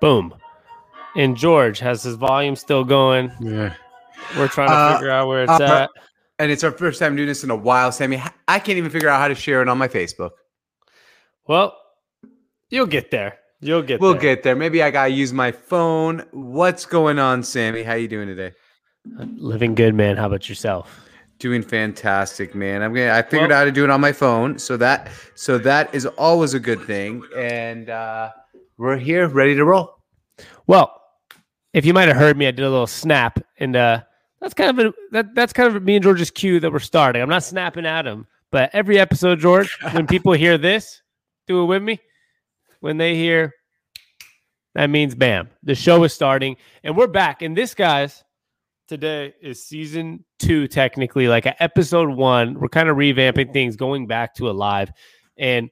Boom. 0.00 0.34
And 1.16 1.36
George 1.36 1.78
has 1.78 2.02
his 2.02 2.14
volume 2.16 2.56
still 2.56 2.84
going. 2.84 3.32
Yeah. 3.40 3.74
We're 4.36 4.48
trying 4.48 4.68
to 4.68 4.74
Uh, 4.74 4.94
figure 4.94 5.10
out 5.10 5.28
where 5.28 5.44
it's 5.44 5.50
uh, 5.52 5.62
at. 5.62 5.90
And 6.38 6.50
it's 6.50 6.64
our 6.64 6.72
first 6.72 6.98
time 6.98 7.14
doing 7.16 7.28
this 7.28 7.44
in 7.44 7.50
a 7.50 7.56
while, 7.56 7.92
Sammy. 7.92 8.20
I 8.48 8.58
can't 8.58 8.78
even 8.78 8.90
figure 8.90 9.08
out 9.08 9.20
how 9.20 9.28
to 9.28 9.34
share 9.34 9.62
it 9.62 9.68
on 9.68 9.78
my 9.78 9.88
Facebook. 9.88 10.30
Well, 11.46 11.76
you'll 12.70 12.86
get 12.86 13.10
there. 13.10 13.38
You'll 13.60 13.82
get 13.82 14.00
We'll 14.00 14.12
there. 14.12 14.20
get 14.20 14.42
there. 14.42 14.56
Maybe 14.56 14.82
I 14.82 14.90
gotta 14.90 15.10
use 15.10 15.32
my 15.32 15.52
phone. 15.52 16.26
What's 16.32 16.84
going 16.84 17.18
on, 17.18 17.42
Sammy? 17.44 17.82
How 17.82 17.94
you 17.94 18.08
doing 18.08 18.26
today? 18.26 18.52
Living 19.04 19.74
good, 19.74 19.94
man. 19.94 20.16
How 20.16 20.26
about 20.26 20.48
yourself? 20.48 21.00
Doing 21.38 21.62
fantastic, 21.62 22.54
man. 22.54 22.82
I'm 22.82 22.94
gonna. 22.94 23.10
I 23.12 23.22
figured 23.22 23.50
Well- 23.50 23.58
out 23.58 23.60
how 23.60 23.64
to 23.64 23.72
do 23.72 23.84
it 23.84 23.90
on 23.90 24.00
my 24.00 24.12
phone, 24.12 24.58
so 24.58 24.76
that 24.76 25.10
so 25.34 25.58
that 25.58 25.92
is 25.94 26.06
always 26.06 26.54
a 26.54 26.60
good 26.60 26.80
thing. 26.82 27.22
And 27.36 27.90
uh, 27.90 28.30
we're 28.78 28.96
here, 28.96 29.26
ready 29.28 29.54
to 29.56 29.64
roll. 29.64 29.98
Well, 30.66 31.00
if 31.72 31.84
you 31.84 31.94
might 31.94 32.06
have 32.08 32.16
heard 32.16 32.36
me, 32.36 32.46
I 32.46 32.52
did 32.52 32.64
a 32.64 32.70
little 32.70 32.86
snap, 32.86 33.40
and 33.58 33.74
uh, 33.74 34.02
that's 34.40 34.54
kind 34.54 34.78
of 34.78 34.86
a, 34.86 34.92
that 35.10 35.34
that's 35.34 35.52
kind 35.52 35.74
of 35.74 35.82
me 35.82 35.96
and 35.96 36.02
George's 36.02 36.30
cue 36.30 36.60
that 36.60 36.72
we're 36.72 36.78
starting. 36.78 37.20
I'm 37.20 37.28
not 37.28 37.42
snapping 37.42 37.86
at 37.86 38.06
him, 38.06 38.26
but 38.52 38.70
every 38.72 39.00
episode, 39.00 39.40
George, 39.40 39.76
when 39.92 40.06
people 40.06 40.32
hear 40.34 40.58
this, 40.58 41.02
do 41.48 41.62
it 41.62 41.66
with 41.66 41.82
me. 41.82 41.98
When 42.78 42.98
they 42.98 43.16
hear, 43.16 43.52
that 44.76 44.90
means 44.90 45.14
bam, 45.16 45.50
the 45.64 45.74
show 45.74 46.04
is 46.04 46.12
starting, 46.12 46.56
and 46.84 46.96
we're 46.96 47.08
back. 47.08 47.42
And 47.42 47.56
this, 47.56 47.74
guys, 47.74 48.22
today 48.92 49.32
is 49.40 49.64
season 49.64 50.22
two, 50.38 50.68
technically, 50.68 51.26
like 51.26 51.46
episode 51.60 52.10
one. 52.10 52.60
We're 52.60 52.68
kind 52.68 52.90
of 52.90 52.98
revamping 52.98 53.50
things, 53.50 53.74
going 53.74 54.06
back 54.06 54.34
to 54.34 54.50
a 54.50 54.52
live, 54.52 54.92
and 55.38 55.70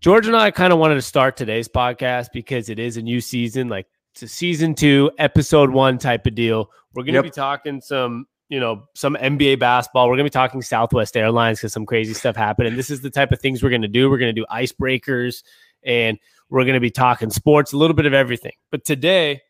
George 0.00 0.26
and 0.26 0.34
I 0.34 0.50
kind 0.50 0.72
of 0.72 0.80
wanted 0.80 0.96
to 0.96 1.02
start 1.02 1.36
today's 1.36 1.68
podcast 1.68 2.30
because 2.32 2.70
it 2.70 2.80
is 2.80 2.96
a 2.96 3.02
new 3.02 3.20
season, 3.20 3.68
like 3.68 3.86
it's 4.14 4.24
a 4.24 4.26
season 4.28 4.74
two, 4.74 5.12
episode 5.18 5.70
one 5.70 5.96
type 5.96 6.26
of 6.26 6.34
deal. 6.34 6.70
We're 6.92 7.04
going 7.04 7.12
to 7.14 7.18
Yep. 7.18 7.24
be 7.24 7.30
talking 7.30 7.80
some, 7.80 8.26
you 8.48 8.58
know, 8.58 8.82
some 8.96 9.14
NBA 9.14 9.60
basketball. 9.60 10.08
We're 10.08 10.16
going 10.16 10.24
to 10.26 10.30
be 10.30 10.30
talking 10.30 10.60
Southwest 10.60 11.16
Airlines 11.16 11.60
because 11.60 11.72
some 11.72 11.86
crazy 11.86 12.14
stuff 12.14 12.34
happened. 12.34 12.66
And 12.66 12.76
this 12.76 12.90
is 12.90 13.00
the 13.00 13.10
type 13.10 13.30
of 13.30 13.40
things 13.40 13.62
we're 13.62 13.70
going 13.70 13.82
to 13.82 13.86
do. 13.88 14.10
We're 14.10 14.18
going 14.18 14.34
to 14.34 14.40
do 14.40 14.46
icebreakers 14.50 15.44
and 15.84 16.18
we're 16.50 16.64
going 16.64 16.74
to 16.74 16.80
be 16.80 16.90
talking 16.90 17.30
sports, 17.30 17.72
a 17.72 17.76
little 17.76 17.94
bit 17.94 18.06
of 18.06 18.12
everything. 18.12 18.54
But 18.72 18.84
today, 18.84 19.40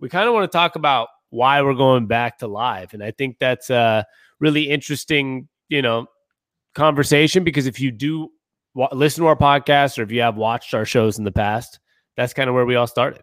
we 0.00 0.08
kind 0.08 0.26
of 0.26 0.34
want 0.34 0.50
to 0.50 0.56
talk 0.56 0.74
about 0.74 1.08
why 1.30 1.62
we're 1.62 1.74
going 1.74 2.06
back 2.06 2.38
to 2.38 2.46
live. 2.46 2.94
And 2.94 3.02
I 3.02 3.10
think 3.10 3.38
that's 3.38 3.70
a 3.70 4.06
really 4.40 4.68
interesting, 4.68 5.48
you 5.68 5.82
know, 5.82 6.06
conversation 6.74 7.44
because 7.44 7.66
if 7.66 7.80
you 7.80 7.90
do 7.90 8.30
wa- 8.74 8.88
listen 8.92 9.22
to 9.22 9.28
our 9.28 9.36
podcast 9.36 9.98
or 9.98 10.02
if 10.02 10.10
you 10.10 10.20
have 10.20 10.36
watched 10.36 10.74
our 10.74 10.84
shows 10.84 11.18
in 11.18 11.24
the 11.24 11.32
past, 11.32 11.80
that's 12.16 12.32
kind 12.32 12.48
of 12.48 12.54
where 12.54 12.66
we 12.66 12.76
all 12.76 12.86
started. 12.86 13.22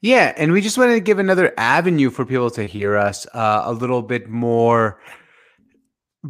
Yeah, 0.00 0.34
and 0.36 0.52
we 0.52 0.60
just 0.60 0.78
wanted 0.78 0.94
to 0.94 1.00
give 1.00 1.18
another 1.18 1.52
avenue 1.56 2.10
for 2.10 2.24
people 2.24 2.50
to 2.50 2.64
hear 2.64 2.96
us 2.96 3.26
uh, 3.32 3.62
a 3.64 3.72
little 3.72 4.02
bit 4.02 4.28
more 4.28 5.00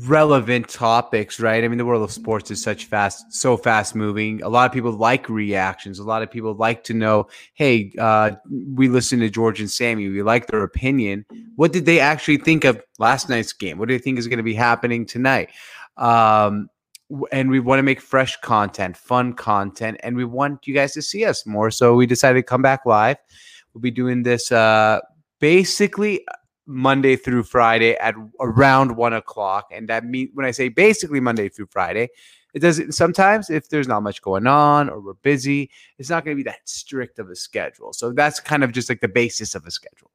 relevant 0.05 0.69
topics, 0.69 1.41
right? 1.41 1.65
I 1.65 1.69
mean, 1.69 1.79
the 1.79 1.85
world 1.87 2.03
of 2.03 2.13
sports 2.13 2.51
is 2.51 2.63
such 2.63 2.85
fast, 2.85 3.33
so 3.33 3.57
fast 3.57 3.95
moving. 3.95 4.43
A 4.43 4.49
lot 4.49 4.67
of 4.67 4.73
people 4.73 4.93
like 4.93 5.29
reactions. 5.29 5.99
A 5.99 6.05
lot 6.05 6.23
of 6.23 6.31
people 6.31 6.55
like 6.55 6.85
to 6.85 6.95
know, 6.95 7.29
hey, 7.55 7.93
uh, 7.99 8.33
we 8.75 8.89
listened 8.89 9.23
to 9.23 9.31
George 9.31 9.61
and 9.61 9.71
Sammy. 9.71 10.09
We 10.09 10.23
like 10.23 10.49
their 10.49 10.63
opinion. 10.63 11.25
What 11.57 11.73
did 11.73 11.87
they 11.87 12.01
actually 12.01 12.39
think 12.39 12.65
of 12.65 12.83
last 12.99 13.29
night's 13.29 13.53
game? 13.53 13.79
What 13.79 13.89
do 13.89 13.95
they 13.95 14.03
think 14.03 14.19
is 14.19 14.29
going 14.29 14.39
to 14.39 14.43
be 14.43 14.55
happening 14.55 15.07
tonight? 15.07 15.51
Um, 15.97 16.69
and 17.33 17.51
we 17.51 17.61
want 17.61 17.79
to 17.79 17.85
make 17.85 18.01
fresh 18.01 18.37
content, 18.41 18.97
fun 18.97 19.33
content, 19.33 19.99
and 20.03 20.17
we 20.17 20.25
want 20.25 20.67
you 20.67 20.75
guys 20.75 20.93
to 20.95 21.03
see 21.03 21.25
us 21.25 21.47
more. 21.47 21.71
So 21.71 21.95
we 21.95 22.07
decided 22.07 22.41
to 22.41 22.43
come 22.43 22.63
back 22.63 22.85
live. 22.85 23.17
We'll 23.73 23.83
be 23.83 23.91
doing 23.91 24.23
this 24.25 24.51
uh, 24.51 25.01
basically 25.39 26.27
Monday 26.67 27.17
through 27.17 27.45
Friday 27.45 27.95
at 27.97 28.15
around 28.41 28.97
one 28.97 29.13
o'clock. 29.13 29.69
And 29.73 29.89
that 29.89 30.05
means 30.05 30.31
when 30.35 30.47
I 30.47 30.51
say 30.51 30.69
basically 30.69 31.21
Monday 31.21 31.49
through 31.49 31.67
Friday, 31.67 32.09
it 32.55 32.61
doesn't 32.61 32.93
sometimes 32.93 33.51
if 33.51 33.69
there's 33.69 33.87
not 33.87 34.03
much 34.03 34.23
going 34.23 34.47
on 34.47 34.89
or 34.89 35.01
we're 35.01 35.15
busy, 35.15 35.71
it's 35.99 36.11
not 36.11 36.25
going 36.25 36.37
to 36.37 36.43
be 36.43 36.49
that 36.49 36.69
strict 36.69 37.19
of 37.19 37.29
a 37.31 37.37
schedule. 37.37 37.93
So 37.93 38.13
that's 38.13 38.41
kind 38.41 38.65
of 38.65 38.73
just 38.73 38.89
like 38.89 39.01
the 39.01 39.09
basis 39.09 39.55
of 39.55 39.67
a 39.67 39.71
schedule. 39.71 40.11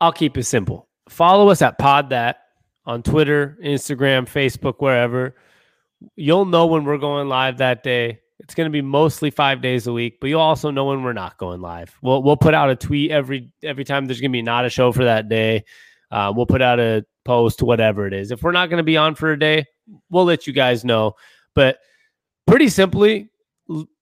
I'll 0.00 0.12
keep 0.12 0.36
it 0.36 0.44
simple. 0.44 0.88
Follow 1.08 1.48
us 1.48 1.62
at 1.62 1.78
Pod 1.78 2.10
That 2.10 2.42
on 2.84 3.02
Twitter, 3.02 3.58
Instagram, 3.64 4.28
Facebook, 4.28 4.76
wherever. 4.78 5.34
You'll 6.14 6.44
know 6.44 6.66
when 6.66 6.84
we're 6.84 6.98
going 6.98 7.28
live 7.28 7.58
that 7.58 7.82
day. 7.82 8.20
It's 8.40 8.54
going 8.54 8.66
to 8.66 8.70
be 8.70 8.82
mostly 8.82 9.30
five 9.30 9.60
days 9.60 9.86
a 9.88 9.92
week, 9.92 10.20
but 10.20 10.28
you'll 10.28 10.40
also 10.40 10.70
know 10.70 10.84
when 10.84 11.02
we're 11.02 11.12
not 11.12 11.38
going 11.38 11.60
live. 11.60 11.96
We'll 12.02 12.22
we'll 12.22 12.36
put 12.36 12.54
out 12.54 12.70
a 12.70 12.76
tweet 12.76 13.10
every 13.10 13.52
every 13.64 13.84
time 13.84 14.06
there's 14.06 14.20
going 14.20 14.30
to 14.30 14.36
be 14.36 14.42
not 14.42 14.64
a 14.64 14.70
show 14.70 14.92
for 14.92 15.04
that 15.04 15.28
day. 15.28 15.64
Uh, 16.10 16.32
we'll 16.34 16.46
put 16.46 16.62
out 16.62 16.80
a 16.80 17.04
post, 17.24 17.62
whatever 17.62 18.06
it 18.06 18.12
is. 18.12 18.30
If 18.30 18.42
we're 18.42 18.52
not 18.52 18.70
going 18.70 18.78
to 18.78 18.84
be 18.84 18.96
on 18.96 19.14
for 19.14 19.32
a 19.32 19.38
day, 19.38 19.64
we'll 20.10 20.24
let 20.24 20.46
you 20.46 20.52
guys 20.52 20.84
know. 20.84 21.14
But 21.54 21.78
pretty 22.46 22.68
simply, 22.68 23.28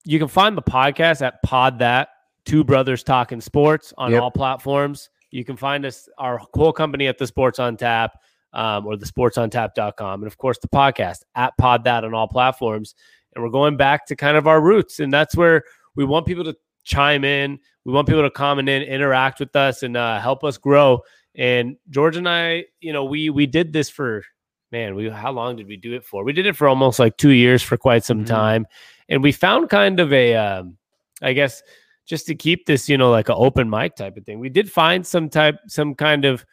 you 0.04 0.18
can 0.18 0.28
find 0.28 0.56
the 0.56 0.62
podcast 0.62 1.22
at 1.22 1.42
Pod 1.42 1.78
That 1.80 2.08
Two 2.44 2.62
Brothers 2.62 3.02
Talking 3.02 3.40
Sports 3.40 3.92
on 3.98 4.12
Yep. 4.12 4.22
all 4.22 4.30
platforms. 4.30 5.10
You 5.30 5.44
can 5.44 5.56
find 5.56 5.84
us, 5.84 6.08
our 6.18 6.40
whole 6.54 6.72
company 6.72 7.08
at 7.08 7.18
the 7.18 7.26
Sports 7.26 7.58
on 7.58 7.76
Tap 7.76 8.16
um, 8.52 8.86
or 8.86 8.96
the 8.96 9.04
sports 9.06 9.36
on 9.36 9.50
sportsontap.com. 9.50 10.22
And 10.22 10.26
of 10.26 10.38
course, 10.38 10.58
the 10.58 10.68
podcast 10.68 11.18
at 11.34 11.56
Pod 11.58 11.84
That 11.84 12.04
on 12.04 12.14
all 12.14 12.28
platforms. 12.28 12.94
And 13.34 13.44
we're 13.44 13.50
going 13.50 13.76
back 13.76 14.06
to 14.06 14.16
kind 14.16 14.36
of 14.36 14.46
our 14.46 14.60
roots. 14.60 15.00
And 15.00 15.12
that's 15.12 15.36
where 15.36 15.62
we 15.94 16.04
want 16.04 16.26
people 16.26 16.44
to 16.44 16.56
chime 16.84 17.24
in. 17.24 17.58
We 17.84 17.92
want 17.92 18.08
people 18.08 18.22
to 18.22 18.30
comment 18.30 18.68
in, 18.68 18.82
interact 18.82 19.40
with 19.40 19.54
us, 19.54 19.82
and 19.82 19.96
uh, 19.96 20.20
help 20.20 20.42
us 20.42 20.56
grow. 20.56 21.02
And 21.36 21.76
George 21.91 22.16
and 22.16 22.28
I, 22.28 22.64
you 22.80 22.92
know, 22.92 23.04
we 23.04 23.30
we 23.30 23.47
did 23.47 23.72
this 23.72 23.91
for 23.91 24.24
man, 24.72 24.94
we 24.94 25.08
how 25.08 25.30
long 25.30 25.56
did 25.56 25.66
we 25.69 25.76
do 25.76 25.94
it 25.94 26.04
for? 26.04 26.24
We 26.24 26.32
did 26.32 26.47
it 26.47 26.56
for 26.56 26.66
almost 26.69 26.98
like 26.98 27.16
two 27.16 27.30
years 27.30 27.62
for 27.62 27.76
quite 27.76 28.04
some 28.04 28.24
Mhm. 28.24 28.26
time, 28.26 28.66
and 29.08 29.22
we 29.22 29.32
found 29.32 29.69
kind 29.69 30.00
of 30.00 30.12
a, 30.12 30.34
um, 30.34 30.76
I 31.22 31.32
guess, 31.34 31.62
just 32.06 32.26
to 32.26 32.34
keep 32.34 32.66
this, 32.66 32.88
you 32.88 32.97
know, 32.98 33.10
like 33.10 33.28
an 33.28 33.36
open 33.38 33.69
mic 33.70 33.97
type 33.97 34.16
of 34.16 34.24
thing. 34.24 34.38
We 34.41 34.48
did 34.48 34.70
find 34.70 35.06
some 35.06 35.28
type, 35.28 35.56
some 35.69 35.94
kind 35.94 36.24
of, 36.24 36.44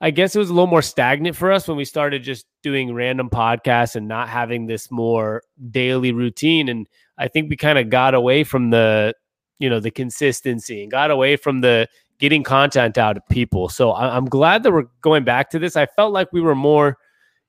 I 0.00 0.10
guess 0.10 0.34
it 0.36 0.38
was 0.38 0.50
a 0.50 0.54
little 0.54 0.66
more 0.66 0.82
stagnant 0.82 1.36
for 1.36 1.50
us 1.50 1.66
when 1.66 1.76
we 1.76 1.84
started 1.84 2.22
just 2.22 2.46
doing 2.62 2.92
random 2.94 3.30
podcasts 3.30 3.96
and 3.96 4.06
not 4.08 4.28
having 4.28 4.66
this 4.66 4.90
more 4.90 5.42
daily 5.70 6.12
routine. 6.12 6.68
And 6.68 6.86
I 7.18 7.28
think 7.28 7.48
we 7.48 7.56
kind 7.56 7.78
of 7.78 7.88
got 7.90 8.14
away 8.14 8.44
from 8.44 8.70
the, 8.70 9.14
you 9.58 9.70
know, 9.70 9.80
the 9.80 9.90
consistency 9.90 10.82
and 10.82 10.90
got 10.90 11.10
away 11.10 11.36
from 11.36 11.62
the 11.62 11.88
getting 12.18 12.42
content 12.42 12.98
out 12.98 13.16
of 13.16 13.22
people. 13.28 13.68
So 13.68 13.90
I, 13.90 14.16
I'm 14.16 14.26
glad 14.26 14.62
that 14.62 14.72
we're 14.72 14.86
going 15.00 15.24
back 15.24 15.50
to 15.50 15.58
this. 15.58 15.76
I 15.76 15.86
felt 15.86 16.12
like 16.12 16.32
we 16.32 16.40
were 16.40 16.54
more 16.54 16.98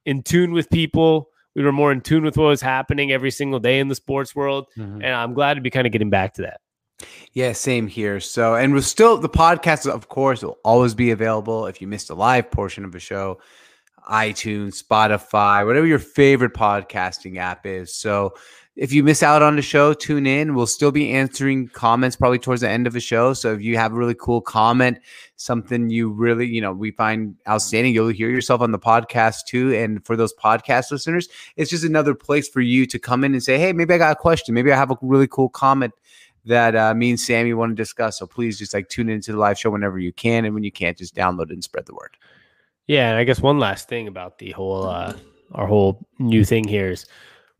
in 0.05 0.23
tune 0.23 0.51
with 0.51 0.69
people. 0.69 1.29
We 1.55 1.63
were 1.63 1.71
more 1.71 1.91
in 1.91 2.01
tune 2.01 2.23
with 2.23 2.37
what 2.37 2.45
was 2.47 2.61
happening 2.61 3.11
every 3.11 3.31
single 3.31 3.59
day 3.59 3.79
in 3.79 3.87
the 3.87 3.95
sports 3.95 4.35
world. 4.35 4.67
Mm-hmm. 4.77 5.01
And 5.01 5.13
I'm 5.13 5.33
glad 5.33 5.55
to 5.55 5.61
be 5.61 5.69
kind 5.69 5.87
of 5.87 5.93
getting 5.93 6.09
back 6.09 6.33
to 6.35 6.43
that. 6.43 6.61
Yeah, 7.33 7.51
same 7.51 7.87
here. 7.87 8.19
So, 8.19 8.55
and 8.55 8.73
we're 8.73 8.81
still 8.81 9.17
the 9.17 9.29
podcast, 9.29 9.87
of 9.87 10.09
course, 10.09 10.41
will 10.41 10.57
always 10.63 10.95
be 10.95 11.11
available 11.11 11.67
if 11.67 11.81
you 11.81 11.87
missed 11.87 12.09
a 12.09 12.15
live 12.15 12.49
portion 12.49 12.85
of 12.85 12.95
a 12.95 12.99
show, 12.99 13.39
iTunes, 14.09 14.83
Spotify, 14.83 15.65
whatever 15.65 15.85
your 15.85 15.99
favorite 15.99 16.53
podcasting 16.53 17.37
app 17.37 17.65
is. 17.65 17.95
So, 17.95 18.33
if 18.77 18.93
you 18.93 19.03
miss 19.03 19.23
out 19.23 19.41
on 19.41 19.55
the 19.55 19.61
show, 19.61 19.93
tune 19.93 20.27
in. 20.27 20.53
We'll 20.53 20.67
still 20.67 20.91
be 20.91 21.11
answering 21.11 21.67
comments 21.69 22.15
probably 22.15 22.37
towards 22.37 22.61
the 22.61 22.69
end 22.69 22.85
of 22.85 22.93
the 22.93 22.99
show. 22.99 23.33
So, 23.33 23.53
if 23.53 23.61
you 23.61 23.75
have 23.75 23.91
a 23.91 23.95
really 23.95 24.13
cool 24.13 24.39
comment, 24.39 24.99
something 25.35 25.89
you 25.89 26.11
really, 26.11 26.45
you 26.45 26.61
know, 26.61 26.71
we 26.71 26.91
find 26.91 27.35
outstanding, 27.47 27.93
you'll 27.93 28.09
hear 28.09 28.29
yourself 28.29 28.61
on 28.61 28.71
the 28.71 28.79
podcast 28.79 29.45
too. 29.47 29.73
And 29.73 30.05
for 30.05 30.15
those 30.15 30.33
podcast 30.33 30.91
listeners, 30.91 31.27
it's 31.55 31.71
just 31.71 31.83
another 31.83 32.13
place 32.13 32.47
for 32.47 32.61
you 32.61 32.85
to 32.85 32.99
come 32.99 33.23
in 33.23 33.33
and 33.33 33.43
say, 33.43 33.57
hey, 33.57 33.73
maybe 33.73 33.93
I 33.93 33.97
got 33.97 34.11
a 34.11 34.15
question. 34.15 34.53
Maybe 34.53 34.71
I 34.71 34.75
have 34.75 34.91
a 34.91 34.97
really 35.01 35.27
cool 35.27 35.49
comment 35.49 35.93
that 36.45 36.75
uh, 36.75 36.93
me 36.93 37.09
and 37.09 37.19
Sammy 37.19 37.53
want 37.53 37.71
to 37.71 37.75
discuss. 37.75 38.19
So 38.19 38.27
please 38.27 38.59
just 38.59 38.73
like 38.73 38.89
tune 38.89 39.09
into 39.09 39.31
the 39.31 39.39
live 39.39 39.57
show 39.57 39.71
whenever 39.71 39.99
you 39.99 40.13
can. 40.13 40.45
And 40.45 40.53
when 40.53 40.63
you 40.63 40.71
can't, 40.71 40.97
just 40.97 41.15
download 41.15 41.45
it 41.45 41.51
and 41.51 41.63
spread 41.63 41.87
the 41.87 41.95
word. 41.95 42.15
Yeah, 42.85 43.09
and 43.09 43.17
I 43.17 43.25
guess 43.25 43.41
one 43.41 43.59
last 43.59 43.89
thing 43.89 44.07
about 44.07 44.37
the 44.37 44.51
whole 44.51 44.85
uh 44.85 45.13
our 45.53 45.67
whole 45.67 46.05
new 46.19 46.45
thing 46.45 46.67
here 46.67 46.91
is 46.91 47.05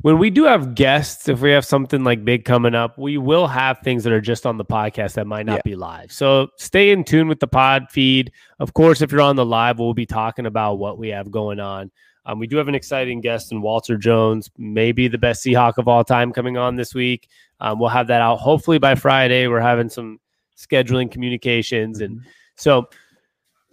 when 0.02 0.20
we 0.20 0.30
do 0.30 0.44
have 0.44 0.76
guests, 0.76 1.28
if 1.28 1.42
we 1.42 1.50
have 1.52 1.66
something 1.66 2.04
like 2.04 2.24
big 2.24 2.46
coming 2.46 2.76
up, 2.76 2.98
we 2.98 3.18
will 3.18 3.48
have 3.48 3.80
things 3.80 4.04
that 4.04 4.14
are 4.14 4.22
just 4.22 4.46
on 4.46 4.58
the 4.58 4.66
podcast 4.66 5.14
that 5.14 5.26
might 5.26 5.46
not 5.46 5.58
Yeah. 5.58 5.62
be 5.66 5.76
live. 5.76 6.12
So 6.12 6.50
stay 6.58 6.92
in 6.92 7.04
tune 7.04 7.28
with 7.28 7.40
the 7.40 7.48
pod 7.48 7.88
feed. 7.90 8.32
Of 8.60 8.74
course, 8.74 9.02
if 9.02 9.12
you're 9.12 9.22
on 9.22 9.36
the 9.36 9.46
live, 9.46 9.80
we'll 9.80 9.96
be 9.96 10.06
talking 10.06 10.46
about 10.46 10.76
what 10.76 11.00
we 11.00 11.10
have 11.10 11.32
going 11.32 11.60
on. 11.60 11.90
Um, 12.28 12.40
we 12.40 12.46
do 12.46 12.58
have 12.58 12.68
an 12.68 12.76
exciting 12.76 13.22
guest 13.22 13.52
in 13.52 13.62
Walter 13.62 13.98
Jones, 13.98 14.52
maybe 14.58 15.08
the 15.08 15.18
best 15.18 15.44
Seahawk 15.44 15.78
of 15.78 15.88
all 15.88 16.04
time, 16.04 16.32
coming 16.32 16.58
on 16.58 16.76
this 16.76 16.94
week. 16.94 17.28
Um, 17.60 17.80
we'll 17.80 17.90
have 17.90 18.08
that 18.08 18.22
out 18.22 18.36
hopefully 18.38 18.78
by 18.78 18.96
Friday. 18.96 19.48
We're 19.48 19.62
having 19.62 19.90
some 19.90 20.20
scheduling 20.58 21.10
communications, 21.10 22.02
and 22.02 22.22
so 22.56 22.90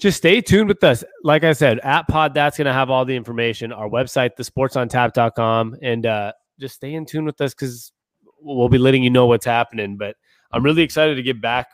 just 0.05 0.19
stay 0.19 0.43
tuned 0.43 0.69
with 0.69 0.85
us. 0.85 1.03
Like 1.23 1.45
I 1.45 1.55
said, 1.55 1.81
at 1.81 2.07
Pod 2.09 2.35
that's 2.35 2.59
going 2.59 2.67
to 2.67 2.75
have 2.75 2.91
all 2.91 3.07
the 3.07 3.17
information. 3.17 3.73
Our 3.73 3.89
website, 3.89 4.33
thesportsontap.com, 4.39 5.77
and 5.81 6.05
uh, 6.05 6.33
just 6.61 6.75
stay 6.75 6.93
in 6.93 7.07
tune 7.07 7.25
with 7.25 7.41
us 7.41 7.55
because 7.55 7.91
we'll 8.39 8.69
be 8.69 8.77
letting 8.77 9.03
you 9.03 9.09
know 9.09 9.25
what's 9.25 9.47
happening. 9.47 9.97
But 9.97 10.17
I'm 10.53 10.63
really 10.63 10.83
excited 10.83 11.15
to 11.15 11.23
get 11.23 11.41
back 11.41 11.69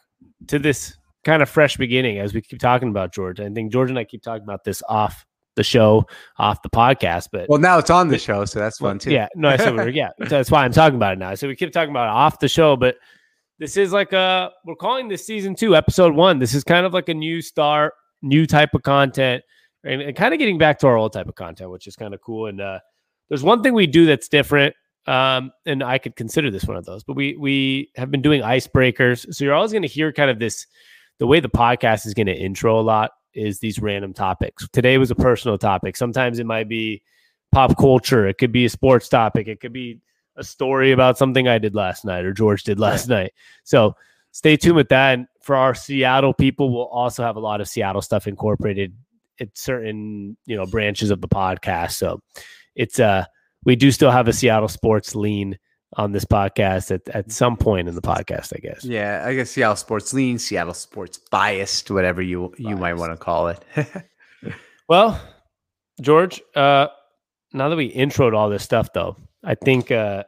to 0.47 0.61
this 0.61 0.97
kind 1.25 1.43
of 1.43 1.49
fresh 1.49 1.77
beginning 1.77 2.21
as 2.21 2.33
we 2.33 2.41
keep 2.41 2.61
talking 2.61 2.89
about 2.89 3.13
George. 3.13 3.41
I 3.41 3.49
think 3.49 3.73
George 3.73 3.91
and 3.91 3.99
I 3.99 4.05
keep 4.05 4.23
talking 4.23 4.45
about 4.45 4.63
this 4.63 4.81
off 4.89 5.27
the 5.57 5.65
show, 5.65 6.07
off 6.39 6.63
the 6.63 6.71
podcast. 6.71 7.31
But 7.33 7.49
well, 7.49 7.59
now 7.59 7.79
it's 7.79 7.91
on 7.91 8.07
the 8.07 8.19
show, 8.19 8.45
so 8.45 8.61
that's 8.61 8.79
fun 8.79 9.01
too. 9.01 9.11
Yeah, 9.11 9.27
no, 9.35 9.49
I 9.49 9.57
said 9.57 9.75
we 9.75 9.81
are 9.81 9.89
yeah, 9.89 10.11
that's 10.21 10.53
why 10.53 10.65
I'm 10.65 10.73
talking 10.73 10.95
about 10.95 11.15
it 11.15 11.19
now. 11.19 11.35
So 11.35 11.49
we 11.49 11.57
keep 11.57 11.73
talking 11.73 11.91
about 11.91 12.07
it 12.07 12.13
off 12.13 12.39
the 12.39 12.47
show, 12.47 12.77
but 12.77 12.95
this 13.59 13.77
is 13.77 13.93
like 13.93 14.13
a 14.13 14.53
we're 14.65 14.77
calling 14.77 15.09
this 15.09 15.27
season 15.27 15.57
two, 15.57 15.75
episode 15.75 16.15
one. 16.15 16.39
This 16.39 16.55
is 16.55 16.63
kind 16.63 16.87
of 16.87 16.95
like 16.95 17.09
a 17.09 17.15
new 17.15 17.43
start, 17.43 17.95
new 18.23 18.47
type 18.47 18.75
of 18.75 18.83
content, 18.83 19.43
and, 19.85 20.01
and 20.03 20.17
kind 20.17 20.35
of 20.35 20.39
getting 20.39 20.59
back 20.59 20.79
to 20.81 20.87
our 20.87 20.97
old 20.97 21.13
type 21.13 21.29
of 21.29 21.35
content, 21.35 21.71
which 21.71 21.87
is 21.87 21.97
kind 21.97 22.15
of 22.15 22.21
cool. 22.21 22.47
And 22.47 22.61
uh, 22.61 22.81
there's 23.29 23.43
one 23.43 23.63
thing 23.63 23.75
we 23.75 23.87
do 23.87 24.07
that's 24.07 24.29
different 24.29 24.75
um, 25.07 25.51
and 25.67 25.83
I 25.83 25.99
could 25.99 26.17
consider 26.17 26.51
this 26.51 26.65
one 26.65 26.77
of 26.77 26.85
those. 26.85 27.05
But 27.05 27.17
we 27.17 27.37
we 27.37 27.91
have 27.97 28.11
been 28.11 28.23
doing 28.23 28.43
icebreakers, 28.43 29.33
so 29.35 29.45
you're 29.45 29.55
always 29.55 29.73
going 29.73 29.83
to 29.83 29.89
hear 29.89 30.13
kind 30.13 30.31
of 30.31 30.39
this. 30.39 30.67
The 31.19 31.27
way 31.27 31.41
the 31.41 31.51
podcast 31.51 32.07
is 32.07 32.15
going 32.15 32.29
to 32.29 32.35
intro 32.35 32.81
a 32.81 32.83
lot 32.83 33.11
is 33.35 33.59
these 33.59 33.79
random 33.79 34.15
topics. 34.15 34.67
Today 34.73 34.97
was 34.97 35.11
a 35.11 35.15
personal 35.15 35.59
topic. 35.59 35.97
Sometimes 35.97 36.39
it 36.39 36.47
might 36.47 36.69
be 36.69 37.03
pop 37.53 37.77
culture. 37.77 38.27
It 38.27 38.39
could 38.39 38.53
be 38.53 38.65
a 38.65 38.71
sports 38.71 39.09
topic. 39.09 39.47
It 39.47 39.61
could 39.61 39.73
be 39.73 40.01
a 40.37 40.45
story 40.45 40.93
about 40.93 41.19
something 41.19 41.47
I 41.47 41.59
did 41.59 41.75
last 41.75 42.07
night 42.07 42.25
or 42.25 42.33
George 42.33 42.65
did 42.65 42.81
last 42.81 43.09
night. 43.09 43.33
So 43.65 43.95
stay 44.33 44.57
tuned 44.57 44.77
with 44.77 44.89
that. 44.89 45.19
And 45.19 45.27
for 45.41 45.57
our 45.57 45.75
Seattle 45.75 46.35
people, 46.35 46.73
we'll 46.73 46.87
also 46.87 47.23
have 47.23 47.37
a 47.37 47.41
lot 47.41 47.61
of 47.61 47.69
Seattle 47.69 48.03
stuff 48.03 48.27
incorporated 48.27 48.95
at 49.41 49.57
certain 49.57 50.37
you 50.47 50.57
know 50.57 50.67
branches 50.67 51.11
of 51.11 51.21
the 51.21 51.29
podcast. 51.29 51.93
So 51.93 52.21
it's 52.75 53.01
uh 53.01 53.25
we 53.65 53.77
do 53.77 53.91
still 53.91 54.11
have 54.11 54.29
a 54.29 54.33
Seattle 54.33 54.69
sports 54.69 55.15
lean 55.15 55.59
on 55.95 56.13
this 56.13 56.25
podcast 56.25 56.91
at, 56.93 57.09
at 57.15 57.33
some 57.33 57.57
point 57.57 57.89
in 57.89 57.95
the 57.95 58.03
podcast, 58.03 58.53
I 58.55 58.61
guess. 58.61 58.85
Yeah, 58.85 59.25
I 59.27 59.35
guess 59.35 59.51
Seattle 59.51 59.77
sports 59.77 60.13
lean, 60.13 60.39
Seattle 60.39 60.75
sports 60.75 61.19
biased, 61.31 61.91
whatever 61.91 62.23
you 62.23 62.53
you 62.59 62.77
might 62.77 62.95
want 62.95 63.13
to 63.13 63.17
call 63.17 63.49
it. 63.49 63.65
well, 64.89 65.21
George, 66.01 66.41
uh, 66.55 66.89
now 67.53 67.69
that 67.69 67.77
we 67.77 67.93
introed 67.93 68.35
all 68.35 68.49
this 68.49 68.63
stuff, 68.63 68.93
though, 68.95 69.17
I 69.45 69.55
think 69.55 69.91
uh, 69.91 70.25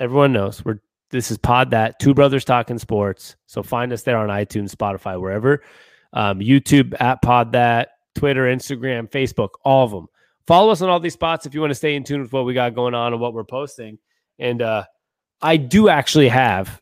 everyone 0.00 0.32
knows 0.32 0.64
we're 0.64 0.80
this 1.10 1.30
is 1.30 1.38
Pod 1.38 1.70
That 1.70 1.98
Two 1.98 2.14
Brothers 2.14 2.44
Talking 2.44 2.78
Sports. 2.78 3.36
So 3.46 3.62
find 3.62 3.92
us 3.92 4.02
there 4.02 4.18
on 4.18 4.28
iTunes, 4.28 4.74
Spotify, 4.74 5.20
wherever. 5.20 5.62
Um, 6.12 6.40
YouTube 6.40 6.94
at 7.00 7.22
Pod 7.22 7.52
That, 7.52 7.90
Twitter, 8.14 8.44
Instagram, 8.44 9.10
Facebook, 9.10 9.50
all 9.64 9.84
of 9.84 9.90
them 9.90 10.08
follow 10.46 10.70
us 10.70 10.80
on 10.82 10.88
all 10.88 11.00
these 11.00 11.14
spots 11.14 11.46
if 11.46 11.54
you 11.54 11.60
want 11.60 11.70
to 11.70 11.74
stay 11.74 11.94
in 11.94 12.04
tune 12.04 12.22
with 12.22 12.32
what 12.32 12.44
we 12.44 12.54
got 12.54 12.74
going 12.74 12.94
on 12.94 13.12
and 13.12 13.20
what 13.20 13.34
we're 13.34 13.44
posting. 13.44 13.98
And 14.38 14.62
uh, 14.62 14.84
I 15.42 15.56
do 15.56 15.88
actually 15.88 16.28
have 16.28 16.80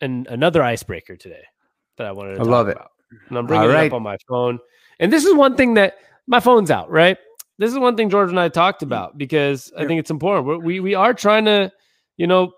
an, 0.00 0.26
another 0.28 0.62
icebreaker 0.62 1.16
today 1.16 1.44
that 1.96 2.06
I 2.06 2.12
wanted 2.12 2.36
to 2.36 2.40
I 2.40 2.44
love 2.44 2.68
it. 2.68 2.76
About. 2.76 2.90
And 3.28 3.38
I'm 3.38 3.46
bringing 3.46 3.70
it 3.70 3.76
up 3.76 3.92
on 3.92 4.02
my 4.02 4.16
phone. 4.28 4.58
And 4.98 5.12
this 5.12 5.24
is 5.24 5.34
one 5.34 5.56
thing 5.56 5.74
that 5.74 5.98
my 6.26 6.40
phone's 6.40 6.70
out, 6.70 6.90
right? 6.90 7.16
This 7.58 7.70
is 7.70 7.78
one 7.78 7.96
thing 7.96 8.10
George 8.10 8.30
and 8.30 8.38
I 8.40 8.48
talked 8.48 8.82
about 8.82 9.16
because 9.16 9.72
I 9.76 9.86
think 9.86 9.98
it's 9.98 10.10
important. 10.10 10.46
We're, 10.46 10.58
we 10.58 10.80
we 10.80 10.94
are 10.94 11.14
trying 11.14 11.46
to, 11.46 11.72
you 12.18 12.26
know, 12.26 12.52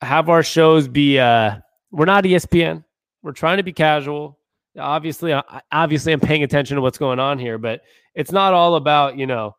have 0.00 0.28
our 0.28 0.42
shows 0.42 0.88
be. 0.88 1.18
uh 1.18 1.56
We're 1.90 2.04
not 2.04 2.24
ESPN. 2.24 2.84
We're 3.22 3.32
trying 3.32 3.56
to 3.56 3.62
be 3.62 3.72
casual. 3.72 4.38
Obviously, 4.78 5.34
obviously, 5.72 6.12
I'm 6.12 6.20
paying 6.20 6.44
attention 6.44 6.76
to 6.76 6.80
what's 6.82 6.98
going 6.98 7.18
on 7.18 7.38
here, 7.38 7.58
but 7.58 7.82
it's 8.14 8.32
not 8.32 8.54
all 8.54 8.76
about 8.76 9.16
you 9.16 9.26
know 9.26 9.56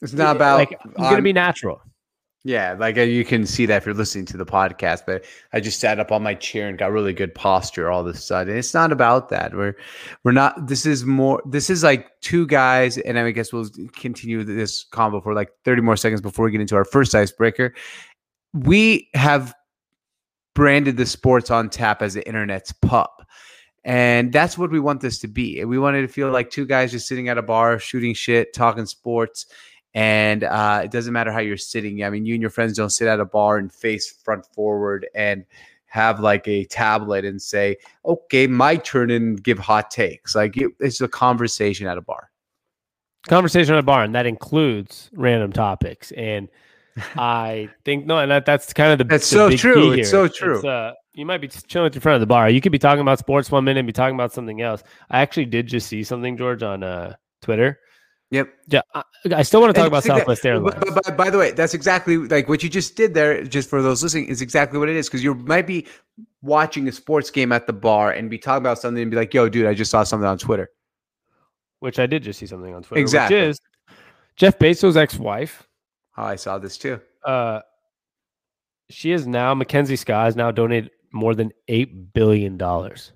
it's 0.00 0.12
not 0.12 0.36
about 0.36 0.58
like 0.58 0.72
it's 0.72 0.96
going 0.96 1.16
to 1.16 1.22
be 1.22 1.32
natural. 1.32 1.80
Yeah, 2.44 2.76
like 2.78 2.96
uh, 2.96 3.00
you 3.00 3.24
can 3.24 3.44
see 3.44 3.66
that 3.66 3.78
if 3.78 3.86
you're 3.86 3.94
listening 3.94 4.24
to 4.26 4.36
the 4.36 4.46
podcast, 4.46 5.02
but 5.04 5.24
I 5.52 5.58
just 5.58 5.80
sat 5.80 5.98
up 5.98 6.12
on 6.12 6.22
my 6.22 6.34
chair 6.34 6.68
and 6.68 6.78
got 6.78 6.92
really 6.92 7.12
good 7.12 7.34
posture 7.34 7.90
all 7.90 8.02
of 8.02 8.06
a 8.06 8.16
sudden. 8.16 8.56
It's 8.56 8.72
not 8.72 8.92
about 8.92 9.30
that. 9.30 9.52
We're 9.52 9.74
we're 10.22 10.30
not 10.30 10.68
this 10.68 10.86
is 10.86 11.04
more 11.04 11.42
this 11.44 11.68
is 11.70 11.82
like 11.82 12.08
two 12.20 12.46
guys, 12.46 12.98
and 12.98 13.18
I 13.18 13.28
guess 13.32 13.52
we'll 13.52 13.68
continue 13.94 14.44
this 14.44 14.84
combo 14.84 15.20
for 15.20 15.34
like 15.34 15.50
30 15.64 15.82
more 15.82 15.96
seconds 15.96 16.20
before 16.20 16.44
we 16.44 16.52
get 16.52 16.60
into 16.60 16.76
our 16.76 16.84
first 16.84 17.16
icebreaker. 17.16 17.74
We 18.52 19.08
have 19.14 19.52
branded 20.56 20.96
the 20.96 21.04
sports 21.04 21.50
on 21.50 21.68
tap 21.68 22.00
as 22.00 22.14
the 22.14 22.26
internet's 22.26 22.72
pub. 22.72 23.10
And 23.84 24.32
that's 24.32 24.56
what 24.56 24.72
we 24.72 24.80
want 24.80 25.02
this 25.02 25.18
to 25.20 25.28
be. 25.28 25.62
We 25.64 25.78
wanted 25.78 26.00
to 26.00 26.08
feel 26.08 26.30
like 26.30 26.50
two 26.50 26.64
guys 26.64 26.90
just 26.90 27.06
sitting 27.06 27.28
at 27.28 27.36
a 27.36 27.42
bar, 27.42 27.78
shooting 27.78 28.14
shit, 28.14 28.54
talking 28.54 28.86
sports. 28.86 29.46
And 29.94 30.44
uh, 30.44 30.80
it 30.84 30.90
doesn't 30.90 31.12
matter 31.12 31.30
how 31.30 31.40
you're 31.40 31.58
sitting. 31.58 32.02
I 32.02 32.10
mean, 32.10 32.24
you 32.24 32.34
and 32.34 32.40
your 32.40 32.50
friends 32.50 32.74
don't 32.74 32.90
sit 32.90 33.06
at 33.06 33.20
a 33.20 33.24
bar 33.26 33.58
and 33.58 33.70
face 33.70 34.10
front 34.10 34.46
forward 34.54 35.06
and 35.14 35.44
have 35.84 36.20
like 36.20 36.48
a 36.48 36.64
tablet 36.64 37.26
and 37.26 37.40
say, 37.40 37.76
okay, 38.06 38.46
my 38.46 38.76
turn 38.76 39.10
and 39.10 39.42
give 39.42 39.58
hot 39.58 39.90
takes. 39.90 40.34
Like 40.34 40.56
it, 40.56 40.72
it's 40.80 41.02
a 41.02 41.08
conversation 41.08 41.86
at 41.86 41.98
a 41.98 42.02
bar. 42.02 42.30
Conversation 43.28 43.74
at 43.74 43.80
a 43.80 43.82
bar. 43.82 44.02
And 44.02 44.14
that 44.14 44.26
includes 44.26 45.10
random 45.12 45.52
topics. 45.52 46.12
And 46.12 46.48
I 47.14 47.68
think, 47.84 48.06
no, 48.06 48.18
and 48.18 48.30
that, 48.30 48.46
that's 48.46 48.72
kind 48.72 48.92
of 48.92 48.98
the, 48.98 49.04
that's 49.04 49.28
the 49.28 49.36
so 49.36 49.56
true. 49.56 49.92
It's 49.92 50.10
so 50.10 50.28
true. 50.28 50.56
It's, 50.56 50.64
uh, 50.64 50.92
you 51.14 51.26
might 51.26 51.40
be 51.40 51.48
chilling 51.48 51.84
with 51.84 51.94
your 51.94 52.02
friend 52.02 52.16
at 52.16 52.20
the 52.20 52.26
bar. 52.26 52.48
You 52.50 52.60
could 52.60 52.72
be 52.72 52.78
talking 52.78 53.00
about 53.00 53.18
sports 53.18 53.50
one 53.50 53.64
minute 53.64 53.80
and 53.80 53.86
be 53.86 53.92
talking 53.92 54.14
about 54.14 54.32
something 54.32 54.60
else. 54.60 54.82
I 55.10 55.20
actually 55.20 55.46
did 55.46 55.66
just 55.66 55.88
see 55.88 56.04
something, 56.04 56.36
George, 56.36 56.62
on 56.62 56.82
uh, 56.82 57.14
Twitter. 57.42 57.80
Yep. 58.30 58.48
Yeah, 58.68 58.80
I, 58.94 59.02
I 59.36 59.42
still 59.42 59.60
want 59.60 59.74
to 59.74 59.78
talk 59.78 59.86
and 59.86 59.92
about 59.94 60.04
Southwest 60.04 60.42
that, 60.42 60.48
Airlines. 60.48 60.74
But, 60.80 61.04
but, 61.04 61.16
by 61.16 61.30
the 61.30 61.38
way, 61.38 61.52
that's 61.52 61.74
exactly 61.74 62.16
like 62.18 62.48
what 62.48 62.62
you 62.62 62.68
just 62.68 62.96
did 62.96 63.14
there. 63.14 63.44
Just 63.44 63.70
for 63.70 63.82
those 63.82 64.02
listening, 64.02 64.26
is 64.26 64.42
exactly 64.42 64.78
what 64.78 64.88
it 64.88 64.96
is 64.96 65.06
because 65.06 65.22
you 65.22 65.34
might 65.34 65.66
be 65.66 65.86
watching 66.42 66.88
a 66.88 66.92
sports 66.92 67.30
game 67.30 67.52
at 67.52 67.66
the 67.68 67.72
bar 67.72 68.10
and 68.10 68.28
be 68.28 68.36
talking 68.36 68.62
about 68.62 68.80
something 68.80 69.00
and 69.00 69.10
be 69.10 69.16
like, 69.16 69.32
"Yo, 69.32 69.48
dude, 69.48 69.66
I 69.66 69.74
just 69.74 69.92
saw 69.92 70.02
something 70.02 70.26
on 70.26 70.38
Twitter." 70.38 70.70
Which 71.78 72.00
I 72.00 72.06
did 72.06 72.24
just 72.24 72.40
see 72.40 72.46
something 72.46 72.74
on 72.74 72.82
Twitter. 72.82 73.00
Exactly. 73.00 73.36
Which 73.36 73.50
is 73.50 73.60
Jeff 74.34 74.58
Bezos' 74.58 74.96
ex-wife. 74.96 75.65
Oh, 76.16 76.24
I 76.24 76.36
saw 76.36 76.58
this 76.58 76.78
too. 76.78 77.00
Uh, 77.24 77.60
she 78.88 79.12
is 79.12 79.26
now 79.26 79.54
Mackenzie 79.54 79.96
Scott 79.96 80.26
has 80.26 80.36
now 80.36 80.50
donated 80.50 80.90
more 81.12 81.34
than 81.34 81.50
eight 81.68 82.12
billion 82.12 82.56
dollars. 82.56 83.12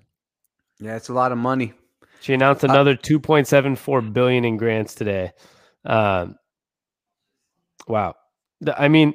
Yeah, 0.79 0.95
it's 0.95 1.09
a 1.09 1.13
lot 1.13 1.31
of 1.31 1.37
money. 1.37 1.73
She 2.21 2.33
announced 2.33 2.63
uh, 2.63 2.67
another 2.67 2.91
uh, 2.91 2.97
2.74 2.97 4.13
billion 4.13 4.45
in 4.45 4.57
grants 4.57 4.95
today. 4.95 5.31
Um, 5.85 6.35
wow. 7.87 8.15
I 8.77 8.87
mean, 8.87 9.13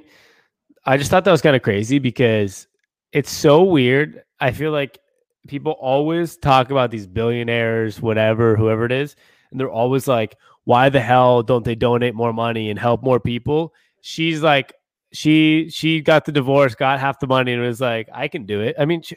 I 0.84 0.96
just 0.96 1.10
thought 1.10 1.24
that 1.24 1.30
was 1.30 1.42
kind 1.42 1.56
of 1.56 1.62
crazy 1.62 1.98
because 1.98 2.66
it's 3.12 3.30
so 3.30 3.62
weird. 3.62 4.22
I 4.40 4.50
feel 4.50 4.72
like 4.72 4.98
people 5.46 5.72
always 5.72 6.36
talk 6.36 6.70
about 6.70 6.90
these 6.90 7.06
billionaires, 7.06 8.00
whatever, 8.00 8.56
whoever 8.56 8.84
it 8.84 8.92
is, 8.92 9.14
and 9.50 9.60
they're 9.60 9.70
always 9.70 10.08
like, 10.08 10.36
why 10.66 10.88
the 10.88 11.00
hell 11.00 11.44
don't 11.44 11.64
they 11.64 11.76
donate 11.76 12.14
more 12.14 12.32
money 12.32 12.70
and 12.70 12.78
help 12.78 13.02
more 13.02 13.20
people? 13.20 13.72
She's 14.00 14.42
like, 14.42 14.74
she 15.12 15.70
she 15.70 16.00
got 16.00 16.24
the 16.24 16.32
divorce, 16.32 16.74
got 16.74 16.98
half 16.98 17.20
the 17.20 17.28
money, 17.28 17.52
and 17.52 17.62
was 17.62 17.80
like, 17.80 18.08
I 18.12 18.26
can 18.28 18.44
do 18.46 18.60
it. 18.60 18.74
I 18.78 18.84
mean, 18.84 19.00
she, 19.00 19.16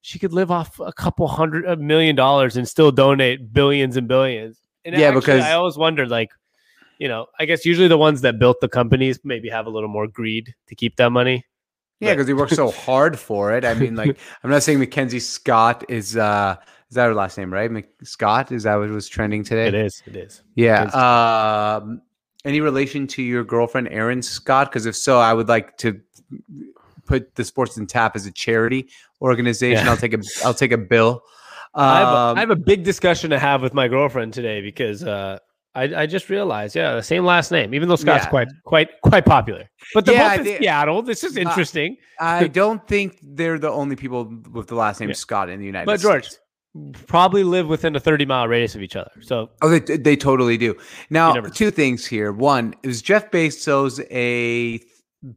she 0.00 0.18
could 0.18 0.32
live 0.32 0.50
off 0.50 0.80
a 0.80 0.94
couple 0.94 1.28
hundred 1.28 1.66
a 1.66 1.76
million 1.76 2.16
dollars 2.16 2.56
and 2.56 2.66
still 2.66 2.90
donate 2.90 3.52
billions 3.52 3.98
and 3.98 4.08
billions. 4.08 4.58
And 4.86 4.96
yeah, 4.96 5.08
actually, 5.08 5.20
because 5.20 5.44
I 5.44 5.52
always 5.52 5.76
wondered, 5.76 6.08
like, 6.08 6.30
you 6.98 7.08
know, 7.08 7.26
I 7.38 7.44
guess 7.44 7.66
usually 7.66 7.88
the 7.88 7.98
ones 7.98 8.22
that 8.22 8.38
built 8.38 8.62
the 8.62 8.68
companies 8.68 9.20
maybe 9.22 9.50
have 9.50 9.66
a 9.66 9.70
little 9.70 9.90
more 9.90 10.08
greed 10.08 10.54
to 10.68 10.74
keep 10.74 10.96
that 10.96 11.10
money. 11.10 11.44
Yeah, 12.00 12.14
because 12.14 12.26
he 12.26 12.32
worked 12.32 12.54
so 12.54 12.70
hard 12.86 13.18
for 13.18 13.54
it. 13.54 13.66
I 13.66 13.74
mean, 13.74 13.96
like, 13.96 14.18
I'm 14.42 14.50
not 14.50 14.62
saying 14.62 14.78
Mackenzie 14.78 15.20
Scott 15.20 15.84
is 15.90 16.16
uh 16.16 16.56
is 16.88 16.94
that 16.94 17.06
her 17.06 17.14
last 17.14 17.36
name, 17.36 17.52
right? 17.52 17.70
Scott 18.04 18.52
is 18.52 18.62
that 18.62 18.76
what 18.76 18.88
was 18.90 19.08
trending 19.08 19.42
today? 19.42 19.66
It 19.68 19.74
is. 19.74 20.02
It 20.06 20.16
is. 20.16 20.42
Yeah. 20.54 20.84
Um, 20.84 22.00
any 22.44 22.60
relation 22.60 23.06
to 23.08 23.22
your 23.22 23.42
girlfriend, 23.42 23.88
Erin 23.88 24.22
Scott? 24.22 24.70
Because 24.70 24.86
if 24.86 24.94
so, 24.94 25.18
I 25.18 25.34
would 25.34 25.48
like 25.48 25.76
to 25.78 26.00
put 27.04 27.34
the 27.34 27.44
Sports 27.44 27.76
and 27.76 27.88
Tap 27.88 28.14
as 28.14 28.26
a 28.26 28.32
charity 28.32 28.88
organization. 29.20 29.84
Yeah. 29.84 29.90
I'll 29.90 29.96
take 29.96 30.14
a 30.14 30.20
I'll 30.44 30.54
take 30.54 30.72
a 30.72 30.78
bill. 30.78 31.22
Um, 31.74 31.84
I, 31.84 31.98
have 31.98 32.08
a, 32.08 32.34
I, 32.36 32.40
have 32.40 32.50
a 32.50 32.56
big 32.56 32.84
discussion 32.84 33.30
to 33.30 33.38
have 33.38 33.62
with 33.62 33.74
my 33.74 33.88
girlfriend 33.88 34.32
today 34.32 34.62
because 34.62 35.04
uh, 35.04 35.38
I, 35.74 35.82
I 35.82 36.06
just 36.06 36.30
realized, 36.30 36.74
yeah, 36.74 36.94
the 36.94 37.02
same 37.02 37.24
last 37.24 37.50
name, 37.50 37.74
even 37.74 37.88
though 37.88 37.96
Scott's 37.96 38.24
yeah. 38.24 38.30
quite 38.30 38.48
quite 38.64 38.88
quite 39.02 39.26
popular. 39.26 39.68
But 39.92 40.06
the 40.06 40.12
yeah, 40.12 40.36
both 40.36 40.46
in 40.46 40.58
Seattle. 40.58 41.02
This 41.02 41.22
is 41.22 41.36
interesting. 41.36 41.98
Uh, 42.18 42.24
I 42.24 42.48
don't 42.48 42.86
think 42.88 43.18
they're 43.22 43.58
the 43.58 43.70
only 43.70 43.94
people 43.94 44.32
with 44.52 44.68
the 44.68 44.74
last 44.74 45.00
name 45.00 45.10
yeah. 45.10 45.16
Scott 45.16 45.50
in 45.50 45.60
the 45.60 45.66
United 45.66 45.84
but 45.86 46.00
States. 46.00 46.38
Probably 47.06 47.44
live 47.44 47.68
within 47.68 47.96
a 47.96 48.00
30 48.00 48.26
mile 48.26 48.48
radius 48.48 48.74
of 48.74 48.82
each 48.82 48.96
other. 48.96 49.10
So 49.20 49.50
Oh, 49.62 49.68
they, 49.68 49.96
they 49.96 50.16
totally 50.16 50.56
do. 50.56 50.76
Now, 51.10 51.34
two 51.40 51.70
things 51.70 52.06
here. 52.06 52.32
One, 52.32 52.74
is 52.82 53.02
Jeff 53.02 53.30
Bezos 53.30 54.00
a 54.10 54.80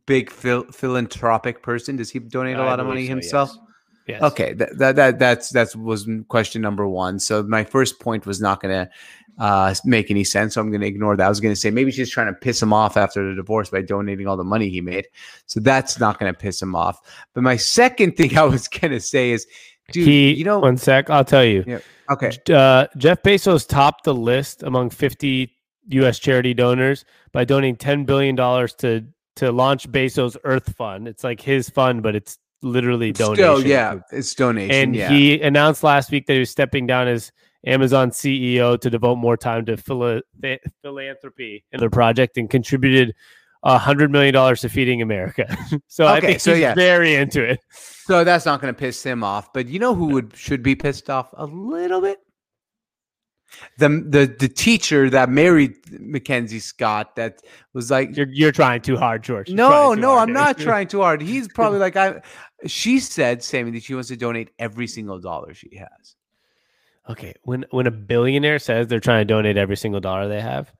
big 0.05 0.29
phil- 0.31 0.71
philanthropic 0.71 1.61
person? 1.61 1.95
Does 1.95 2.09
he 2.09 2.19
donate 2.19 2.57
a 2.57 2.63
lot 2.63 2.79
of 2.79 2.87
money 2.87 3.05
so, 3.05 3.09
himself? 3.09 3.49
Yes. 3.53 3.65
Yes. 4.09 4.23
Okay, 4.23 4.53
that, 4.53 4.75
that 4.79 4.95
that 4.95 5.19
that's 5.19 5.49
that's 5.49 5.75
was 5.75 6.09
question 6.29 6.63
number 6.63 6.87
one. 6.87 7.19
So 7.19 7.43
my 7.43 7.63
first 7.63 7.99
point 7.99 8.25
was 8.25 8.41
not 8.41 8.59
going 8.59 8.73
to 8.73 8.91
uh, 9.37 9.75
make 9.85 10.09
any 10.09 10.23
sense, 10.23 10.55
so 10.55 10.61
I'm 10.61 10.71
going 10.71 10.81
to 10.81 10.87
ignore 10.87 11.15
that. 11.15 11.25
I 11.25 11.29
was 11.29 11.39
going 11.39 11.53
to 11.53 11.59
say 11.59 11.69
maybe 11.69 11.91
she's 11.91 12.09
trying 12.09 12.25
to 12.25 12.33
piss 12.33 12.59
him 12.59 12.73
off 12.73 12.97
after 12.97 13.29
the 13.29 13.35
divorce 13.35 13.69
by 13.69 13.83
donating 13.83 14.27
all 14.27 14.35
the 14.35 14.43
money 14.43 14.69
he 14.69 14.81
made. 14.81 15.07
So 15.45 15.59
that's 15.59 15.99
not 15.99 16.19
going 16.19 16.33
to 16.33 16.37
piss 16.37 16.59
him 16.59 16.75
off. 16.75 16.99
But 17.35 17.43
my 17.43 17.55
second 17.55 18.17
thing 18.17 18.35
I 18.37 18.43
was 18.43 18.67
going 18.67 18.91
to 18.91 18.99
say 18.99 19.29
is, 19.29 19.45
dude, 19.91 20.07
he, 20.07 20.33
you 20.33 20.43
know, 20.43 20.59
one 20.59 20.77
sec, 20.77 21.09
I'll 21.09 21.25
tell 21.25 21.45
you. 21.45 21.63
Yeah. 21.67 21.79
okay, 22.11 22.31
Uh, 22.51 22.87
Jeff 22.97 23.21
Bezos 23.23 23.67
topped 23.67 24.03
the 24.05 24.13
list 24.13 24.63
among 24.63 24.89
50 24.89 25.51
U.S. 25.89 26.19
charity 26.19 26.53
donors 26.53 27.05
by 27.31 27.43
donating 27.45 27.75
10 27.75 28.05
billion 28.05 28.35
dollars 28.35 28.73
to 28.75 29.05
to 29.37 29.51
launch 29.51 29.89
Bezos 29.89 30.35
Earth 30.43 30.75
Fund. 30.75 31.07
It's 31.07 31.23
like 31.23 31.39
his 31.39 31.69
fund, 31.69 32.03
but 32.03 32.13
it's 32.15 32.37
literally 32.61 33.13
donation. 33.13 33.35
still, 33.35 33.65
yeah, 33.65 33.99
it's 34.11 34.35
donation. 34.35 34.75
And 34.75 34.95
yeah, 34.95 35.09
he 35.09 35.39
announced 35.41 35.81
last 35.83 36.11
week 36.11 36.25
that 36.27 36.33
he 36.33 36.39
was 36.39 36.49
stepping 36.49 36.85
down 36.87 37.07
as 37.07 37.31
Amazon 37.65 38.11
CEO 38.11 38.77
to 38.79 38.89
devote 38.89 39.15
more 39.15 39.37
time 39.37 39.65
to 39.65 39.77
phila- 39.77 40.21
phi- 40.41 40.59
philanthropy 40.81 41.63
and 41.71 41.81
the 41.81 41.89
project 41.89 42.37
and 42.37 42.49
contributed 42.49 43.13
a 43.63 43.77
hundred 43.77 44.11
million 44.11 44.33
dollars 44.33 44.61
to 44.61 44.69
feeding 44.69 45.01
America. 45.01 45.57
so 45.87 46.07
I 46.07 46.19
think 46.19 46.39
so 46.39 46.51
he's 46.51 46.61
yeah. 46.61 46.73
very 46.73 47.15
into 47.15 47.43
it. 47.43 47.59
so 47.71 48.23
that's 48.23 48.45
not 48.45 48.61
going 48.61 48.73
to 48.73 48.77
piss 48.77 49.03
him 49.03 49.23
off. 49.23 49.51
But 49.53 49.67
you 49.67 49.79
know 49.79 49.95
who 49.95 50.07
would 50.07 50.35
should 50.35 50.63
be 50.63 50.75
pissed 50.75 51.09
off 51.09 51.29
a 51.33 51.45
little 51.45 52.01
bit? 52.01 52.19
The 53.77 53.89
the 53.89 54.35
the 54.39 54.47
teacher 54.47 55.09
that 55.09 55.29
married 55.29 55.75
Mackenzie 55.91 56.59
Scott 56.59 57.15
that 57.15 57.41
was 57.73 57.89
like 57.89 58.15
You're 58.15 58.27
you're 58.27 58.51
trying 58.51 58.81
too 58.81 58.95
hard, 58.95 59.23
George. 59.23 59.49
You're 59.49 59.57
No, 59.57 59.93
no, 59.93 60.09
hard. 60.09 60.29
I'm 60.29 60.33
not 60.33 60.57
trying 60.57 60.87
too 60.87 61.01
hard. 61.01 61.21
He's 61.21 61.47
probably 61.53 61.79
like 61.79 61.95
I. 61.95 62.21
She 62.67 62.99
said, 62.99 63.41
Sammy, 63.41 63.71
that 63.71 63.83
she 63.83 63.93
wants 63.93 64.09
to 64.09 64.17
donate 64.17 64.51
every 64.59 64.85
single 64.85 65.19
dollar 65.19 65.53
she 65.53 65.77
has. 65.77 66.15
Okay, 67.09 67.33
when 67.41 67.65
when 67.71 67.87
a 67.87 67.91
billionaire 67.91 68.59
says 68.59 68.87
they're 68.87 68.99
trying 68.99 69.21
to 69.21 69.33
donate 69.33 69.57
every 69.57 69.77
single 69.77 69.99
dollar 69.99 70.27
they 70.27 70.41
have, 70.41 70.71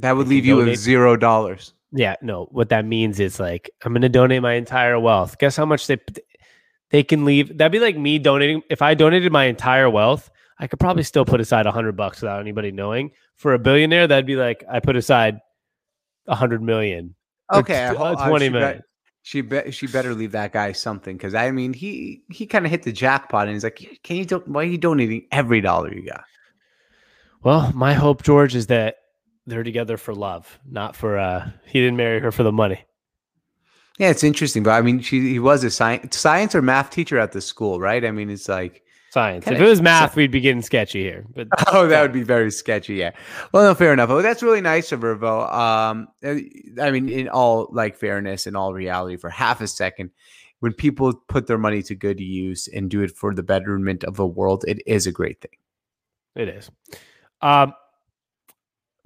That 0.00 0.16
would 0.16 0.26
leave 0.26 0.44
you 0.44 0.56
with 0.56 0.76
zero 0.76 1.16
dollars. 1.16 1.74
Yeah, 1.96 2.16
no, 2.20 2.46
what 2.50 2.68
that 2.68 2.84
means 2.84 3.18
is 3.18 3.40
like 3.40 3.70
I'm 3.84 3.92
going 3.92 4.02
to 4.02 4.08
donate 4.08 4.42
my 4.42 4.52
entire 4.52 5.00
wealth. 5.00 5.38
Guess 5.38 5.56
how 5.56 5.64
much 5.64 5.86
they 5.86 5.98
they 6.90 7.02
can 7.02 7.24
leave? 7.24 7.56
That'd 7.56 7.72
be 7.72 7.80
like 7.80 7.96
me 7.96 8.18
donating. 8.18 8.62
If 8.70 8.82
I 8.82 8.94
donated 8.94 9.32
my 9.32 9.44
entire 9.44 9.88
wealth, 9.88 10.30
I 10.58 10.66
could 10.66 10.78
probably 10.78 11.02
still 11.02 11.24
put 11.24 11.40
aside 11.40 11.66
a 11.66 11.72
hundred 11.72 11.96
bucks 11.96 12.20
without 12.20 12.40
anybody 12.40 12.70
knowing. 12.70 13.12
For 13.36 13.54
a 13.54 13.58
billionaire, 13.58 14.06
that'd 14.06 14.26
be 14.26 14.36
like 14.36 14.62
I 14.70 14.80
put 14.80 14.96
aside 14.96 15.40
a 16.26 16.34
hundred 16.34 16.62
million. 16.62 17.14
Okay, 17.52 17.84
I 17.84 17.94
uh, 17.94 18.14
uh, 18.14 18.38
she 18.38 18.48
million. 18.50 18.82
She 19.22 19.40
bet 19.40 19.74
she 19.74 19.86
better 19.86 20.14
leave 20.14 20.32
that 20.32 20.52
guy 20.52 20.72
something 20.72 21.16
because 21.16 21.34
I 21.34 21.50
mean 21.50 21.72
he 21.72 22.22
he 22.30 22.46
kind 22.46 22.66
of 22.66 22.70
hit 22.70 22.82
the 22.82 22.92
jackpot 22.92 23.46
and 23.46 23.54
he's 23.54 23.64
like, 23.64 24.00
can 24.04 24.16
you 24.16 24.24
do- 24.24 24.42
why 24.46 24.62
are 24.62 24.66
you 24.66 24.78
donating 24.78 25.26
every 25.32 25.60
dollar 25.60 25.92
you 25.92 26.06
got? 26.06 26.24
Well, 27.42 27.72
my 27.74 27.94
hope, 27.94 28.22
George, 28.22 28.54
is 28.54 28.66
that 28.68 28.96
they're 29.46 29.62
together 29.62 29.96
for 29.96 30.14
love, 30.14 30.58
not 30.68 30.96
for 30.96 31.18
uh 31.18 31.48
he 31.66 31.80
didn't 31.80 31.96
marry 31.96 32.20
her 32.20 32.32
for 32.32 32.42
the 32.42 32.52
money. 32.52 32.84
Yeah, 33.98 34.10
it's 34.10 34.24
interesting, 34.24 34.62
but 34.62 34.72
I 34.72 34.82
mean, 34.82 35.00
she 35.00 35.20
he 35.20 35.38
was 35.38 35.64
a 35.64 35.70
science 35.70 36.18
science 36.18 36.54
or 36.54 36.62
math 36.62 36.90
teacher 36.90 37.18
at 37.18 37.32
the 37.32 37.40
school, 37.40 37.80
right? 37.80 38.04
I 38.04 38.10
mean, 38.10 38.30
it's 38.30 38.48
like 38.48 38.82
Science. 39.16 39.46
If 39.46 39.58
it 39.58 39.64
was 39.64 39.80
math, 39.80 40.14
we'd 40.14 40.30
be 40.30 40.42
getting 40.42 40.60
sketchy 40.60 41.02
here. 41.02 41.24
But 41.34 41.48
Oh, 41.72 41.86
that 41.86 42.02
would 42.02 42.12
be 42.12 42.22
very 42.22 42.50
sketchy. 42.50 42.96
Yeah. 42.96 43.12
Well, 43.50 43.64
no, 43.64 43.74
fair 43.74 43.94
enough. 43.94 44.10
Well, 44.10 44.20
that's 44.20 44.42
really 44.42 44.60
nice 44.60 44.92
of 44.92 45.00
her, 45.00 45.14
Vo. 45.14 45.46
Um, 45.46 46.08
uh, 46.22 46.34
I 46.82 46.90
mean, 46.90 47.08
in 47.08 47.26
all 47.30 47.68
like 47.72 47.96
fairness, 47.96 48.46
in 48.46 48.54
all 48.54 48.74
reality, 48.74 49.16
for 49.16 49.30
half 49.30 49.62
a 49.62 49.68
second, 49.68 50.10
when 50.60 50.74
people 50.74 51.14
put 51.28 51.46
their 51.46 51.56
money 51.56 51.82
to 51.84 51.94
good 51.94 52.20
use 52.20 52.68
and 52.68 52.90
do 52.90 53.00
it 53.00 53.16
for 53.16 53.32
the 53.34 53.42
betterment 53.42 54.04
of 54.04 54.16
the 54.16 54.26
world, 54.26 54.66
it 54.68 54.82
is 54.86 55.06
a 55.06 55.12
great 55.12 55.40
thing. 55.40 55.56
It 56.34 56.50
is. 56.50 56.70
Um, 57.40 57.72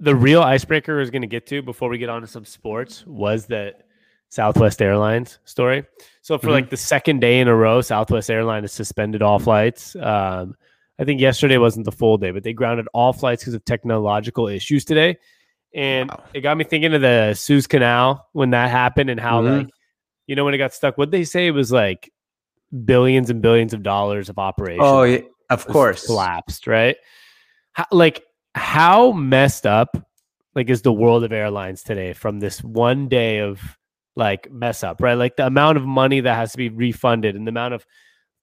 the 0.01 0.15
real 0.15 0.41
icebreaker 0.41 0.99
is 0.99 1.09
going 1.09 1.21
to 1.21 1.27
get 1.27 1.45
to 1.47 1.61
before 1.61 1.87
we 1.87 1.97
get 1.97 2.09
on 2.09 2.21
to 2.21 2.27
some 2.27 2.43
sports 2.43 3.05
was 3.05 3.45
that 3.45 3.83
Southwest 4.29 4.81
Airlines 4.81 5.39
story. 5.45 5.85
So 6.21 6.37
for 6.37 6.47
Mhm. 6.47 6.51
like 6.51 6.69
the 6.69 6.77
second 6.77 7.19
day 7.21 7.39
in 7.39 7.47
a 7.47 7.55
row, 7.55 7.81
Southwest 7.81 8.29
Airlines 8.29 8.63
has 8.63 8.71
suspended 8.71 9.21
all 9.21 9.37
flights. 9.39 9.95
Um, 9.95 10.55
I 10.99 11.03
think 11.03 11.21
yesterday 11.21 11.57
wasn't 11.57 11.85
the 11.85 11.91
full 11.91 12.17
day, 12.17 12.31
but 12.31 12.43
they 12.43 12.51
grounded 12.53 12.87
all 12.93 13.13
flights 13.13 13.43
because 13.43 13.53
of 13.53 13.63
technological 13.63 14.47
issues 14.47 14.83
today. 14.85 15.17
And 15.73 16.09
Wow. 16.09 16.23
it 16.33 16.41
got 16.41 16.57
me 16.57 16.63
thinking 16.63 16.93
of 16.93 17.01
the 17.01 17.33
Suez 17.33 17.67
Canal 17.67 18.27
when 18.33 18.49
that 18.51 18.69
happened 18.69 19.09
and 19.09 19.19
how 19.19 19.41
Mhm. 19.41 19.57
like 19.59 19.69
you 20.27 20.35
know 20.35 20.45
when 20.45 20.53
it 20.53 20.57
got 20.59 20.73
stuck. 20.73 20.97
What 20.97 21.11
they 21.11 21.23
say 21.25 21.51
was 21.51 21.71
like 21.71 22.11
billions 22.85 23.29
and 23.29 23.41
billions 23.41 23.73
of 23.73 23.83
dollars 23.83 24.29
of 24.29 24.39
operation 24.39 24.81
Oh, 24.81 25.03
yeah, 25.03 25.19
of 25.49 25.67
course. 25.67 26.05
collapsed, 26.05 26.67
right? 26.67 26.95
How, 27.73 27.85
like 27.91 28.23
how 28.55 29.11
messed 29.11 29.65
up 29.65 29.97
like 30.55 30.69
is 30.69 30.81
the 30.81 30.93
world 30.93 31.23
of 31.23 31.31
airlines 31.31 31.83
today 31.83 32.13
from 32.13 32.39
this 32.39 32.63
one 32.63 33.07
day 33.07 33.39
of 33.39 33.77
like 34.15 34.51
mess 34.51 34.83
up, 34.83 35.01
right? 35.01 35.13
Like 35.13 35.37
the 35.37 35.47
amount 35.47 35.77
of 35.77 35.85
money 35.85 36.19
that 36.19 36.35
has 36.35 36.51
to 36.51 36.57
be 36.57 36.69
refunded 36.69 37.35
and 37.35 37.47
the 37.47 37.49
amount 37.49 37.73
of 37.73 37.85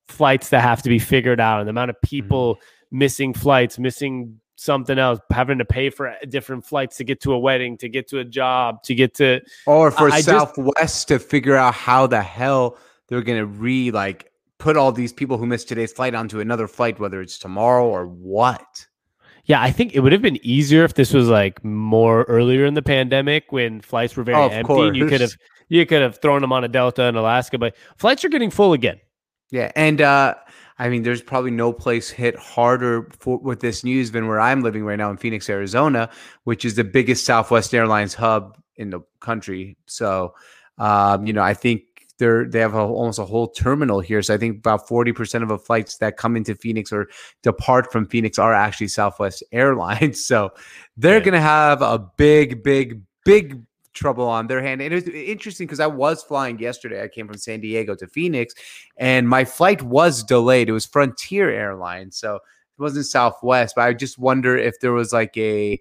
flights 0.08 0.48
that 0.50 0.62
have 0.62 0.82
to 0.82 0.88
be 0.88 0.98
figured 0.98 1.40
out 1.40 1.60
and 1.60 1.68
the 1.68 1.70
amount 1.70 1.90
of 1.90 1.96
mm-hmm. 1.96 2.08
people 2.08 2.58
missing 2.90 3.34
flights, 3.34 3.78
missing 3.78 4.40
something 4.56 4.98
else, 4.98 5.20
having 5.30 5.58
to 5.58 5.64
pay 5.64 5.90
for 5.90 6.14
different 6.28 6.66
flights 6.66 6.96
to 6.96 7.04
get 7.04 7.20
to 7.20 7.32
a 7.32 7.38
wedding, 7.38 7.76
to 7.78 7.88
get 7.88 8.08
to 8.08 8.18
a 8.18 8.24
job, 8.24 8.82
to 8.82 8.94
get 8.94 9.14
to 9.14 9.40
Or 9.66 9.90
for 9.90 10.08
I 10.08 10.22
just- 10.22 10.26
Southwest 10.26 11.08
to 11.08 11.18
figure 11.18 11.56
out 11.56 11.74
how 11.74 12.06
the 12.06 12.22
hell 12.22 12.78
they're 13.08 13.22
gonna 13.22 13.46
re 13.46 13.90
like 13.90 14.30
put 14.58 14.76
all 14.76 14.90
these 14.90 15.12
people 15.12 15.38
who 15.38 15.46
missed 15.46 15.68
today's 15.68 15.92
flight 15.92 16.14
onto 16.14 16.40
another 16.40 16.66
flight, 16.66 16.98
whether 16.98 17.20
it's 17.20 17.38
tomorrow 17.38 17.86
or 17.86 18.06
what. 18.06 18.87
Yeah, 19.48 19.62
I 19.62 19.70
think 19.70 19.94
it 19.94 20.00
would 20.00 20.12
have 20.12 20.22
been 20.22 20.38
easier 20.46 20.84
if 20.84 20.94
this 20.94 21.12
was 21.14 21.28
like 21.28 21.64
more 21.64 22.24
earlier 22.24 22.66
in 22.66 22.74
the 22.74 22.82
pandemic 22.82 23.50
when 23.50 23.80
flights 23.80 24.14
were 24.14 24.22
very 24.22 24.36
Oh, 24.36 24.48
empty. 24.48 24.74
and 24.82 24.94
You 24.96 25.06
could 25.06 25.22
have 25.22 25.32
you 25.70 25.84
could 25.86 26.02
have 26.02 26.20
thrown 26.20 26.40
them 26.42 26.52
on 26.52 26.64
a 26.64 26.68
Delta 26.68 27.04
in 27.04 27.16
Alaska, 27.16 27.58
but 27.58 27.74
flights 27.96 28.24
are 28.24 28.28
getting 28.28 28.50
full 28.50 28.72
again. 28.74 29.00
Yeah, 29.50 29.72
and 29.74 30.00
uh, 30.02 30.34
I 30.78 30.88
mean, 30.90 31.02
there's 31.02 31.22
probably 31.22 31.50
no 31.50 31.72
place 31.72 32.10
hit 32.10 32.36
harder 32.36 33.08
for 33.18 33.38
with 33.38 33.60
this 33.60 33.82
news 33.84 34.10
than 34.10 34.28
where 34.28 34.38
I'm 34.38 34.62
living 34.62 34.84
right 34.84 34.96
now 34.96 35.10
in 35.10 35.16
Phoenix, 35.16 35.48
Arizona, 35.48 36.10
which 36.44 36.64
is 36.66 36.74
the 36.74 36.84
biggest 36.84 37.24
Southwest 37.24 37.74
Airlines 37.74 38.12
hub 38.14 38.56
in 38.76 38.90
the 38.90 39.00
country. 39.20 39.76
So, 39.86 40.34
um, 40.76 41.26
you 41.26 41.32
know, 41.32 41.42
I 41.42 41.54
think 41.54 41.82
they're 42.18 42.44
they 42.46 42.60
have 42.60 42.74
a, 42.74 42.80
almost 42.80 43.18
a 43.18 43.24
whole 43.24 43.48
terminal 43.48 44.00
here. 44.00 44.20
So 44.22 44.34
I 44.34 44.38
think 44.38 44.58
about 44.58 44.86
forty 44.88 45.12
percent 45.12 45.42
of 45.42 45.48
the 45.48 45.58
flights 45.58 45.96
that 45.98 46.16
come 46.16 46.36
into 46.36 46.54
Phoenix 46.54 46.92
or 46.92 47.08
depart 47.42 47.90
from 47.90 48.06
Phoenix 48.06 48.38
are 48.38 48.52
actually 48.54 48.88
Southwest 48.88 49.42
Airlines. 49.52 50.24
So 50.24 50.50
they're 50.96 51.18
Yeah. 51.18 51.24
going 51.24 51.34
to 51.34 51.40
have 51.40 51.82
a 51.82 51.98
big, 52.16 52.62
big, 52.62 53.00
big 53.24 53.62
trouble 53.94 54.28
on 54.28 54.46
their 54.46 54.62
hand. 54.62 54.80
And 54.80 54.92
it 54.92 54.94
was 54.94 55.08
interesting 55.08 55.66
because 55.66 55.80
I 55.80 55.86
was 55.88 56.22
flying 56.22 56.58
yesterday. 56.58 57.02
I 57.02 57.08
came 57.08 57.26
from 57.26 57.38
San 57.38 57.60
Diego 57.60 57.94
to 57.96 58.06
Phoenix, 58.06 58.54
and 58.96 59.28
my 59.28 59.44
flight 59.44 59.82
was 59.82 60.22
delayed. 60.22 60.68
It 60.68 60.72
was 60.72 60.86
Frontier 60.86 61.50
Airlines, 61.50 62.16
so 62.16 62.36
it 62.36 62.42
wasn't 62.82 63.06
Southwest. 63.06 63.74
But 63.74 63.82
I 63.88 63.92
just 63.94 64.18
wonder 64.18 64.56
if 64.56 64.78
there 64.80 64.92
was 64.92 65.12
like 65.12 65.36
a 65.36 65.80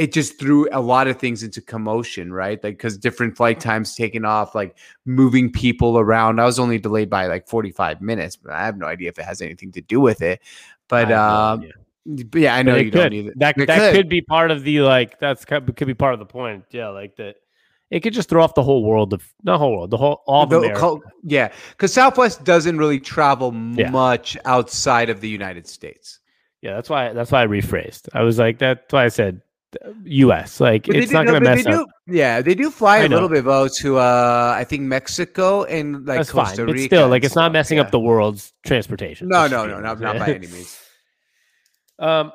it 0.00 0.12
just 0.12 0.38
threw 0.38 0.66
a 0.72 0.80
lot 0.80 1.08
of 1.08 1.18
things 1.18 1.42
into 1.42 1.60
commotion, 1.60 2.32
right? 2.32 2.62
Like 2.64 2.74
because 2.78 2.96
different 2.96 3.36
flight 3.36 3.60
times 3.60 3.94
taken 3.94 4.24
off, 4.24 4.54
like 4.54 4.78
moving 5.04 5.52
people 5.52 5.98
around. 5.98 6.40
I 6.40 6.44
was 6.46 6.58
only 6.58 6.78
delayed 6.78 7.10
by 7.10 7.26
like 7.26 7.46
45 7.48 8.00
minutes, 8.00 8.34
but 8.36 8.52
I 8.52 8.64
have 8.64 8.78
no 8.78 8.86
idea 8.86 9.10
if 9.10 9.18
it 9.18 9.24
has 9.26 9.42
anything 9.42 9.72
to 9.72 9.82
do 9.82 10.00
with 10.00 10.22
it. 10.22 10.40
But 10.88 11.12
I 11.12 11.16
have 11.54 11.62
no 11.64 11.66
um, 11.66 11.72
but 12.30 12.40
yeah, 12.40 12.54
I 12.56 12.62
know 12.62 12.76
you 12.76 12.84
could. 12.90 12.92
don't 12.98 13.12
either. 13.12 13.32
That 13.36 13.58
It 13.58 13.66
that 13.66 13.92
could. 13.94 14.08
be 14.08 14.22
part 14.22 14.50
of 14.50 14.62
the 14.64 14.80
like 14.80 15.18
that's 15.20 15.44
could 15.44 15.76
could 15.76 15.86
be 15.86 15.92
part 15.94 16.14
of 16.14 16.18
the 16.18 16.24
point. 16.26 16.64
Yeah, 16.70 16.88
like 16.88 17.16
that. 17.16 17.36
It 17.90 18.00
could 18.00 18.14
just 18.14 18.28
throw 18.30 18.42
off 18.42 18.54
the 18.54 18.62
whole 18.62 18.84
world 18.84 19.12
of 19.12 19.22
not 19.42 19.58
whole 19.58 19.76
world, 19.76 19.90
the 19.90 19.98
whole 19.98 20.22
all 20.26 20.46
The 20.46 21.00
yeah, 21.24 21.52
because 21.72 21.92
Southwest 21.92 22.42
doesn't 22.44 22.78
really 22.78 23.00
travel 23.00 23.52
Yeah. 23.74 23.90
much 23.90 24.36
outside 24.46 25.10
of 25.10 25.20
the 25.20 25.28
United 25.28 25.66
States. 25.66 26.20
yeah, 26.62 26.74
that's 26.74 26.88
why 26.88 27.12
that's 27.12 27.30
why 27.30 27.42
I 27.42 27.46
rephrased. 27.46 28.08
I 28.14 28.22
was 28.22 28.38
like 28.38 28.58
that's 28.58 28.90
why 28.92 29.04
I 29.04 29.08
said 29.08 29.42
U.S. 30.04 30.60
Like 30.60 30.86
But 30.86 30.96
it's 30.96 31.12
not 31.12 31.24
no, 31.26 31.32
going 31.32 31.44
to 31.44 31.50
mess 31.50 31.64
they 31.64 31.72
up. 31.72 31.86
do- 32.06 32.16
Yeah, 32.16 32.40
they 32.42 32.54
do 32.54 32.70
fly 32.70 32.98
a 32.98 33.08
little 33.08 33.28
bit 33.28 33.44
though 33.44 33.68
to 33.80 33.98
uh 33.98 34.54
I 34.56 34.64
think 34.64 34.82
Mexico 34.82 35.64
and 35.64 36.06
like 36.06 36.18
that's 36.18 36.30
Costa 36.32 36.56
fine, 36.56 36.66
Rica. 36.66 36.78
but 36.78 36.84
still, 36.86 37.08
like 37.08 37.24
it's 37.24 37.36
not 37.36 37.52
messing 37.52 37.78
yeah. 37.78 37.84
up 37.84 37.90
the 37.90 38.00
world's 38.00 38.52
transportation. 38.66 39.28
No, 39.28 39.46
no, 39.46 39.66
no, 39.66 39.80
not, 39.80 40.00
not 40.00 40.18
by 40.20 40.34
any 40.34 40.46
means. 40.48 40.78
Um, 41.98 42.32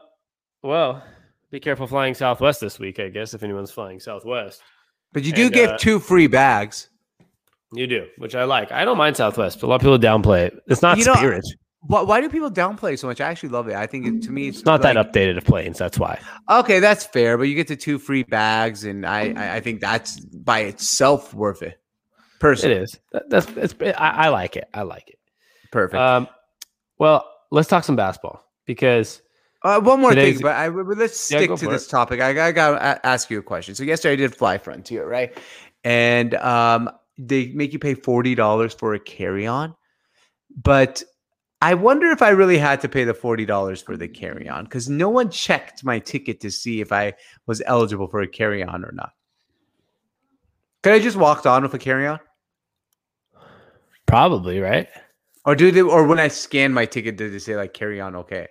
well, 0.64 1.04
be 1.52 1.60
careful 1.60 1.88
flying 1.88 2.14
Southwest 2.14 2.62
this 2.62 2.80
week, 2.80 3.00
I 3.00 3.10
guess, 3.10 3.34
if 3.34 3.44
anyone's 3.44 3.72
flying 3.72 4.00
Southwest. 4.00 4.62
But 5.14 5.24
you 5.24 5.32
do 5.32 5.46
And, 5.46 5.54
get 5.54 5.70
uh, 5.72 5.78
two 5.78 6.00
free 6.00 6.28
bags. 6.28 6.90
You 7.74 7.88
do, 7.88 8.08
which 8.18 8.36
I 8.36 8.44
like. 8.46 8.72
I 8.72 8.86
don't 8.86 8.98
mind 8.98 9.18
Southwest, 9.18 9.60
but 9.60 9.68
a 9.68 9.70
lot 9.70 9.76
of 9.76 9.82
people 9.82 9.98
downplay 10.00 10.46
it. 10.48 10.60
It's 10.68 10.82
not 10.82 10.98
You 10.98 11.06
know, 11.06 11.14
Spirit. 11.88 12.06
Why, 12.08 12.22
do 12.22 12.30
people 12.30 12.52
downplay 12.52 12.98
so 12.98 13.08
much? 13.08 13.22
I 13.22 13.30
actually 13.30 13.50
love 13.50 13.68
it. 13.68 13.76
I 13.76 13.86
think 13.88 14.06
it, 14.08 14.24
to 14.24 14.32
me, 14.32 14.48
it's, 14.48 14.58
It's 14.60 14.66
not 14.66 14.82
like, 14.82 14.96
that 14.96 15.14
updated 15.14 15.38
of 15.38 15.46
planes. 15.46 15.78
That's 15.78 15.98
why. 16.00 16.20
Okay, 16.50 16.80
that's 16.80 17.06
fair, 17.06 17.38
but 17.38 17.44
you 17.44 17.56
get 17.56 17.68
the 17.68 17.76
two 17.76 17.98
free 18.00 18.24
bags, 18.24 18.84
and 18.84 19.06
I, 19.06 19.34
I, 19.36 19.56
I 19.56 19.60
think 19.60 19.82
that's 19.82 20.20
by 20.20 20.60
itself 20.62 21.34
worth 21.34 21.62
it. 21.62 21.68
It 21.68 21.78
Personally, 22.40 22.78
is. 22.78 23.00
That, 23.12 23.30
that's 23.30 23.48
it's. 23.58 23.74
I, 23.82 24.10
I 24.10 24.30
like 24.30 24.56
it. 24.56 24.68
I 24.74 24.84
like 24.84 25.10
it. 25.10 25.20
Perfect. 25.72 26.00
Um, 26.00 26.28
well, 26.98 27.30
let's 27.52 27.68
talk 27.68 27.84
some 27.84 27.96
basketball 27.96 28.44
because 28.66 29.22
Uh, 29.64 29.80
one 29.80 30.00
more 30.00 30.12
Today's- 30.12 30.36
thing, 30.36 30.44
but 30.44 30.56
I, 30.56 30.70
but 30.70 30.98
let's 30.98 31.20
stick 31.20 31.50
go 31.50 31.58
to 31.58 31.68
this 31.68 31.88
topic. 31.88 32.22
I, 32.22 32.48
I 32.48 32.52
got 32.52 32.72
to 32.78 33.06
ask 33.06 33.30
you 33.32 33.40
a 33.40 33.42
question. 33.44 33.74
So 33.74 33.84
yesterday 33.84 34.14
I 34.14 34.16
did 34.16 34.36
Fly 34.36 34.58
Frontier, 34.60 35.08
right? 35.08 35.36
And 35.84 36.36
um, 36.36 36.90
they 37.18 37.48
make 37.48 37.74
you 37.74 37.80
pay 37.80 37.96
forty 37.96 38.36
dollars 38.36 38.74
for 38.74 38.94
a 38.94 39.00
carry 39.00 39.48
on, 39.48 39.76
but 40.64 41.04
I 41.66 41.74
wonder 41.74 42.12
if 42.12 42.22
I 42.22 42.30
really 42.30 42.60
had 42.60 42.80
to 42.82 42.88
pay 42.88 43.06
the 43.06 43.16
forty 43.16 43.44
dollars 43.44 43.82
for 43.82 43.98
the 43.98 44.08
carry 44.08 44.48
on 44.48 44.66
because 44.66 44.88
no 44.88 45.10
one 45.10 45.32
checked 45.32 45.84
my 45.84 45.98
ticket 45.98 46.40
to 46.42 46.52
see 46.52 46.80
if 46.80 46.92
I 46.92 47.14
was 47.48 47.60
eligible 47.66 48.08
for 48.08 48.22
a 48.22 48.28
carry 48.28 48.64
on 48.64 48.86
or 48.86 48.92
not. 48.92 49.14
Could 50.84 50.94
I 50.94 51.00
just 51.00 51.18
walked 51.18 51.48
on 51.48 51.64
with 51.64 51.74
a 51.74 51.80
carry 51.80 52.06
on, 52.06 52.20
probably 54.06 54.60
right. 54.60 54.88
or 55.44 55.56
do 55.56 55.72
they? 55.72 55.82
Or 55.82 56.06
when 56.06 56.20
I 56.20 56.28
scanned 56.28 56.76
my 56.76 56.86
ticket, 56.86 57.18
did 57.18 57.34
they 57.34 57.40
say 57.40 57.56
like 57.56 57.74
carry 57.74 58.00
on? 58.00 58.16
Okay. 58.16 58.48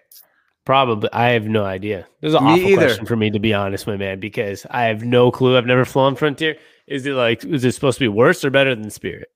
Probably, 0.64 1.08
I 1.12 1.28
have 1.28 1.46
no 1.46 1.64
idea. 1.64 2.08
This 2.20 2.30
is 2.30 2.34
an 2.34 2.46
Me 2.46 2.54
awful 2.54 2.66
either. 2.66 2.86
question 2.86 3.06
for 3.06 3.14
me 3.14 3.30
to 3.30 3.38
be 3.38 3.54
honest, 3.54 3.86
my 3.86 3.96
man, 3.96 4.18
because 4.18 4.66
I 4.70 4.86
have 4.86 5.04
no 5.04 5.30
clue. 5.30 5.56
I've 5.56 5.66
never 5.66 5.84
flown 5.84 6.16
Frontier. 6.16 6.56
Is 6.88 7.06
it 7.06 7.12
like 7.12 7.44
is 7.44 7.64
it 7.64 7.76
supposed 7.76 7.98
to 7.98 8.04
be 8.04 8.08
worse 8.08 8.44
or 8.44 8.50
better 8.50 8.74
than 8.74 8.90
Spirit? 8.90 9.28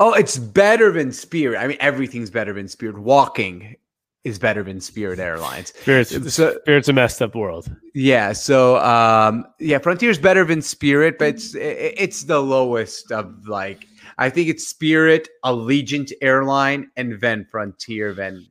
Oh, 0.00 0.12
it's 0.14 0.38
better 0.38 0.92
than 0.92 1.12
Spirit. 1.12 1.58
I 1.58 1.66
mean, 1.66 1.76
everything's 1.80 2.30
better 2.30 2.52
than 2.52 2.68
Spirit. 2.68 2.98
Walking 2.98 3.76
is 4.24 4.38
better 4.38 4.62
than 4.62 4.80
Spirit 4.80 5.18
Airlines. 5.18 5.72
Spirit's 5.80 6.34
So 6.34 6.58
Spirit's 6.60 6.88
a 6.88 6.92
messed 6.92 7.20
up 7.20 7.34
world. 7.34 7.74
yeah, 7.94 8.32
so 8.32 8.78
um, 8.78 9.44
yeah, 9.58 9.78
Frontier's 9.78 10.18
better 10.18 10.44
than 10.44 10.62
Spirit, 10.62 11.18
but 11.18 11.28
it's 11.28 11.54
it's 11.56 12.24
the 12.24 12.40
lowest 12.40 13.10
of 13.10 13.48
like 13.48 13.86
I 14.18 14.30
think 14.30 14.48
it's 14.48 14.68
Spirit, 14.68 15.28
Allegiant 15.44 16.12
Airline, 16.22 16.90
and 16.96 17.20
then 17.20 17.46
Frontier. 17.50 18.12
Then 18.14 18.46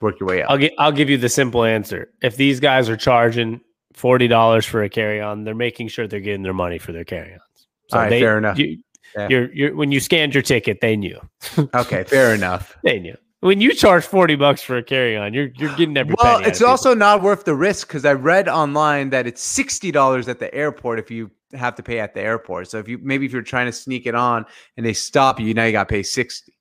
work 0.00 0.20
your 0.20 0.28
way 0.28 0.42
up. 0.42 0.50
I'll 0.50 0.58
get 0.58 0.72
I'll 0.78 0.92
give 0.92 1.10
you 1.10 1.16
the 1.18 1.28
simple 1.28 1.64
answer. 1.64 2.12
If 2.22 2.36
these 2.36 2.60
guys 2.60 2.88
are 2.88 2.96
charging 2.96 3.60
forty 3.94 4.28
dollars 4.28 4.64
for 4.64 4.82
a 4.84 4.88
carry 4.88 5.20
on, 5.20 5.42
they're 5.42 5.56
making 5.56 5.88
sure 5.88 6.06
they're 6.06 6.20
getting 6.20 6.42
their 6.44 6.54
money 6.54 6.78
for 6.78 6.92
their 6.92 7.04
carry 7.04 7.32
ons. 7.32 7.42
So 7.88 7.96
All 7.96 8.04
right, 8.04 8.10
they, 8.10 8.20
fair 8.20 8.38
enough. 8.38 8.58
You, 8.58 8.78
Yeah. 9.16 9.28
you're, 9.28 9.52
you're 9.52 9.74
when 9.76 9.92
you 9.92 10.00
scanned 10.00 10.34
your 10.34 10.42
ticket, 10.42 10.80
they 10.80 10.96
knew. 10.96 11.18
Okay, 11.74 12.04
fair 12.04 12.34
enough. 12.34 12.76
They 12.84 12.98
knew. 12.98 13.16
When 13.40 13.60
you 13.60 13.72
charge 13.72 14.04
forty 14.04 14.34
bucks 14.34 14.62
for 14.62 14.76
a 14.76 14.82
carry 14.82 15.16
on, 15.16 15.32
you're 15.32 15.50
you're 15.56 15.74
getting 15.76 15.96
every 15.96 16.14
Well, 16.22 16.38
it's 16.38 16.48
of 16.48 16.54
people. 16.54 16.70
also 16.70 16.94
not 16.94 17.22
worth 17.22 17.44
the 17.44 17.54
risk 17.54 17.86
because 17.88 18.04
I 18.04 18.12
read 18.14 18.48
online 18.48 19.10
that 19.10 19.26
it's 19.26 19.40
sixty 19.42 19.90
dollars 19.92 20.28
at 20.28 20.40
the 20.40 20.52
airport 20.52 20.98
if 20.98 21.10
you 21.10 21.30
have 21.54 21.74
to 21.76 21.82
pay 21.82 22.00
at 22.00 22.14
the 22.14 22.20
airport. 22.20 22.68
So 22.68 22.78
if 22.78 22.88
you 22.88 22.98
maybe 23.00 23.26
if 23.26 23.32
you're 23.32 23.42
trying 23.42 23.66
to 23.66 23.72
sneak 23.72 24.06
it 24.06 24.14
on 24.16 24.44
and 24.76 24.84
they 24.84 24.92
stop 24.92 25.38
you, 25.38 25.54
now 25.54 25.64
you 25.64 25.72
got 25.72 25.88
to 25.88 25.92
pay 25.94 26.02
sixty. 26.02 26.52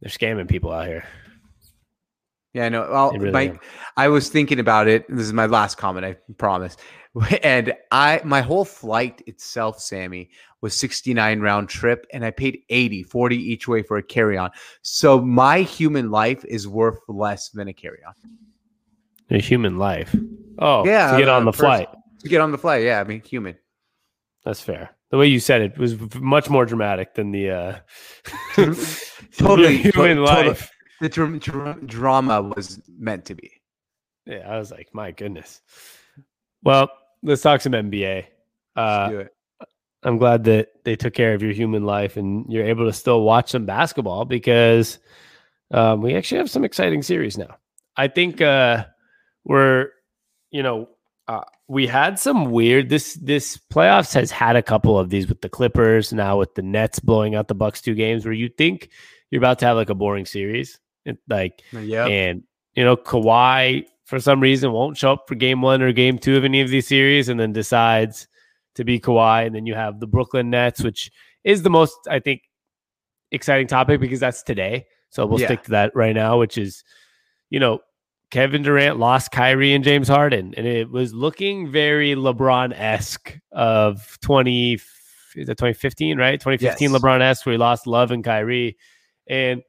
they're 0.00 0.10
scamming 0.10 0.48
people 0.48 0.72
out 0.72 0.86
here. 0.86 1.04
Yeah, 2.54 2.64
I 2.66 2.68
know. 2.70 2.88
Well, 2.90 3.12
really 3.12 3.30
Mike, 3.30 3.54
are. 3.54 3.60
I 3.96 4.08
was 4.08 4.28
thinking 4.28 4.58
about 4.58 4.88
it. 4.88 5.06
This 5.08 5.26
is 5.26 5.32
my 5.32 5.46
last 5.46 5.76
comment, 5.76 6.04
I 6.04 6.16
promise. 6.38 6.76
And 7.42 7.74
I, 7.90 8.20
my 8.24 8.40
whole 8.40 8.64
flight 8.64 9.22
itself, 9.26 9.80
Sammy, 9.80 10.30
was 10.60 10.74
69 10.74 11.40
round 11.40 11.68
trip, 11.68 12.06
and 12.12 12.24
I 12.24 12.30
paid 12.30 12.60
80, 12.68 13.02
40 13.04 13.36
each 13.36 13.66
way 13.66 13.82
for 13.82 13.96
a 13.96 14.02
carry 14.02 14.36
on. 14.38 14.50
So 14.82 15.20
my 15.20 15.62
human 15.62 16.10
life 16.10 16.44
is 16.44 16.68
worth 16.68 17.00
less 17.08 17.48
than 17.50 17.66
a 17.68 17.72
carry 17.72 17.98
on 18.06 18.14
A 19.30 19.40
human 19.40 19.76
life. 19.78 20.14
Oh, 20.58 20.84
Yeah, 20.86 21.12
To 21.12 21.18
get 21.18 21.28
uh, 21.28 21.36
on 21.36 21.44
the 21.46 21.52
first- 21.52 21.60
flight. 21.60 21.88
to 22.20 22.28
get 22.28 22.40
on 22.40 22.52
the 22.52 22.58
flight. 22.58 22.84
Yeah, 22.84 23.00
I 23.00 23.04
mean, 23.04 23.22
human. 23.22 23.56
That's 24.44 24.60
fair. 24.60 24.90
The 25.10 25.16
way 25.18 25.26
you 25.26 25.40
said 25.40 25.62
it 25.62 25.78
was 25.78 25.98
much 26.14 26.48
more 26.48 26.64
dramatic 26.64 27.14
than 27.14 27.32
the 27.32 27.50
uh, 27.50 27.78
Totally, 29.36 29.78
human 29.78 30.16
to- 30.18 30.24
total- 30.24 30.24
life. 30.24 30.70
The 31.00 31.08
dr- 31.08 31.40
dr- 31.40 31.86
drama 31.86 32.42
was 32.42 32.78
meant 32.98 33.24
to 33.24 33.34
be. 33.34 33.50
Yeah, 34.26 34.46
I 34.48 34.58
was 34.58 34.70
like, 34.70 34.88
my 34.92 35.12
goodness. 35.12 35.62
Well, 36.62 36.90
let's 37.22 37.42
talk 37.42 37.60
some 37.60 37.72
NBA. 37.72 38.14
Let's 38.16 38.28
Uh, 38.76 39.08
do 39.10 39.18
it. 39.20 39.34
I'm 40.02 40.16
glad 40.16 40.44
that 40.44 40.68
they 40.84 40.96
took 40.96 41.12
care 41.12 41.34
of 41.34 41.42
your 41.42 41.52
human 41.52 41.84
life 41.84 42.16
and 42.16 42.46
you're 42.50 42.64
able 42.64 42.86
to 42.86 42.92
still 42.92 43.20
watch 43.22 43.50
some 43.50 43.66
basketball 43.66 44.24
because 44.24 44.98
um, 45.72 46.00
we 46.00 46.14
actually 46.14 46.38
have 46.38 46.50
some 46.50 46.64
exciting 46.64 47.02
series 47.02 47.36
now. 47.36 47.56
I 47.96 48.08
think 48.08 48.40
uh, 48.40 48.86
we're, 49.44 49.88
you 50.50 50.62
know, 50.62 50.88
uh, 51.28 51.42
we 51.68 51.86
had 51.86 52.18
some 52.18 52.50
weird 52.50 52.88
this 52.88 53.14
this 53.22 53.58
playoffs 53.72 54.14
has 54.14 54.30
had 54.30 54.56
a 54.56 54.62
couple 54.62 54.98
of 54.98 55.10
these 55.10 55.28
with 55.28 55.42
the 55.42 55.48
Clippers 55.50 56.12
now 56.12 56.38
with 56.38 56.54
the 56.54 56.62
Nets 56.62 56.98
blowing 56.98 57.34
out 57.34 57.46
the 57.48 57.54
Bucks 57.54 57.80
two 57.82 57.94
games 57.94 58.24
where 58.24 58.32
you 58.34 58.48
think 58.48 58.88
you're 59.30 59.40
about 59.40 59.58
to 59.60 59.66
have 59.66 59.76
like 59.76 59.90
a 59.90 59.94
boring 59.94 60.24
series, 60.26 60.80
it, 61.04 61.18
like 61.28 61.62
Yeah. 61.72 62.06
and 62.06 62.42
you 62.74 62.84
know, 62.84 62.96
Kawhi 62.96 63.84
for 64.10 64.18
some 64.20 64.40
reason 64.40 64.72
won't 64.72 64.96
show 64.96 65.12
up 65.12 65.24
for 65.28 65.36
game 65.36 65.62
one 65.62 65.80
or 65.80 65.92
game 65.92 66.18
two 66.18 66.36
of 66.36 66.44
any 66.44 66.60
of 66.60 66.68
these 66.68 66.88
series 66.88 67.28
and 67.28 67.38
then 67.38 67.52
decides 67.52 68.26
to 68.74 68.84
be 68.84 68.98
Kawhi. 68.98 69.46
And 69.46 69.54
then 69.54 69.66
you 69.66 69.74
have 69.74 70.00
the 70.00 70.06
Brooklyn 70.08 70.50
Nets, 70.50 70.82
which 70.82 71.10
is 71.44 71.62
the 71.62 71.70
most, 71.70 71.96
I 72.10 72.18
think, 72.18 72.42
exciting 73.30 73.68
topic 73.68 74.00
because 74.00 74.18
that's 74.18 74.42
today. 74.42 74.86
So 75.10 75.24
we'll 75.26 75.40
Yeah. 75.40 75.46
stick 75.46 75.62
to 75.62 75.70
that 75.70 75.94
right 75.94 76.14
now, 76.14 76.38
which 76.38 76.58
is, 76.58 76.82
you 77.50 77.60
know, 77.60 77.80
Kevin 78.32 78.62
Durant 78.62 78.98
lost 78.98 79.30
Kyrie 79.32 79.74
and 79.74 79.82
James 79.82 80.06
Harden, 80.08 80.54
and 80.56 80.66
it 80.66 80.88
was 80.90 81.12
looking 81.12 81.70
very 81.70 82.14
LeBron 82.14 82.72
esque 82.76 83.36
of 83.50 84.18
20, 84.22 84.74
is 85.36 85.46
that 85.46 85.58
2015, 85.58 86.16
right? 86.16 86.40
2015 86.40 86.92
Yes. 86.92 87.00
LeBron 87.00 87.20
esque, 87.20 87.46
where 87.46 87.54
he 87.54 87.58
lost 87.58 87.88
Love 87.88 88.10
and 88.12 88.22
Kyrie. 88.24 88.76
And 89.28 89.62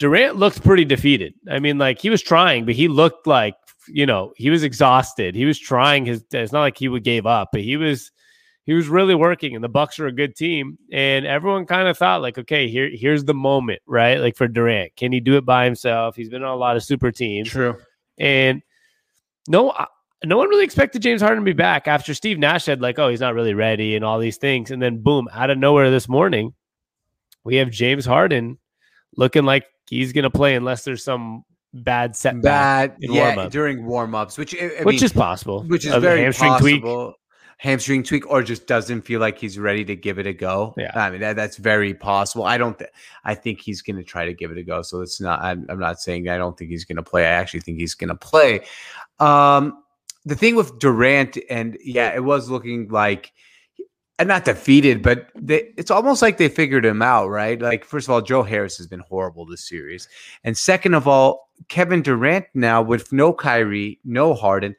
Durant 0.00 0.36
looked 0.36 0.64
pretty 0.64 0.84
defeated. 0.84 1.34
I 1.48 1.60
mean, 1.60 1.78
like 1.78 2.00
he 2.00 2.10
was 2.10 2.22
trying, 2.22 2.64
but 2.64 2.74
he 2.74 2.88
looked 2.88 3.28
like 3.28 3.54
you 3.88 4.06
know 4.06 4.32
he 4.36 4.50
was 4.50 4.62
exhausted. 4.62 5.34
He 5.34 5.44
was 5.44 5.58
trying 5.58 6.04
his. 6.06 6.24
It's 6.32 6.52
not 6.52 6.60
like 6.60 6.78
he 6.78 6.88
would 6.88 7.04
gave 7.04 7.26
up, 7.26 7.48
but 7.52 7.60
he 7.62 7.76
was 7.76 8.10
he 8.64 8.74
was 8.74 8.88
really 8.88 9.14
working. 9.14 9.54
And 9.54 9.62
the 9.64 9.68
Bucks 9.68 9.98
are 9.98 10.06
a 10.06 10.12
good 10.12 10.36
team, 10.36 10.78
and 10.92 11.26
everyone 11.26 11.66
kind 11.66 11.88
of 11.88 11.98
thought 11.98 12.22
like, 12.22 12.38
okay, 12.38 12.68
here 12.68 12.90
here's 12.92 13.24
the 13.24 13.34
moment, 13.34 13.80
right? 13.86 14.20
Like 14.20 14.36
for 14.36 14.48
Durant, 14.48 14.94
can 14.96 15.12
he 15.12 15.20
do 15.20 15.36
it 15.36 15.44
by 15.44 15.64
himself? 15.64 16.16
He's 16.16 16.28
been 16.28 16.42
on 16.42 16.52
a 16.52 16.56
lot 16.56 16.76
of 16.76 16.84
super 16.84 17.10
teams, 17.10 17.48
True. 17.50 17.76
and 18.18 18.62
no. 19.48 19.70
I- 19.72 19.86
No 20.24 20.36
one 20.38 20.48
really 20.50 20.62
expected 20.62 21.02
James 21.02 21.20
Harden 21.20 21.40
to 21.44 21.44
be 21.44 21.52
back 21.52 21.88
after 21.88 22.14
Steve 22.14 22.38
Nash 22.38 22.62
said, 22.62 22.80
like, 22.80 22.96
oh, 23.00 23.08
he's 23.08 23.18
not 23.20 23.34
really 23.34 23.54
ready 23.54 23.96
and 23.96 24.04
all 24.04 24.20
these 24.20 24.36
things. 24.36 24.70
And 24.70 24.80
then, 24.80 25.02
boom, 25.02 25.26
out 25.32 25.50
of 25.50 25.58
nowhere 25.58 25.90
this 25.90 26.08
morning, 26.08 26.54
we 27.42 27.56
have 27.56 27.68
James 27.72 28.06
Harden 28.06 28.56
looking 29.16 29.42
like 29.44 29.64
he's 29.90 30.12
going 30.12 30.22
to 30.22 30.30
play 30.30 30.54
unless 30.54 30.84
there's 30.84 31.02
some 31.02 31.42
bad 31.74 32.14
setback, 32.16 32.42
Bad. 32.42 32.96
Yeah, 33.00 33.34
warm-up. 33.34 33.52
during 33.52 33.84
warm 33.86 34.14
ups, 34.14 34.36
which 34.38 34.54
I, 34.54 34.70
I 34.80 34.82
which 34.84 34.96
mean, 34.96 35.04
is 35.04 35.12
possible. 35.12 35.62
which 35.64 35.86
is 35.86 35.92
A 35.92 36.00
very 36.00 36.22
hamstring 36.22 36.58
tweak. 36.58 36.82
possible. 36.82 37.14
Hamstring 37.58 38.02
tweak, 38.02 38.28
or 38.28 38.42
just 38.42 38.66
doesn't 38.66 39.02
feel 39.02 39.20
like 39.20 39.38
he's 39.38 39.56
ready 39.56 39.84
to 39.84 39.94
give 39.94 40.18
it 40.18 40.26
a 40.26 40.32
go. 40.32 40.74
Yeah. 40.76 40.90
I 40.96 41.10
mean 41.10 41.20
that, 41.20 41.36
that's 41.36 41.56
very 41.58 41.94
possible. 41.94 42.44
I 42.44 42.58
don't. 42.58 42.76
Th- 42.76 42.90
I 43.24 43.34
think 43.36 43.60
he's 43.60 43.82
going 43.82 43.96
to 43.96 44.02
try 44.02 44.24
to 44.26 44.34
give 44.34 44.50
it 44.50 44.58
a 44.58 44.64
go. 44.64 44.82
So 44.82 45.00
it's 45.00 45.20
not. 45.20 45.40
I'm, 45.40 45.64
I'm 45.68 45.78
not 45.78 46.00
saying 46.00 46.28
I 46.28 46.38
don't 46.38 46.58
think 46.58 46.70
he's 46.70 46.84
going 46.84 46.96
to 46.96 47.04
play. 47.04 47.22
I 47.24 47.30
actually 47.30 47.60
think 47.60 47.78
he's 47.78 47.94
going 47.94 48.08
to 48.08 48.16
play. 48.16 48.62
Um, 49.20 49.78
the 50.24 50.34
thing 50.34 50.56
with 50.56 50.78
Durant, 50.80 51.38
and 51.48 51.78
yeah, 51.84 52.12
it 52.14 52.24
was 52.24 52.50
looking 52.50 52.88
like. 52.88 53.32
And 54.18 54.28
not 54.28 54.44
defeated, 54.44 55.02
but 55.02 55.28
they, 55.34 55.72
it's 55.76 55.90
almost 55.90 56.22
like 56.22 56.36
they 56.36 56.48
figured 56.48 56.84
him 56.84 57.02
out, 57.02 57.28
right? 57.28 57.60
Like, 57.60 57.84
first 57.84 58.06
of 58.06 58.12
all, 58.12 58.20
Joe 58.20 58.42
Harris 58.42 58.76
has 58.76 58.86
been 58.86 59.00
horrible 59.00 59.46
this 59.46 59.66
series. 59.66 60.08
And 60.44 60.56
second 60.56 60.94
of 60.94 61.08
all, 61.08 61.48
Kevin 61.68 62.02
Durant 62.02 62.46
now 62.54 62.82
with 62.82 63.12
no 63.12 63.32
Kyrie, 63.32 63.98
no 64.04 64.34
Harden, 64.34 64.76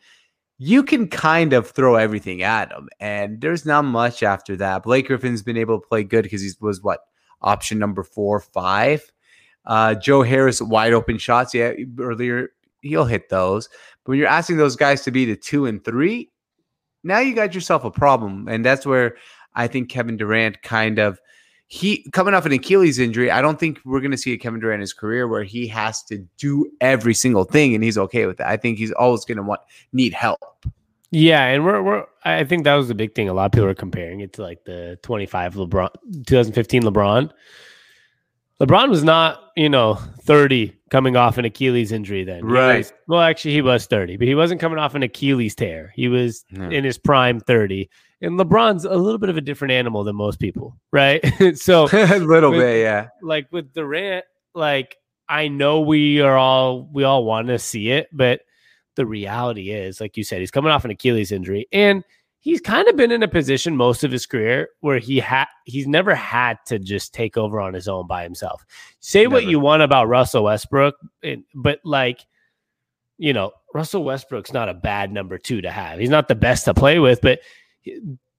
you 0.59 0.83
can 0.83 1.07
kind 1.07 1.51
of 1.51 1.69
throw 1.69 1.95
everything 1.95 2.41
at 2.41 2.71
him. 2.71 2.87
And 2.99 3.41
there's 3.41 3.65
not 3.65 3.83
much 3.83 4.23
after 4.23 4.55
that. 4.57 4.83
Blake 4.83 5.07
Griffin's 5.07 5.41
been 5.41 5.57
able 5.57 5.81
to 5.81 5.87
play 5.87 6.03
good 6.03 6.23
because 6.23 6.41
he 6.41 6.51
was 6.61 6.81
what 6.81 7.01
option 7.41 7.79
number 7.79 8.03
four, 8.03 8.39
five. 8.39 9.11
Uh, 9.65 9.95
Joe 9.95 10.23
Harris, 10.23 10.61
wide 10.61 10.93
open 10.93 11.17
shots. 11.17 11.53
Yeah, 11.53 11.73
earlier 11.99 12.49
he'll 12.81 13.05
hit 13.05 13.29
those. 13.29 13.67
But 14.03 14.11
when 14.11 14.19
you're 14.19 14.27
asking 14.27 14.57
those 14.57 14.75
guys 14.75 15.03
to 15.03 15.11
be 15.11 15.25
the 15.25 15.35
two 15.35 15.65
and 15.65 15.83
three, 15.83 16.29
now 17.03 17.19
you 17.19 17.35
got 17.35 17.53
yourself 17.53 17.83
a 17.83 17.91
problem. 17.91 18.47
And 18.47 18.65
that's 18.65 18.85
where 18.85 19.17
I 19.55 19.67
think 19.67 19.89
Kevin 19.89 20.17
Durant 20.17 20.61
kind 20.61 20.99
of 20.99 21.19
he 21.67 22.07
coming 22.11 22.33
off 22.33 22.45
an 22.45 22.51
Achilles 22.51 22.99
injury, 22.99 23.31
I 23.31 23.41
don't 23.41 23.59
think 23.59 23.79
we're 23.83 23.99
going 23.99 24.11
to 24.11 24.17
see 24.17 24.33
a 24.33 24.37
Kevin 24.37 24.59
Durant 24.59 24.75
in 24.75 24.81
his 24.81 24.93
career 24.93 25.27
where 25.27 25.43
he 25.43 25.67
has 25.67 26.03
to 26.03 26.19
do 26.37 26.69
every 26.81 27.13
single 27.13 27.45
thing 27.45 27.73
and 27.73 27.83
he's 27.83 27.97
okay 27.97 28.25
with 28.25 28.37
that. 28.37 28.47
I 28.47 28.57
think 28.57 28.77
he's 28.77 28.91
always 28.91 29.25
going 29.25 29.37
to 29.37 29.43
want 29.43 29.61
need 29.91 30.13
help. 30.13 30.65
Yeah, 31.09 31.45
and 31.45 31.63
we're 31.63 31.81
we're 31.81 32.05
I 32.25 32.43
think 32.43 32.63
that 32.63 32.75
was 32.75 32.87
the 32.87 32.95
big 32.95 33.15
thing. 33.15 33.29
A 33.29 33.33
lot 33.33 33.45
of 33.45 33.51
people 33.51 33.67
are 33.67 33.75
comparing 33.75 34.21
it 34.21 34.33
to 34.33 34.41
like 34.41 34.63
the 34.65 34.97
25 35.03 35.55
LeBron 35.55 35.89
2015 36.25 36.83
LeBron. 36.83 37.31
LeBron 38.65 38.89
was 38.89 39.03
not, 39.03 39.39
you 39.57 39.69
know, 39.69 39.95
30 40.21 40.73
coming 40.89 41.15
off 41.15 41.37
an 41.37 41.45
Achilles 41.45 41.91
injury 41.91 42.23
then. 42.23 42.45
Right. 42.45 42.77
was- 42.79 42.93
well, 43.07 43.21
actually 43.21 43.53
he 43.53 43.61
was 43.61 43.85
30, 43.87 44.17
but 44.17 44.27
he 44.27 44.35
wasn't 44.35 44.61
coming 44.61 44.79
off 44.79 44.95
an 44.95 45.03
Achilles 45.03 45.55
tear. 45.55 45.91
He 45.95 46.07
was 46.07 46.45
Yeah. 46.51 46.69
in 46.69 46.83
his 46.83 46.97
prime 46.97 47.39
30. 47.39 47.89
And 48.21 48.39
LeBron's 48.39 48.85
a 48.85 48.95
little 48.95 49.17
bit 49.19 49.29
of 49.29 49.35
a 49.37 49.41
different 49.41 49.73
animal 49.73 50.03
than 50.03 50.15
most 50.15 50.39
people, 50.39 50.77
right? 50.91 51.21
so 51.57 51.87
a 51.93 52.19
little 52.19 52.51
With- 52.51 52.59
bit, 52.61 52.81
yeah. 52.81 53.07
like 53.21 53.47
with 53.51 53.73
Durant, 53.73 54.23
like 54.55 54.95
I 55.27 55.47
know 55.47 55.81
we 55.81 56.21
are 56.21 56.37
all 56.37 56.87
we 56.93 57.03
all 57.03 57.25
want 57.25 57.47
to 57.47 57.57
see 57.59 57.89
it, 57.89 58.07
but 58.13 58.41
the 58.95 59.05
reality 59.05 59.71
is, 59.71 59.99
like 59.99 60.15
you 60.15 60.23
said, 60.23 60.39
he's 60.39 60.51
coming 60.51 60.71
off 60.71 60.85
an 60.85 60.91
Achilles 60.91 61.31
injury, 61.31 61.67
and 61.73 62.03
he's 62.43 62.59
kind 62.59 62.89
of 62.89 62.97
been 62.97 63.11
in 63.11 63.23
a 63.23 63.27
position 63.27 63.77
most 63.77 64.03
of 64.03 64.11
his 64.11 64.25
career 64.25 64.67
where 64.81 64.99
he 64.99 65.17
had 65.17 65.45
he's 65.63 65.87
never 65.87 66.13
had 66.13 66.57
to 66.65 66.77
just 66.77 67.13
take 67.13 67.37
over 67.37 67.59
on 67.59 67.73
his 67.73 67.87
own 67.87 68.05
by 68.05 68.21
himself. 68.21 68.65
Say 68.99 69.23
never. 69.23 69.35
what 69.35 69.45
you 69.45 69.59
want 69.59 69.81
about 69.81 70.09
Russell 70.09 70.43
Westbrook, 70.43 70.95
but 71.55 71.79
like 71.83 72.19
you 73.17 73.31
know, 73.31 73.51
Russell 73.73 74.03
Westbrook's 74.03 74.51
not 74.51 74.67
a 74.67 74.73
bad 74.73 75.11
number 75.11 75.37
two 75.37 75.61
to 75.61 75.71
have. 75.71 75.99
He's 75.99 76.09
not 76.09 76.27
the 76.27 76.35
best 76.35 76.65
to 76.65 76.73
play 76.73 76.99
with, 76.99 77.21
but 77.21 77.39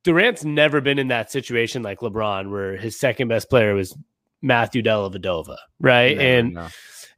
Durant's 0.03 0.45
never 0.45 0.83
been 0.83 0.99
in 0.99 1.09
that 1.09 1.31
situation 1.33 1.83
like 1.83 2.01
LeBron, 2.01 2.51
where 2.51 2.77
his 2.77 2.99
second 2.99 3.29
best 3.29 3.49
player 3.49 3.75
was 3.75 3.97
Matthew 4.43 4.83
Dellavedova, 4.83 5.57
right? 5.81 6.19
and 6.19 6.55
no. 6.55 6.69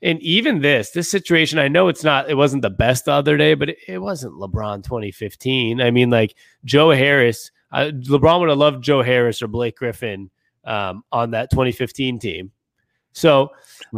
And 0.02 0.20
even 0.20 0.60
this 0.60 0.90
this 0.90 1.10
situation, 1.10 1.58
I 1.58 1.68
know 1.68 1.88
it's 1.88 2.04
not, 2.04 2.28
it 2.28 2.34
wasn't 2.34 2.62
the 2.62 2.70
best 2.70 3.06
the 3.06 3.12
other 3.12 3.36
day, 3.36 3.54
but 3.54 3.70
it, 3.70 3.78
it 3.88 3.98
wasn't 3.98 4.34
LeBron 4.34 4.84
2015. 4.84 5.80
I 5.80 5.90
mean, 5.90 6.10
like 6.10 6.34
Joe 6.64 6.90
Harris, 6.90 7.50
uh, 7.72 7.90
LeBron 7.92 8.40
would 8.40 8.48
have 8.48 8.58
loved 8.58 8.84
Joe 8.84 9.02
Harris 9.02 9.42
or 9.42 9.48
Blake 9.48 9.76
Griffin 9.76 10.30
um, 10.64 11.02
on 11.12 11.30
that 11.30 11.50
2015 11.50 12.18
team. 12.18 12.52
So 13.12 13.50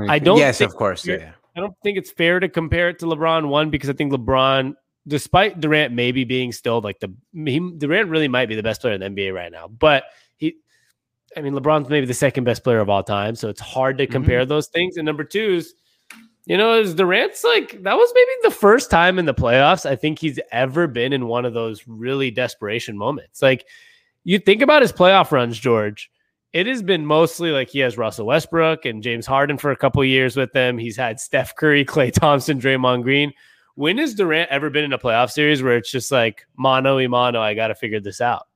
I 0.09 0.19
don't. 0.21 0.39
Yes, 0.39 0.61
of 0.61 0.75
course. 0.77 1.05
Yeah. 1.05 1.33
I 1.57 1.61
don't 1.61 1.75
think 1.83 1.99
it's 1.99 2.13
fair 2.13 2.39
to 2.39 2.49
compare 2.49 2.89
it 2.89 3.01
to 3.01 3.07
LeBron 3.07 3.49
one 3.49 3.69
because 3.69 3.91
I 3.91 3.93
think 3.93 4.13
LeBron, 4.13 4.75
despite 5.09 5.61
Durant 5.61 5.93
maybe 5.93 6.23
being 6.23 6.53
still 6.53 6.81
like 6.81 7.01
the 7.01 7.13
he, 7.35 7.59
Durant 7.59 8.11
really 8.11 8.29
might 8.29 8.49
be 8.49 8.55
the 8.55 8.63
best 8.63 8.81
player 8.81 8.95
in 8.95 9.01
the 9.01 9.09
NBA 9.09 9.35
right 9.35 9.51
now, 9.51 9.67
but 9.67 10.05
he, 10.37 10.55
I 11.37 11.41
mean, 11.41 11.55
LeBron's 11.55 11.89
maybe 11.89 12.07
the 12.07 12.15
second 12.15 12.45
best 12.45 12.63
player 12.63 12.79
of 12.79 12.89
all 12.89 13.03
time, 13.03 13.35
so 13.35 13.49
it's 13.49 13.61
hard 13.61 13.99
to 13.99 14.07
compare 14.07 14.43
mm-hmm. 14.43 14.51
those 14.51 14.69
things. 14.69 14.97
And 14.97 15.05
number 15.05 15.25
two 15.25 15.57
is, 15.57 15.75
you 16.49 16.57
know, 16.57 16.81
is 16.81 16.95
Durant's 16.95 17.45
like 17.45 17.83
that 17.85 17.97
was 17.97 18.13
maybe 18.15 18.31
the 18.43 18.51
first 18.51 18.91
time 18.91 19.19
in 19.19 19.27
the 19.27 19.35
playoffs 19.35 19.87
I 19.87 19.95
think 19.95 20.19
he's 20.19 20.41
ever 20.51 20.89
been 20.89 21.13
in 21.13 21.29
one 21.29 21.45
of 21.45 21.55
those 21.55 21.87
really 21.87 22.31
desperation 22.31 22.99
moments. 22.99 23.41
Like 23.41 23.67
you 24.25 24.39
think 24.39 24.63
about 24.63 24.83
his 24.83 24.93
playoff 24.93 25.31
runs, 25.31 25.59
George 25.59 26.11
it 26.53 26.67
has 26.67 26.83
been 26.83 27.05
mostly 27.05 27.51
like 27.51 27.69
he 27.69 27.81
has 27.81 27.99
Russell 27.99 28.27
Westbrook 28.27 28.87
and 28.87 29.03
James 29.03 29.27
Harden 29.27 29.59
for 29.59 29.71
a 29.71 29.77
couple 29.77 30.03
years 30.05 30.37
with 30.37 30.53
them. 30.53 30.79
He's 30.79 30.97
had 30.97 31.21
Steph 31.21 31.55
Curry, 31.57 31.85
Klay 31.87 32.13
Thompson, 32.13 32.61
Draymond 32.61 33.03
Green. 33.03 33.33
When 33.75 33.99
has 33.99 34.15
Durant 34.15 34.51
ever 34.51 34.71
been 34.71 34.85
in 34.85 34.93
a 34.93 34.99
playoff 34.99 35.31
series 35.31 35.63
where 35.63 35.77
it's 35.77 35.91
just 35.91 36.11
like 36.11 36.47
mano 36.57 36.97
y 36.97 37.07
mano? 37.07 37.41
I 37.41 37.55
got 37.55 37.69
to 37.69 37.75
figure 37.75 38.01
this 38.01 38.21
out. 38.21 38.49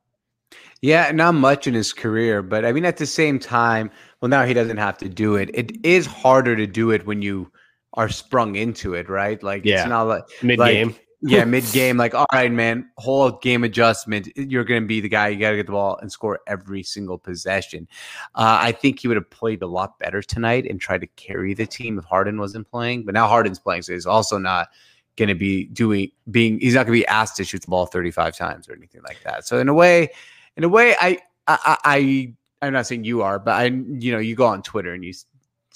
Yeah, 0.80 1.12
not 1.12 1.34
much 1.34 1.68
in 1.68 1.74
his 1.74 1.92
career, 1.92 2.42
but 2.42 2.64
I 2.64 2.72
mean, 2.72 2.84
at 2.84 2.96
the 2.96 3.06
same 3.06 3.38
time, 3.38 3.90
well, 4.20 4.28
now 4.28 4.44
he 4.44 4.52
doesn't 4.52 4.78
have 4.78 4.98
to 4.98 5.08
do 5.08 5.36
it. 5.36 5.48
It 5.54 5.72
is 5.84 6.06
harder 6.06 6.56
to 6.56 6.66
do 6.66 6.90
it 6.90 7.06
when 7.06 7.22
you 7.22 7.52
are 7.94 8.08
sprung 8.08 8.56
into 8.56 8.94
it, 8.94 9.08
right? 9.08 9.42
Like, 9.42 9.64
yeah. 9.64 9.80
it's 9.80 9.88
not 9.88 10.02
like 10.02 10.24
mid 10.42 10.58
game. 10.58 10.88
Like, 10.88 11.06
yeah, 11.22 11.44
mid 11.46 11.64
game, 11.72 11.96
like, 11.96 12.14
all 12.14 12.26
right, 12.32 12.50
man, 12.50 12.90
whole 12.98 13.30
game 13.30 13.64
adjustment. 13.64 14.28
You're 14.36 14.64
going 14.64 14.82
to 14.82 14.86
be 14.86 15.00
the 15.00 15.08
guy. 15.08 15.28
You 15.28 15.38
got 15.38 15.50
to 15.50 15.56
get 15.56 15.66
the 15.66 15.72
ball 15.72 15.98
and 16.02 16.10
score 16.10 16.40
every 16.46 16.82
single 16.82 17.18
possession. 17.18 17.86
Uh, 18.34 18.58
I 18.60 18.72
think 18.72 19.00
he 19.00 19.08
would 19.08 19.16
have 19.16 19.30
played 19.30 19.62
a 19.62 19.66
lot 19.66 19.98
better 19.98 20.22
tonight 20.22 20.66
and 20.68 20.80
tried 20.80 21.02
to 21.02 21.06
carry 21.08 21.54
the 21.54 21.66
team 21.66 21.98
if 21.98 22.04
Harden 22.04 22.38
wasn't 22.38 22.68
playing. 22.68 23.04
But 23.04 23.14
now 23.14 23.28
Harden's 23.28 23.60
playing, 23.60 23.82
so 23.82 23.92
he's 23.92 24.06
also 24.06 24.38
not 24.38 24.68
going 25.16 25.28
to 25.28 25.34
be 25.34 25.66
doing 25.66 26.10
being. 26.30 26.58
He's 26.58 26.74
not 26.74 26.86
going 26.86 26.98
to 26.98 27.04
be 27.04 27.06
asked 27.06 27.36
to 27.36 27.44
shoot 27.44 27.62
the 27.62 27.68
ball 27.68 27.86
35 27.86 28.36
times 28.36 28.68
or 28.68 28.72
anything 28.74 29.02
like 29.02 29.22
that. 29.24 29.46
So 29.46 29.58
in 29.58 29.68
a 29.68 29.74
way, 29.74 30.08
in 30.56 30.64
a 30.64 30.68
way, 30.68 30.96
I, 31.00 31.18
I, 31.46 31.76
I 31.84 32.34
I'm 32.62 32.72
not 32.72 32.86
saying 32.86 33.04
you 33.04 33.22
are, 33.22 33.38
but 33.38 33.52
I, 33.52 33.64
you 33.64 34.12
know, 34.12 34.18
you 34.18 34.36
go 34.36 34.46
on 34.46 34.62
Twitter 34.62 34.92
and 34.92 35.04
you 35.04 35.12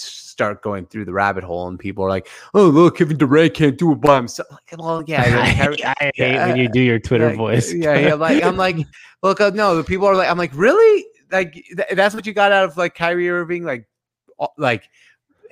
start 0.00 0.62
going 0.62 0.86
through 0.86 1.04
the 1.06 1.12
rabbit 1.12 1.44
hole 1.44 1.66
and 1.66 1.78
people 1.78 2.04
are 2.04 2.08
like, 2.08 2.28
"Oh, 2.54 2.66
look, 2.68 2.98
Kevin 2.98 3.16
Durant 3.16 3.54
can't 3.54 3.78
do 3.78 3.92
it 3.92 4.00
by 4.00 4.16
himself." 4.16 4.48
Like, 4.50 4.78
well, 4.78 5.02
yeah, 5.06 5.22
I, 5.26 5.94
I 5.98 6.04
hate 6.04 6.12
yeah, 6.16 6.46
when 6.48 6.56
you 6.56 6.68
do 6.68 6.80
your 6.80 6.98
Twitter 6.98 7.28
like, 7.28 7.36
voice. 7.36 7.72
yeah, 7.72 7.98
yeah, 7.98 8.14
like 8.14 8.42
I'm 8.42 8.56
like, 8.56 8.76
look, 9.22 9.40
uh, 9.40 9.50
no, 9.54 9.76
the 9.76 9.84
people 9.84 10.06
are 10.06 10.14
like, 10.14 10.28
I'm 10.28 10.38
like, 10.38 10.52
really? 10.54 11.06
Like 11.32 11.54
th- 11.54 11.88
that's 11.92 12.14
what 12.14 12.26
you 12.26 12.32
got 12.32 12.52
out 12.52 12.64
of 12.64 12.76
like 12.76 12.94
Kyrie 12.94 13.30
Irving, 13.30 13.64
like, 13.64 13.88
like 14.58 14.88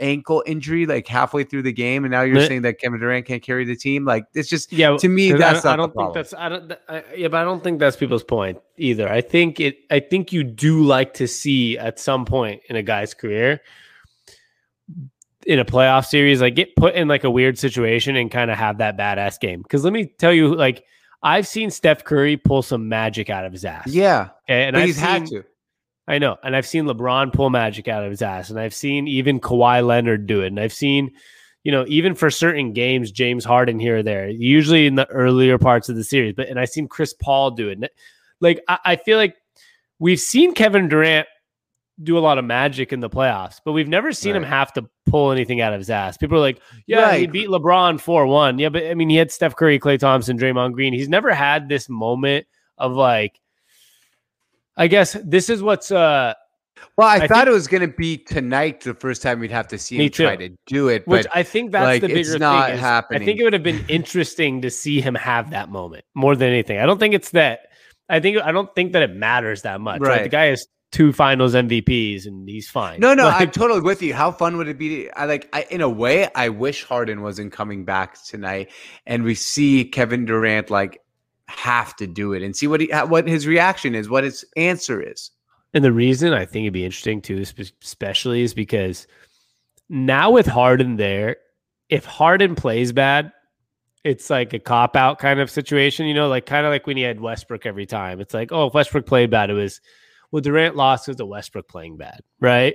ankle 0.01 0.43
injury 0.47 0.87
like 0.87 1.07
halfway 1.07 1.45
through 1.45 1.63
the 1.63 1.73
game, 1.73 2.05
and 2.05 2.13
now 2.13 2.23
you're 2.23 2.37
but, 2.37 2.49
saying 2.49 2.63
that 2.63 2.79
Kevin 2.79 3.01
Durant 3.01 3.27
can't 3.27 3.43
carry 3.43 3.65
the 3.65 3.77
team. 3.77 4.05
Like 4.05 4.27
it's 4.35 4.49
just 4.49 4.73
yeah. 4.73 4.97
To 4.97 5.09
me, 5.09 5.33
that's 5.33 5.65
I 5.65 5.77
don't, 5.77 5.91
I 5.97 6.03
don't 6.03 6.13
think 6.13 6.15
that's 6.15 6.35
I 6.35 6.49
don't. 6.49 6.73
I, 6.89 7.05
yeah, 7.17 7.29
but 7.29 7.39
I 7.39 7.45
don't 7.45 7.65
think 7.65 7.79
that's 7.79 7.97
people's 7.97 8.25
point 8.25 8.61
either. 8.77 9.09
I 9.09 9.21
think 9.21 9.61
it. 9.61 9.79
I 9.91 10.01
think 10.01 10.33
you 10.33 10.45
do 10.45 10.83
like 10.83 11.15
to 11.15 11.27
see 11.27 11.79
at 11.79 11.99
some 11.99 12.25
point 12.25 12.63
in 12.69 12.77
a 12.77 12.83
guy's 12.83 13.15
career 13.15 13.61
in 15.47 15.59
a 15.59 15.65
playoff 15.65 16.07
series, 16.07 16.41
like 16.41 16.55
get 16.55 16.75
put 16.77 16.95
in 16.95 17.09
like 17.09 17.25
a 17.25 17.31
weird 17.31 17.59
situation 17.59 18.17
and 18.17 18.31
kind 18.31 18.51
of 18.51 18.59
have 18.59 18.79
that 18.79 18.97
badass 18.97 19.39
game. 19.41 19.63
Because 19.63 19.85
let 19.85 19.93
me 19.93 20.07
tell 20.19 20.33
you, 20.33 20.55
like 20.55 20.85
I've 21.23 21.47
seen 21.47 21.71
Steph 21.71 22.05
Curry 22.05 22.37
pull 22.37 22.63
some 22.63 22.89
magic 22.89 23.31
out 23.31 23.45
of 23.45 23.53
his 23.53 23.65
ass. 23.65 23.87
Yeah, 23.87 24.29
okay? 24.45 24.65
and 24.65 24.77
I've 24.77 24.87
he's 24.87 24.97
seen, 24.97 25.05
had 25.05 25.27
to. 25.27 25.45
I 26.07 26.19
know, 26.19 26.37
and 26.43 26.55
I've 26.55 26.67
seen 26.67 26.85
LeBron 26.85 27.33
pull 27.33 27.49
magic 27.49 27.89
out 27.89 28.05
of 28.05 28.11
his 28.11 28.21
ass, 28.21 28.51
and 28.51 28.61
I've 28.61 28.75
seen 28.75 29.09
even 29.09 29.41
Kawhi 29.41 29.85
Leonard 29.85 30.27
do 30.27 30.43
it, 30.43 30.49
and 30.49 30.61
I've 30.61 30.73
seen, 30.73 31.11
you 31.63 31.73
know, 31.73 31.87
even 31.89 32.15
for 32.15 32.31
certain 32.31 32.75
games, 32.75 33.11
James 33.11 33.45
Harden 33.45 33.79
here 33.79 33.99
or 33.99 34.03
there, 34.03 34.29
usually 34.29 34.87
in 34.87 34.97
the 34.97 35.09
earlier 35.09 35.57
parts 35.57 35.89
of 35.89 35.97
the 35.97 36.05
series. 36.05 36.35
But 36.35 36.49
and 36.49 36.61
I've 36.61 36.69
seen 36.69 36.89
Chris 36.89 37.15
Paul 37.15 37.53
do 37.53 37.71
it. 37.71 37.91
Like 38.41 38.63
I, 38.69 38.79
I 38.85 38.97
feel 38.97 39.17
like 39.17 39.37
we've 39.99 40.21
seen 40.21 40.53
Kevin 40.53 40.89
Durant 40.89 41.27
do 42.03 42.19
a 42.19 42.21
lot 42.21 42.39
of 42.39 42.45
magic 42.45 42.93
in 42.93 43.01
the 43.01 43.09
playoffs, 43.09 43.61
but 43.65 43.73
we've 43.73 43.89
never 43.89 44.13
seen 44.13 44.33
right. 44.33 44.43
him 44.43 44.49
have 44.49 44.73
to 44.73 44.89
pull 45.07 45.31
anything 45.31 45.61
out 45.61 45.73
of 45.73 45.79
his 45.79 45.91
ass. 45.91 46.17
People 46.17 46.39
are 46.39 46.41
like, 46.41 46.61
yeah, 46.87 47.03
right. 47.03 47.21
he 47.21 47.27
beat 47.27 47.49
LeBron 47.49 48.01
4 48.01 48.27
1. 48.27 48.59
Yeah, 48.59 48.69
but 48.69 48.85
I 48.87 48.95
mean, 48.95 49.09
he 49.09 49.17
had 49.17 49.31
Steph 49.31 49.55
Curry, 49.55 49.79
Klay 49.79 49.99
Thompson, 49.99 50.39
Draymond 50.39 50.73
Green. 50.73 50.93
He's 50.93 51.09
never 51.09 51.33
had 51.33 51.69
this 51.69 51.89
moment 51.89 52.47
of 52.79 52.93
like, 52.93 53.41
I 54.77 54.89
guess 54.89 55.17
this 55.25 55.49
is 55.49 55.63
what's, 55.63 55.93
uh, 55.93 56.35
well, 56.97 57.09
I, 57.09 57.15
I 57.15 57.19
thought 57.21 57.29
think, 57.29 57.49
it 57.49 57.53
was 57.53 57.69
going 57.69 57.89
to 57.89 57.97
be 57.97 58.19
tonight 58.19 58.81
the 58.81 58.95
first 58.95 59.23
time 59.23 59.39
we'd 59.39 59.51
have 59.53 59.69
to 59.69 59.79
see 59.79 59.97
him 59.97 60.11
too. 60.11 60.25
try 60.25 60.37
to 60.37 60.51
do 60.67 60.89
it, 60.89 61.07
which 61.07 61.27
I 61.33 61.45
think 61.45 61.71
that's 61.71 61.85
like, 61.85 62.01
the 62.03 62.09
bigger 62.09 62.33
it's 62.33 62.41
not 62.41 62.67
thing. 62.67 62.75
Is, 62.75 62.81
happening. 62.81 63.23
I 63.23 63.25
think 63.25 63.41
it 63.41 63.45
would 63.45 63.53
have 63.53 63.63
been 63.63 63.85
interesting 63.89 64.61
to 64.63 64.71
see 64.71 65.01
him 65.01 65.15
have 65.15 65.51
that 65.51 65.71
moment 65.71 66.05
more 66.15 66.35
than 66.35 66.49
anything. 66.49 66.79
I 66.79 66.87
don't 66.87 66.99
think 66.99 67.15
it's 67.15 67.31
that. 67.31 67.61
I 68.09 68.21
think 68.21 68.39
I 68.39 68.53
don't 68.53 68.73
think 68.75 68.93
that 68.93 69.03
it 69.03 69.15
matters 69.15 69.63
that 69.63 69.81
much. 69.81 70.01
Right. 70.01 70.09
right? 70.09 70.23
The 70.25 70.29
guy 70.29 70.49
is 70.49 70.67
two 70.95 71.13
finals 71.13 71.55
MVPs 71.55 72.25
and 72.25 72.49
he's 72.49 72.69
fine. 72.69 73.01
No, 73.01 73.15
no, 73.15 73.25
like, 73.25 73.41
I'm 73.41 73.51
totally 73.51 73.81
with 73.81 74.01
you. 74.01 74.15
How 74.15 74.31
fun 74.31 74.57
would 74.57 74.69
it 74.69 74.79
be? 74.79 75.07
To, 75.07 75.19
I 75.19 75.25
like, 75.25 75.49
I, 75.53 75.67
in 75.69 75.81
a 75.81 75.89
way, 75.89 76.29
I 76.37 76.51
wish 76.51 76.85
Harden 76.85 77.21
wasn't 77.21 77.53
coming 77.53 77.85
back 77.85 78.23
tonight 78.23 78.71
and 79.05 79.25
we 79.25 79.35
see 79.35 79.85
Kevin 79.85 80.25
Durant 80.25 80.71
like 80.71 81.01
have 81.47 81.97
to 81.97 82.07
do 82.07 82.33
it 82.33 82.45
and 82.45 82.55
see 82.57 82.69
what 82.69 82.81
he, 82.81 82.87
what 83.09 83.27
his 83.27 83.45
reaction 83.45 83.97
is, 83.97 84.09
what 84.09 84.23
his 84.23 84.45
answer 84.57 85.03
is. 85.03 85.33
And 85.75 85.83
the 85.83 85.93
reason 85.93 86.33
I 86.33 86.47
think 86.47 86.63
it'd 86.63 86.73
be 86.73 86.85
interesting 86.85 87.21
too, 87.21 87.43
especially 87.83 88.43
is 88.43 88.55
because 88.55 89.09
now 89.89 90.31
with 90.31 90.47
Harden 90.47 90.95
there, 90.95 91.39
if 91.89 92.05
Harden 92.05 92.55
plays 92.55 92.93
bad, 92.93 93.33
it's 94.05 94.31
like 94.31 94.53
a 94.53 94.61
cop 94.61 94.95
out 94.95 95.19
kind 95.19 95.41
of 95.41 95.51
situation, 95.51 96.07
you 96.07 96.15
know, 96.15 96.29
like 96.29 96.47
kind 96.47 96.65
of 96.65 96.71
like 96.71 96.87
when 96.87 96.97
he 96.97 97.03
had 97.03 97.21
Westbrook 97.21 97.67
every 97.67 97.87
time. 97.87 98.21
It's 98.21 98.33
like, 98.33 98.53
oh, 98.53 98.69
if 98.69 98.75
Westbrook 98.75 99.07
played 99.07 99.31
bad, 99.33 99.51
it 99.51 99.55
was 99.55 99.81
well, 100.35 100.41
Durant 100.41 100.75
lost 100.75 101.07
because 101.07 101.21
of 101.21 101.29
Westbrook 101.29 101.69
playing 101.69 101.97
bad, 101.97 102.21
right? 102.41 102.75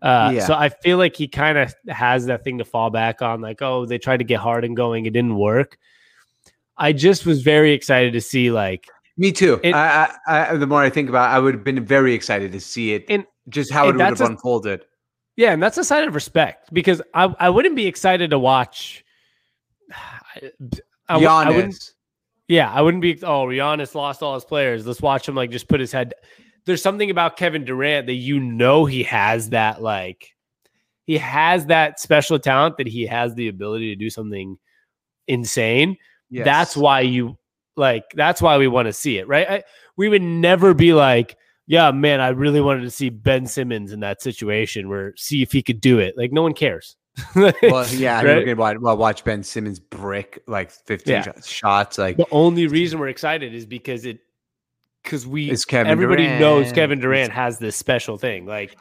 Uh, 0.00 0.32
yeah. 0.36 0.46
So 0.46 0.54
I 0.54 0.70
feel 0.70 0.96
like 0.96 1.14
he 1.14 1.28
kind 1.28 1.58
of 1.58 1.74
has 1.86 2.24
that 2.24 2.44
thing 2.44 2.56
to 2.56 2.64
fall 2.64 2.88
back 2.88 3.20
on, 3.20 3.42
like, 3.42 3.60
oh, 3.60 3.84
they 3.84 3.98
tried 3.98 4.16
to 4.16 4.24
get 4.24 4.40
Harden 4.40 4.74
going, 4.74 5.04
it 5.04 5.12
didn't 5.12 5.36
work. 5.36 5.76
I 6.78 6.94
just 6.94 7.26
was 7.26 7.42
very 7.42 7.72
excited 7.72 8.14
to 8.14 8.22
see, 8.22 8.50
like, 8.50 8.88
me 9.18 9.32
too. 9.32 9.60
It, 9.62 9.74
I, 9.74 10.14
I, 10.26 10.56
the 10.56 10.66
more 10.66 10.80
I 10.80 10.88
think 10.88 11.10
about, 11.10 11.30
it, 11.30 11.36
I 11.36 11.40
would 11.40 11.52
have 11.52 11.62
been 11.62 11.84
very 11.84 12.14
excited 12.14 12.52
to 12.52 12.60
see 12.60 12.94
it, 12.94 13.04
and 13.10 13.26
just 13.50 13.70
how 13.70 13.82
and 13.82 14.00
it 14.00 14.02
would 14.02 14.18
have 14.18 14.20
a, 14.22 14.24
unfolded. 14.24 14.86
Yeah, 15.36 15.52
and 15.52 15.62
that's 15.62 15.76
a 15.76 15.84
sign 15.84 16.08
of 16.08 16.14
respect 16.14 16.72
because 16.72 17.02
I, 17.12 17.24
I 17.38 17.50
wouldn't 17.50 17.76
be 17.76 17.86
excited 17.86 18.30
to 18.30 18.38
watch. 18.38 19.04
I, 19.92 20.50
I, 21.10 21.20
Giannis. 21.20 21.28
I 21.28 21.50
wouldn't, 21.50 21.92
yeah, 22.48 22.72
I 22.72 22.80
wouldn't 22.80 23.02
be. 23.02 23.18
Oh, 23.22 23.48
Giannis 23.48 23.94
lost 23.94 24.22
all 24.22 24.32
his 24.36 24.46
players. 24.46 24.86
Let's 24.86 25.02
watch 25.02 25.28
him 25.28 25.34
like 25.34 25.50
just 25.50 25.68
put 25.68 25.80
his 25.80 25.92
head 25.92 26.14
there's 26.66 26.82
something 26.82 27.10
about 27.10 27.36
Kevin 27.36 27.64
Durant 27.64 28.06
that 28.06 28.14
you 28.14 28.40
know 28.40 28.84
he 28.84 29.02
has 29.04 29.50
that 29.50 29.82
like 29.82 30.34
he 31.04 31.18
has 31.18 31.66
that 31.66 32.00
special 32.00 32.38
talent 32.38 32.78
that 32.78 32.86
he 32.86 33.06
has 33.06 33.34
the 33.34 33.48
ability 33.48 33.90
to 33.90 33.96
do 33.96 34.10
something 34.10 34.56
insane. 35.28 35.96
Yes. 36.30 36.44
That's 36.44 36.76
why 36.76 37.00
you 37.00 37.38
like 37.76 38.04
that's 38.14 38.40
why 38.40 38.56
we 38.58 38.68
want 38.68 38.86
to 38.86 38.92
see 38.92 39.18
it, 39.18 39.28
right? 39.28 39.48
I, 39.48 39.62
we 39.96 40.08
would 40.08 40.22
never 40.22 40.74
be 40.74 40.94
like, 40.94 41.36
yeah, 41.66 41.90
man, 41.90 42.20
I 42.20 42.28
really 42.28 42.60
wanted 42.60 42.82
to 42.82 42.90
see 42.90 43.10
Ben 43.10 43.46
Simmons 43.46 43.92
in 43.92 44.00
that 44.00 44.22
situation 44.22 44.88
where 44.88 45.14
see 45.16 45.42
if 45.42 45.52
he 45.52 45.62
could 45.62 45.80
do 45.80 45.98
it. 45.98 46.16
Like 46.16 46.32
no 46.32 46.42
one 46.42 46.54
cares. 46.54 46.96
well, 47.36 47.86
yeah, 47.90 48.22
right? 48.22 48.38
I'm 48.38 48.56
gonna 48.56 48.56
watch, 48.56 48.98
watch 48.98 49.24
Ben 49.24 49.42
Simmons 49.42 49.78
brick 49.78 50.42
like 50.46 50.70
15 50.70 51.12
yeah. 51.12 51.32
shots. 51.44 51.98
Like 51.98 52.16
the 52.16 52.26
only 52.30 52.66
reason 52.66 52.98
we're 52.98 53.08
excited 53.08 53.54
is 53.54 53.66
because 53.66 54.04
it 54.04 54.20
because 55.04 55.26
we 55.26 55.50
Is 55.50 55.64
Kevin 55.64 55.92
everybody 55.92 56.26
knows 56.26 56.72
Kevin 56.72 56.98
Durant 56.98 57.30
has 57.32 57.58
this 57.58 57.76
special 57.76 58.16
thing. 58.16 58.46
Like, 58.46 58.76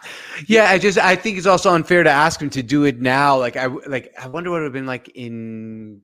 Yeah, 0.47 0.69
I 0.69 0.79
just 0.79 0.97
I 0.97 1.15
think 1.15 1.37
it's 1.37 1.45
also 1.45 1.71
unfair 1.73 2.03
to 2.03 2.09
ask 2.09 2.41
him 2.41 2.49
to 2.51 2.63
do 2.63 2.85
it 2.85 3.01
now. 3.01 3.37
Like 3.37 3.57
I 3.57 3.67
like 3.67 4.13
I 4.19 4.27
wonder 4.27 4.49
what 4.49 4.57
it 4.57 4.59
would 4.61 4.65
have 4.67 4.73
been 4.73 4.85
like 4.85 5.09
in 5.09 6.01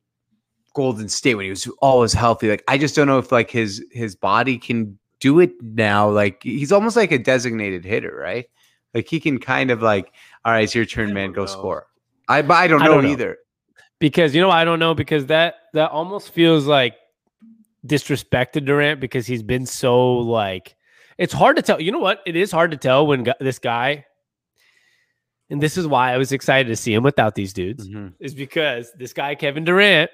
Golden 0.76 1.10
State 1.10 1.36
when 1.36 1.46
he 1.46 1.50
was 1.50 1.68
always 1.82 2.14
healthy. 2.14 2.50
Like 2.50 2.64
I 2.68 2.78
just 2.78 2.96
don't 2.96 3.08
know 3.08 3.18
if 3.18 3.32
like 3.32 3.50
his 3.50 3.84
his 3.92 4.16
body 4.16 4.58
can 4.58 5.00
do 5.20 5.40
it 5.40 5.52
now. 5.62 6.10
Like 6.10 6.44
he's 6.44 6.72
almost 6.72 6.96
like 6.96 7.12
a 7.12 7.18
designated 7.18 7.86
hitter, 7.86 8.16
right? 8.16 8.46
Like 8.94 9.08
he 9.08 9.20
can 9.20 9.40
kind 9.40 9.72
of 9.72 9.82
like, 9.82 10.14
all 10.44 10.52
right, 10.52 10.64
it's 10.64 10.76
your 10.76 10.86
turn, 10.86 11.14
man. 11.14 11.32
Go 11.32 11.42
know. 11.42 11.48
score. 11.48 11.88
I 12.28 12.42
but 12.42 12.56
I 12.56 12.68
don't 12.68 12.82
I 12.82 12.88
don't 12.88 13.06
know. 13.06 13.12
either. 13.12 13.38
because 14.00 14.36
you 14.36 14.42
know 14.42 14.52
I 14.52 14.66
don't 14.66 14.80
know 14.80 14.94
because 14.94 15.28
that 15.28 15.56
that 15.74 15.92
almost 15.92 16.32
feels 16.32 16.66
like 16.66 16.96
disrespected 17.86 18.66
Durant 18.66 19.00
because 19.00 19.26
he's 19.28 19.44
been 19.44 19.66
so 19.66 20.18
like 20.18 20.76
it's 21.18 21.34
hard 21.34 21.56
to 21.58 21.62
tell. 21.62 21.82
You 21.82 21.92
know 21.92 22.00
what? 22.00 22.22
It 22.26 22.36
is 22.36 22.52
hard 22.52 22.72
to 22.72 22.78
tell 22.78 23.06
when 23.06 23.24
gu- 23.24 23.34
this 23.40 23.60
guy, 23.60 24.06
and 25.50 25.62
this 25.62 25.78
is 25.78 25.88
why 25.88 26.14
I 26.14 26.18
was 26.18 26.32
excited 26.32 26.70
to 26.70 26.76
see 26.76 26.94
him 26.94 27.04
without 27.04 27.36
these 27.36 27.54
dudes. 27.54 27.88
Mhm. 27.90 28.14
is 28.20 28.34
because 28.34 28.92
this 28.98 29.14
guy 29.14 29.36
Kevin 29.36 29.64
Durant, 29.64 30.12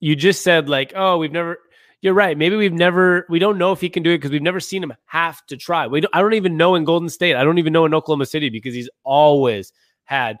you 0.00 0.16
just 0.16 0.42
said 0.42 0.68
like, 0.68 0.92
oh, 0.94 1.18
we've 1.18 1.32
never. 1.32 1.58
You're 2.02 2.14
right. 2.14 2.36
Maybe 2.36 2.56
we've 2.56 2.72
never. 2.74 3.24
We 3.30 3.38
don't 3.38 3.56
know 3.58 3.72
if 3.72 3.80
he 3.80 3.88
can 3.88 4.02
do 4.02 4.10
it 4.10 4.18
because 4.18 4.30
we've 4.30 4.42
never 4.42 4.60
seen 4.60 4.82
him 4.82 4.92
have 5.06 5.44
to 5.46 5.56
try. 5.56 5.86
We 5.86 6.02
don't, 6.02 6.14
I 6.14 6.20
don't 6.20 6.34
even 6.34 6.56
know 6.56 6.74
in 6.74 6.84
Golden 6.84 7.08
State. 7.08 7.34
I 7.36 7.42
don't 7.42 7.58
even 7.58 7.72
know 7.72 7.86
in 7.86 7.94
Oklahoma 7.94 8.26
City 8.26 8.50
because 8.50 8.74
he's 8.74 8.90
always 9.02 9.72
had 10.04 10.36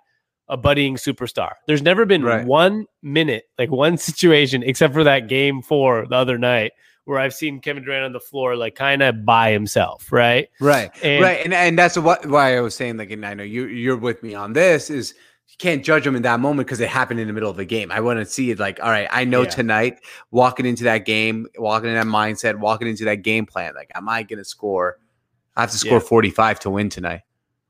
a 0.48 0.56
budding 0.56 0.94
superstar. 0.96 1.52
There's 1.66 1.82
never 1.82 2.04
been 2.06 2.22
Right. 2.22 2.46
one 2.46 2.86
minute, 3.02 3.44
like 3.58 3.70
one 3.70 3.96
situation, 4.10 4.62
except 4.62 4.94
for 4.94 5.04
that 5.04 5.28
game 5.28 5.62
four 5.62 6.06
the 6.06 6.16
other 6.16 6.38
night, 6.38 6.72
where 7.04 7.18
I've 7.18 7.34
seen 7.34 7.60
Kevin 7.60 7.84
Durant 7.84 8.04
on 8.04 8.12
the 8.12 8.20
floor, 8.20 8.56
like 8.56 8.74
kind 8.74 9.02
of 9.02 9.24
by 9.24 9.50
himself, 9.52 10.10
right? 10.12 10.48
Right. 10.60 10.90
And 11.02 11.22
right. 11.22 11.44
And 11.44 11.52
and 11.54 11.78
that's 11.78 11.96
what 11.98 12.26
why 12.26 12.56
I 12.56 12.60
was 12.60 12.74
saying, 12.74 12.96
like, 12.96 13.10
and 13.10 13.24
I 13.26 13.34
know 13.34 13.42
you 13.44 13.66
you're 13.66 13.96
with 13.96 14.22
me 14.22 14.34
on 14.34 14.52
this, 14.52 14.90
is 14.90 15.14
you 15.48 15.54
can't 15.58 15.84
judge 15.84 16.04
him 16.06 16.16
in 16.16 16.22
that 16.22 16.40
moment 16.40 16.66
because 16.66 16.80
it 16.80 16.88
happened 16.88 17.20
in 17.20 17.28
the 17.28 17.32
middle 17.32 17.48
of 17.50 17.56
the 17.56 17.64
game. 17.64 17.92
I 17.92 18.00
want 18.00 18.18
to 18.18 18.26
see 18.26 18.50
it 18.50 18.58
like, 18.58 18.80
all 18.82 18.90
right, 18.90 19.06
I 19.12 19.24
know 19.24 19.42
Yeah. 19.42 19.48
tonight, 19.50 19.98
walking 20.32 20.66
into 20.66 20.82
that 20.84 21.04
game, 21.06 21.46
walking 21.56 21.88
in 21.90 21.94
that 21.94 22.06
mindset, 22.06 22.56
walking 22.58 22.88
into 22.88 23.04
that 23.04 23.22
game 23.22 23.46
plan, 23.46 23.72
like, 23.76 23.90
am 23.94 24.08
I 24.08 24.24
gonna 24.24 24.44
score? 24.44 24.98
I 25.56 25.60
have 25.62 25.70
to 25.70 25.78
score 25.78 25.92
Yeah. 25.94 25.98
45 26.00 26.60
to 26.60 26.70
win 26.70 26.88
tonight. 26.90 27.20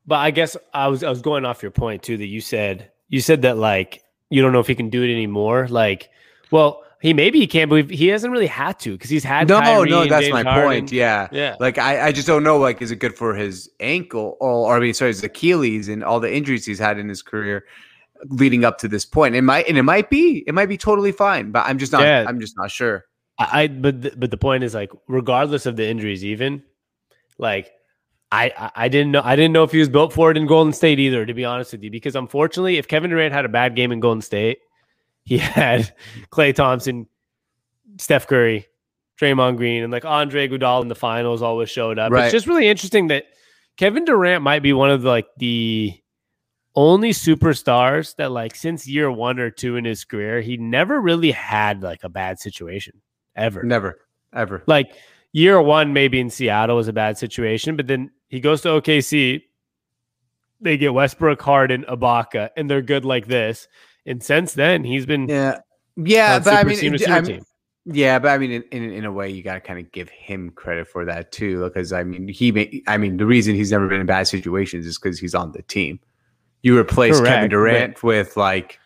But 0.06 0.16
I 0.16 0.30
guess 0.30 0.56
I 0.72 0.88
was 0.88 1.02
I 1.02 1.10
was 1.10 1.20
going 1.22 1.44
off 1.44 1.62
your 1.62 1.70
point 1.72 2.02
too 2.02 2.16
that 2.16 2.26
you 2.26 2.40
said 2.40 2.90
you 3.08 3.20
said 3.20 3.42
that 3.42 3.58
like 3.58 4.02
you 4.30 4.42
don't 4.42 4.52
know 4.52 4.60
if 4.60 4.66
he 4.66 4.74
can 4.74 4.90
do 4.90 5.02
it 5.02 5.10
anymore. 5.12 5.66
Like, 5.68 6.10
well, 6.50 6.82
he 7.00 7.12
maybe 7.12 7.38
he 7.38 7.46
can't 7.46 7.68
but 7.70 7.90
he 7.90 8.08
hasn't 8.08 8.32
really 8.32 8.46
had 8.46 8.78
to 8.80 8.92
because 8.92 9.10
he's 9.10 9.22
had 9.24 9.48
No, 9.48 9.60
Kyrie 9.60 9.90
no, 9.90 10.06
that's 10.06 10.26
James 10.26 10.32
my 10.32 10.42
Harden. 10.42 10.68
point. 10.68 10.92
Yeah. 10.92 11.28
Yeah, 11.32 11.56
Like 11.60 11.78
I, 11.78 12.06
I 12.06 12.12
just 12.12 12.26
don't 12.26 12.42
know. 12.42 12.56
Like, 12.58 12.80
is 12.82 12.90
it 12.90 12.96
good 12.96 13.14
for 13.14 13.34
his 13.34 13.68
ankle 13.80 14.36
or, 14.40 14.50
or 14.50 14.76
I 14.76 14.80
mean, 14.80 14.94
sorry, 14.94 15.10
his 15.10 15.22
Achilles 15.22 15.88
and 15.88 16.02
all 16.02 16.18
the 16.20 16.32
injuries 16.34 16.64
he's 16.66 16.78
had 16.78 16.98
in 16.98 17.08
his 17.08 17.22
career 17.22 17.64
leading 18.30 18.64
up 18.64 18.78
to 18.78 18.88
this 18.88 19.04
point? 19.04 19.34
It 19.34 19.42
might, 19.42 19.68
and 19.68 19.76
it 19.76 19.82
might 19.82 20.08
be, 20.08 20.42
it 20.46 20.54
might 20.54 20.68
be 20.68 20.78
totally 20.78 21.12
fine, 21.12 21.50
but 21.52 21.66
I'm 21.66 21.78
just 21.78 21.92
not, 21.92 22.02
Yeah. 22.02 22.24
I'm 22.26 22.40
just 22.40 22.56
not 22.56 22.70
sure. 22.70 23.04
I, 23.38 23.62
I 23.62 23.66
but 23.68 24.00
the, 24.02 24.14
but 24.16 24.30
the 24.30 24.38
point 24.38 24.64
is 24.64 24.74
like 24.74 24.90
regardless 25.08 25.66
of 25.66 25.76
the 25.76 25.86
injuries, 25.86 26.24
even 26.24 26.62
like 27.38 27.70
I, 28.36 28.70
I 28.74 28.88
didn't 28.88 29.12
know 29.12 29.22
I 29.24 29.34
didn't 29.34 29.52
know 29.52 29.62
if 29.62 29.72
he 29.72 29.78
was 29.78 29.88
built 29.88 30.12
for 30.12 30.30
it 30.30 30.36
in 30.36 30.46
Golden 30.46 30.72
State 30.72 30.98
either. 30.98 31.24
To 31.24 31.34
be 31.34 31.44
honest 31.44 31.72
with 31.72 31.82
you, 31.82 31.90
because 31.90 32.16
unfortunately, 32.16 32.76
if 32.76 32.86
Kevin 32.86 33.10
Durant 33.10 33.32
had 33.32 33.44
a 33.44 33.48
bad 33.48 33.74
game 33.74 33.92
in 33.92 34.00
Golden 34.00 34.22
State, 34.22 34.58
he 35.24 35.38
had 35.38 35.92
Klay 36.30 36.54
Thompson, 36.54 37.08
Steph 37.98 38.26
Curry, 38.26 38.66
Draymond 39.20 39.56
Green, 39.56 39.82
and 39.82 39.92
like 39.92 40.04
Andre 40.04 40.48
Iguodala 40.48 40.82
in 40.82 40.88
the 40.88 40.94
finals 40.94 41.40
always 41.40 41.70
showed 41.70 41.98
up. 41.98 42.12
Right. 42.12 42.24
It's 42.24 42.32
just 42.32 42.46
really 42.46 42.68
interesting 42.68 43.08
that 43.08 43.24
Kevin 43.76 44.04
Durant 44.04 44.42
might 44.42 44.62
be 44.62 44.72
one 44.72 44.90
of 44.90 45.02
the, 45.02 45.08
like 45.08 45.28
the 45.38 45.94
only 46.74 47.10
superstars 47.10 48.14
that 48.16 48.30
like 48.30 48.54
since 48.54 48.86
year 48.86 49.10
one 49.10 49.38
or 49.38 49.50
two 49.50 49.76
in 49.76 49.84
his 49.84 50.04
career, 50.04 50.42
he 50.42 50.58
never 50.58 51.00
really 51.00 51.30
had 51.30 51.82
like 51.82 52.04
a 52.04 52.08
bad 52.10 52.38
situation 52.38 53.00
ever. 53.34 53.62
Never, 53.62 53.98
ever. 54.34 54.62
Like 54.66 54.92
year 55.32 55.60
one, 55.60 55.94
maybe 55.94 56.20
in 56.20 56.28
Seattle 56.28 56.76
was 56.76 56.88
a 56.88 56.92
bad 56.92 57.16
situation, 57.16 57.76
but 57.76 57.86
then 57.86 58.10
he 58.28 58.40
goes 58.40 58.60
to 58.62 58.68
OKC. 58.68 59.42
They 60.60 60.76
get 60.76 60.94
Westbrook, 60.94 61.40
Harden, 61.42 61.84
Ibaka, 61.88 62.50
and 62.56 62.68
they're 62.70 62.82
good 62.82 63.04
like 63.04 63.26
this. 63.26 63.68
And 64.06 64.22
since 64.22 64.54
then, 64.54 64.84
he's 64.84 65.04
been 65.06 65.28
Yeah, 65.28 65.58
yeah, 65.96 66.38
but 66.38 66.54
I 66.54 66.64
mean, 66.64 66.78
team 66.78 66.92
to 66.92 66.96
it- 66.96 67.00
super 67.00 67.12
I'm- 67.12 67.24
team. 67.24 67.42
yeah, 67.84 68.18
but 68.18 68.28
I 68.28 68.38
mean, 68.38 68.50
in, 68.52 68.62
in 68.72 68.90
in 68.90 69.04
a 69.04 69.12
way, 69.12 69.28
you 69.30 69.42
got 69.42 69.54
to 69.54 69.60
kind 69.60 69.78
of 69.78 69.90
give 69.92 70.08
him 70.08 70.50
credit 70.50 70.88
for 70.88 71.04
that 71.04 71.30
too, 71.32 71.64
because 71.64 71.92
I 71.92 72.04
mean, 72.04 72.28
he, 72.28 72.52
may, 72.52 72.82
I 72.86 72.96
mean, 72.96 73.16
the 73.18 73.26
reason 73.26 73.54
he's 73.54 73.70
never 73.72 73.86
been 73.88 74.00
in 74.00 74.06
bad 74.06 74.28
situations 74.28 74.86
is 74.86 74.98
because 74.98 75.18
he's 75.18 75.34
on 75.34 75.52
the 75.52 75.62
team. 75.62 76.00
You 76.62 76.78
replace 76.78 77.20
Kevin 77.20 77.50
Correct, 77.50 77.50
but- 77.50 77.50
Durant 77.50 78.02
with 78.02 78.36
like 78.36 78.78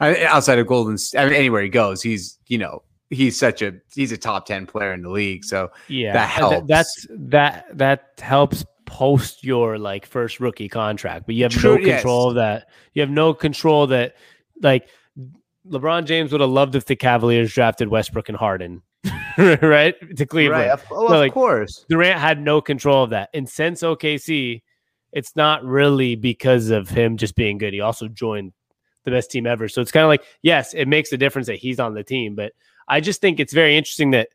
I 0.00 0.12
mean, 0.12 0.22
outside 0.22 0.58
of 0.60 0.66
Golden, 0.68 0.96
I 1.16 1.24
mean, 1.24 1.34
anywhere 1.34 1.62
he 1.62 1.68
goes, 1.68 2.00
he's 2.02 2.38
you 2.46 2.58
know 2.58 2.84
he's 3.10 3.36
such 3.38 3.60
a 3.62 3.72
he's 3.94 4.12
a 4.12 4.16
top 4.16 4.46
ten 4.46 4.66
player 4.66 4.92
in 4.92 5.02
the 5.02 5.10
league. 5.10 5.44
So 5.44 5.70
Yeah, 5.88 6.12
that 6.12 6.28
helps. 6.28 6.68
that's 6.68 7.06
that 7.10 7.66
that 7.76 8.12
helps 8.20 8.64
post 8.88 9.44
your 9.44 9.78
like 9.78 10.06
first 10.06 10.40
rookie 10.40 10.68
contract, 10.68 11.26
but 11.26 11.34
you 11.34 11.42
have 11.42 11.52
True, 11.52 11.78
no 11.78 11.84
control 11.84 12.24
yes. 12.24 12.28
of 12.30 12.34
that. 12.36 12.68
You 12.94 13.02
have 13.02 13.10
no 13.10 13.34
control 13.34 13.86
that 13.88 14.16
like 14.62 14.88
LeBron 15.68 16.06
James 16.06 16.32
would 16.32 16.40
have 16.40 16.50
loved 16.50 16.74
if 16.74 16.86
the 16.86 16.96
Cavaliers 16.96 17.52
drafted 17.52 17.88
Westbrook 17.88 18.28
and 18.28 18.38
Harden, 18.38 18.82
right 19.38 19.94
to 20.16 20.26
Cleveland. 20.26 20.62
right, 20.62 20.70
of, 20.70 20.84
oh, 20.90 21.08
So, 21.08 21.22
of 21.22 21.32
course, 21.32 21.84
Durant 21.90 22.18
had 22.18 22.40
no 22.40 22.62
control 22.62 23.04
of 23.04 23.10
that. 23.10 23.28
And 23.34 23.48
since 23.48 23.82
OKC, 23.82 24.62
it's 25.12 25.36
not 25.36 25.62
really 25.64 26.16
because 26.16 26.70
of 26.70 26.88
him 26.88 27.18
just 27.18 27.36
being 27.36 27.58
good. 27.58 27.74
He 27.74 27.80
also 27.80 28.08
joined 28.08 28.52
the 29.04 29.10
best 29.10 29.30
team 29.30 29.46
ever. 29.46 29.68
So 29.68 29.82
it's 29.82 29.92
kind 29.92 30.04
of 30.04 30.08
like, 30.08 30.24
yes, 30.42 30.72
it 30.72 30.88
makes 30.88 31.12
a 31.12 31.18
difference 31.18 31.46
that 31.46 31.56
he's 31.56 31.78
on 31.78 31.94
the 31.94 32.04
team, 32.04 32.34
but 32.34 32.52
I 32.88 33.00
just 33.00 33.20
think 33.20 33.38
it's 33.38 33.52
very 33.52 33.76
interesting 33.76 34.12
that 34.12 34.28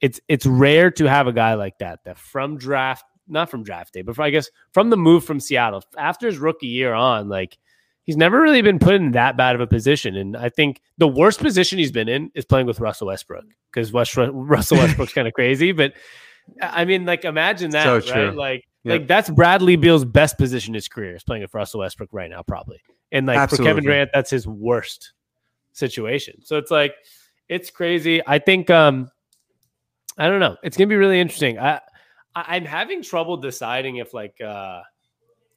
it's 0.00 0.20
it's 0.28 0.44
rare 0.44 0.90
to 0.90 1.06
have 1.06 1.26
a 1.26 1.32
guy 1.32 1.54
like 1.54 1.78
that 1.78 2.00
that 2.04 2.18
from 2.18 2.58
draft, 2.58 3.04
not 3.28 3.50
from 3.50 3.62
draft 3.62 3.92
day, 3.94 4.02
but 4.02 4.18
I 4.18 4.30
guess 4.30 4.48
from 4.72 4.90
the 4.90 4.96
move 4.96 5.24
from 5.24 5.40
Seattle 5.40 5.82
after 5.96 6.26
his 6.26 6.38
rookie 6.38 6.66
year 6.66 6.92
on, 6.94 7.28
like 7.28 7.58
he's 8.04 8.16
never 8.16 8.40
really 8.40 8.60
been 8.62 8.78
put 8.78 8.94
in 8.94 9.12
that 9.12 9.36
bad 9.36 9.54
of 9.54 9.60
a 9.60 9.66
position. 9.66 10.16
And 10.16 10.36
I 10.36 10.48
think 10.50 10.80
the 10.98 11.08
worst 11.08 11.40
position 11.40 11.78
he's 11.78 11.92
been 11.92 12.08
in 12.08 12.30
is 12.34 12.44
playing 12.44 12.66
with 12.66 12.80
Russell 12.80 13.06
Westbrook 13.06 13.44
because 13.72 13.92
West, 13.92 14.16
Russell 14.16 14.76
Westbrook's 14.78 15.12
kind 15.14 15.26
of 15.26 15.34
crazy, 15.34 15.72
but 15.72 15.94
I 16.60 16.84
mean, 16.84 17.06
like 17.06 17.24
imagine 17.24 17.70
that, 17.70 17.84
So 17.84 17.94
right? 17.94 18.04
true. 18.04 18.30
Like, 18.32 18.64
Yep. 18.86 19.00
like 19.00 19.08
that's 19.08 19.30
Bradley 19.30 19.76
Beal's 19.76 20.04
best 20.04 20.36
position 20.36 20.72
in 20.72 20.74
his 20.74 20.88
career 20.88 21.16
is 21.16 21.24
playing 21.24 21.40
with 21.40 21.54
Russell 21.54 21.80
Westbrook 21.80 22.10
right 22.12 22.28
now, 22.28 22.42
probably. 22.42 22.82
And 23.12 23.26
like 23.26 23.48
for 23.48 23.56
Kevin 23.56 23.68
Absolutely. 23.68 23.86
Durant, 23.86 24.10
that's 24.12 24.28
his 24.30 24.46
worst 24.46 25.14
situation. 25.72 26.42
So 26.44 26.58
it's 26.58 26.70
like 26.70 26.94
it's 27.48 27.70
crazy. 27.70 28.20
I 28.26 28.38
think 28.38 28.68
um 28.68 29.10
I 30.18 30.28
don't 30.28 30.38
know. 30.40 30.56
It's 30.62 30.76
gonna 30.76 30.88
be 30.88 30.96
really 30.96 31.18
interesting. 31.18 31.58
I, 31.58 31.80
I 32.34 32.56
I'm 32.56 32.64
having 32.64 33.02
trouble 33.02 33.36
deciding 33.36 33.96
if 33.96 34.14
like 34.14 34.40
uh 34.40 34.82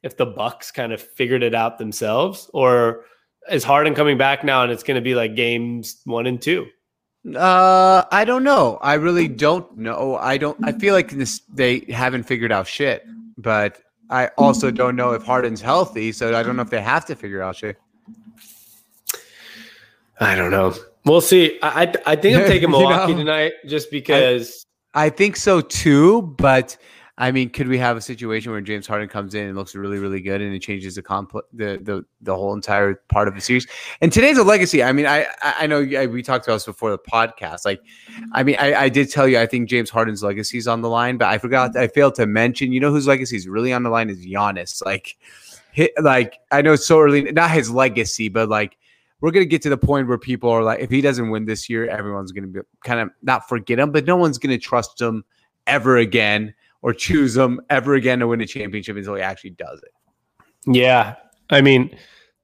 if 0.02 0.16
the 0.16 0.26
Bucks 0.26 0.70
kind 0.70 0.92
of 0.92 1.00
figured 1.00 1.42
it 1.42 1.54
out 1.54 1.78
themselves 1.78 2.50
or 2.54 3.04
is 3.50 3.64
Harden 3.64 3.94
coming 3.94 4.18
back 4.18 4.44
now 4.44 4.62
and 4.62 4.72
it's 4.72 4.82
gonna 4.82 5.00
be 5.00 5.14
like 5.14 5.34
games 5.34 6.00
one 6.04 6.26
and 6.26 6.40
two. 6.40 6.66
Uh, 7.34 8.04
I 8.10 8.24
don't 8.24 8.44
know. 8.44 8.78
I 8.80 8.94
really 8.94 9.28
don't 9.28 9.76
know. 9.76 10.16
I 10.16 10.38
don't. 10.38 10.56
I 10.62 10.72
feel 10.72 10.94
like 10.94 11.10
this 11.10 11.40
they 11.52 11.80
haven't 11.90 12.22
figured 12.22 12.52
out 12.52 12.66
shit. 12.66 13.04
But 13.36 13.80
I 14.08 14.28
also 14.38 14.70
don't 14.70 14.96
know 14.96 15.12
if 15.12 15.24
Harden's 15.24 15.60
healthy, 15.60 16.12
so 16.12 16.34
I 16.34 16.42
don't 16.42 16.56
know 16.56 16.62
if 16.62 16.70
they 16.70 16.80
have 16.80 17.04
to 17.06 17.14
figure 17.16 17.42
out 17.42 17.56
shit. 17.56 17.76
I 20.20 20.34
don't 20.34 20.50
know. 20.50 20.74
We'll 21.04 21.20
see. 21.20 21.58
I 21.62 21.82
I, 21.82 21.94
I 22.06 22.16
think 22.16 22.36
I'm 22.38 22.44
taking 22.46 22.62
You 22.62 22.78
Milwaukee 22.78 23.12
know? 23.12 23.18
tonight 23.18 23.52
just 23.66 23.90
because 23.90 24.64
I 24.98 25.10
think 25.10 25.36
so 25.36 25.60
too. 25.60 26.22
But 26.22 26.76
I 27.18 27.32
mean, 27.32 27.50
could 27.50 27.68
we 27.68 27.78
have 27.78 27.96
a 27.96 28.00
situation 28.00 28.50
where 28.50 28.60
James 28.60 28.86
Harden 28.86 29.08
comes 29.08 29.34
in 29.34 29.46
and 29.46 29.56
looks 29.56 29.74
really, 29.74 29.98
really 29.98 30.20
good, 30.20 30.40
and 30.40 30.52
it 30.54 30.60
changes 30.60 30.96
the 30.96 31.02
compl- 31.02 31.42
the 31.52 31.78
the 31.82 32.04
the 32.20 32.34
whole 32.34 32.52
entire 32.52 32.94
part 33.08 33.28
of 33.28 33.34
the 33.34 33.40
series? 33.40 33.66
And 34.00 34.12
today's 34.12 34.38
a 34.38 34.42
legacy. 34.42 34.82
I 34.82 34.92
mean, 34.92 35.06
I 35.06 35.26
I 35.42 35.68
know 35.68 35.80
we 35.80 36.22
talked 36.22 36.46
about 36.46 36.56
this 36.56 36.66
before 36.66 36.90
the 36.90 36.98
podcast. 36.98 37.64
Like, 37.64 37.80
I 38.32 38.42
mean, 38.42 38.56
I, 38.58 38.74
I 38.74 38.88
did 38.88 39.10
tell 39.10 39.28
you 39.28 39.38
I 39.38 39.46
think 39.46 39.68
James 39.68 39.88
Harden's 39.88 40.22
legacy 40.22 40.58
is 40.58 40.66
on 40.66 40.82
the 40.82 40.88
line, 40.88 41.16
but 41.16 41.28
I 41.28 41.38
forgot. 41.38 41.76
I 41.76 41.86
failed 41.86 42.16
to 42.16 42.26
mention. 42.26 42.72
You 42.72 42.80
know 42.80 42.90
whose 42.90 43.06
legacy 43.06 43.36
is 43.36 43.46
really 43.46 43.72
on 43.72 43.84
the 43.84 43.90
line 43.90 44.10
is 44.10 44.26
Giannis. 44.26 44.84
Like, 44.84 45.16
hit, 45.70 45.92
like 46.02 46.38
I 46.50 46.62
know 46.62 46.72
it's 46.72 46.86
so 46.86 47.00
early, 47.00 47.30
not 47.30 47.52
his 47.52 47.70
legacy, 47.70 48.28
but 48.28 48.48
like 48.48 48.76
we're 49.20 49.30
gonna 49.30 49.44
get 49.44 49.62
to 49.62 49.70
the 49.70 49.78
point 49.78 50.08
where 50.08 50.18
people 50.18 50.50
are 50.50 50.62
like, 50.62 50.80
if 50.80 50.90
he 50.90 51.00
doesn't 51.00 51.30
win 51.30 51.44
this 51.44 51.68
year, 51.68 51.88
everyone's 51.88 52.32
gonna 52.32 52.46
be 52.46 52.60
kind 52.84 53.00
of 53.00 53.10
not 53.22 53.48
forget 53.48 53.78
him, 53.78 53.90
but 53.90 54.06
no 54.06 54.16
one's 54.16 54.38
gonna 54.38 54.58
trust 54.58 55.00
him 55.00 55.24
ever 55.66 55.96
again 55.96 56.54
or 56.82 56.92
choose 56.92 57.36
him 57.36 57.60
ever 57.70 57.94
again 57.94 58.20
to 58.20 58.28
win 58.28 58.40
a 58.40 58.46
championship 58.46 58.96
until 58.96 59.14
he 59.14 59.22
actually 59.22 59.50
does 59.50 59.80
it. 59.82 59.92
Yeah, 60.66 61.16
I 61.50 61.60
mean, 61.60 61.96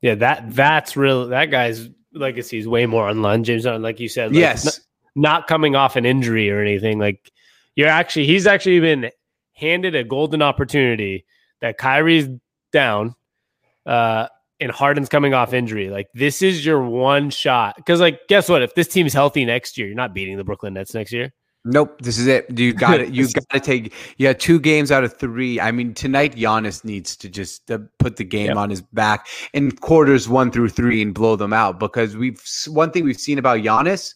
yeah 0.02 0.14
that 0.16 0.54
that's 0.54 0.96
real. 0.96 1.28
That 1.28 1.46
guy's 1.50 1.88
legacy 2.12 2.58
is 2.58 2.68
way 2.68 2.86
more 2.86 3.08
on 3.08 3.22
line. 3.22 3.44
James 3.44 3.64
like 3.64 4.00
you 4.00 4.08
said, 4.08 4.32
like, 4.32 4.40
yes, 4.40 4.64
not, 4.64 4.80
not 5.14 5.46
coming 5.46 5.76
off 5.76 5.96
an 5.96 6.04
injury 6.04 6.50
or 6.50 6.60
anything. 6.60 6.98
Like 6.98 7.30
You're 7.76 7.88
actually 7.88 8.26
he's 8.26 8.46
actually 8.46 8.80
been 8.80 9.10
handed 9.52 9.94
a 9.94 10.04
golden 10.04 10.42
opportunity 10.42 11.24
that 11.60 11.78
Kyrie's 11.78 12.28
down, 12.72 13.14
uh, 13.86 14.28
and 14.60 14.70
Harden's 14.70 15.08
coming 15.08 15.34
off 15.34 15.52
injury. 15.52 15.90
Like 15.90 16.08
this 16.14 16.42
is 16.42 16.64
your 16.64 16.82
one 16.82 17.30
shot. 17.30 17.76
Because 17.76 18.00
like, 18.00 18.20
guess 18.28 18.48
what? 18.48 18.62
If 18.62 18.74
this 18.74 18.88
team's 18.88 19.12
healthy 19.12 19.44
next 19.44 19.76
year, 19.76 19.86
you're 19.86 19.96
not 19.96 20.14
beating 20.14 20.36
the 20.36 20.44
Brooklyn 20.44 20.74
Nets 20.74 20.94
next 20.94 21.12
year. 21.12 21.32
Nope, 21.66 21.98
this 22.02 22.18
is 22.18 22.26
it. 22.26 22.58
You 22.58 22.72
got 22.74 23.00
it. 23.00 23.14
You 23.14 23.26
got 23.30 23.48
to 23.50 23.60
take. 23.60 23.92
Yeah, 24.18 24.32
two 24.34 24.60
games 24.60 24.92
out 24.92 25.02
of 25.02 25.16
three. 25.16 25.58
I 25.60 25.72
mean, 25.72 25.94
tonight 25.94 26.36
Giannis 26.36 26.84
needs 26.84 27.16
to 27.16 27.28
just 27.28 27.70
uh, 27.70 27.78
put 27.98 28.16
the 28.16 28.24
game 28.24 28.48
yep. 28.48 28.56
on 28.56 28.70
his 28.70 28.82
back 28.82 29.26
in 29.54 29.72
quarters 29.72 30.28
one 30.28 30.50
through 30.50 30.68
three 30.68 31.00
and 31.00 31.14
blow 31.14 31.36
them 31.36 31.52
out. 31.52 31.80
Because 31.80 32.16
we've 32.16 32.42
one 32.68 32.90
thing 32.90 33.04
we've 33.04 33.20
seen 33.20 33.38
about 33.38 33.60
Giannis, 33.60 34.14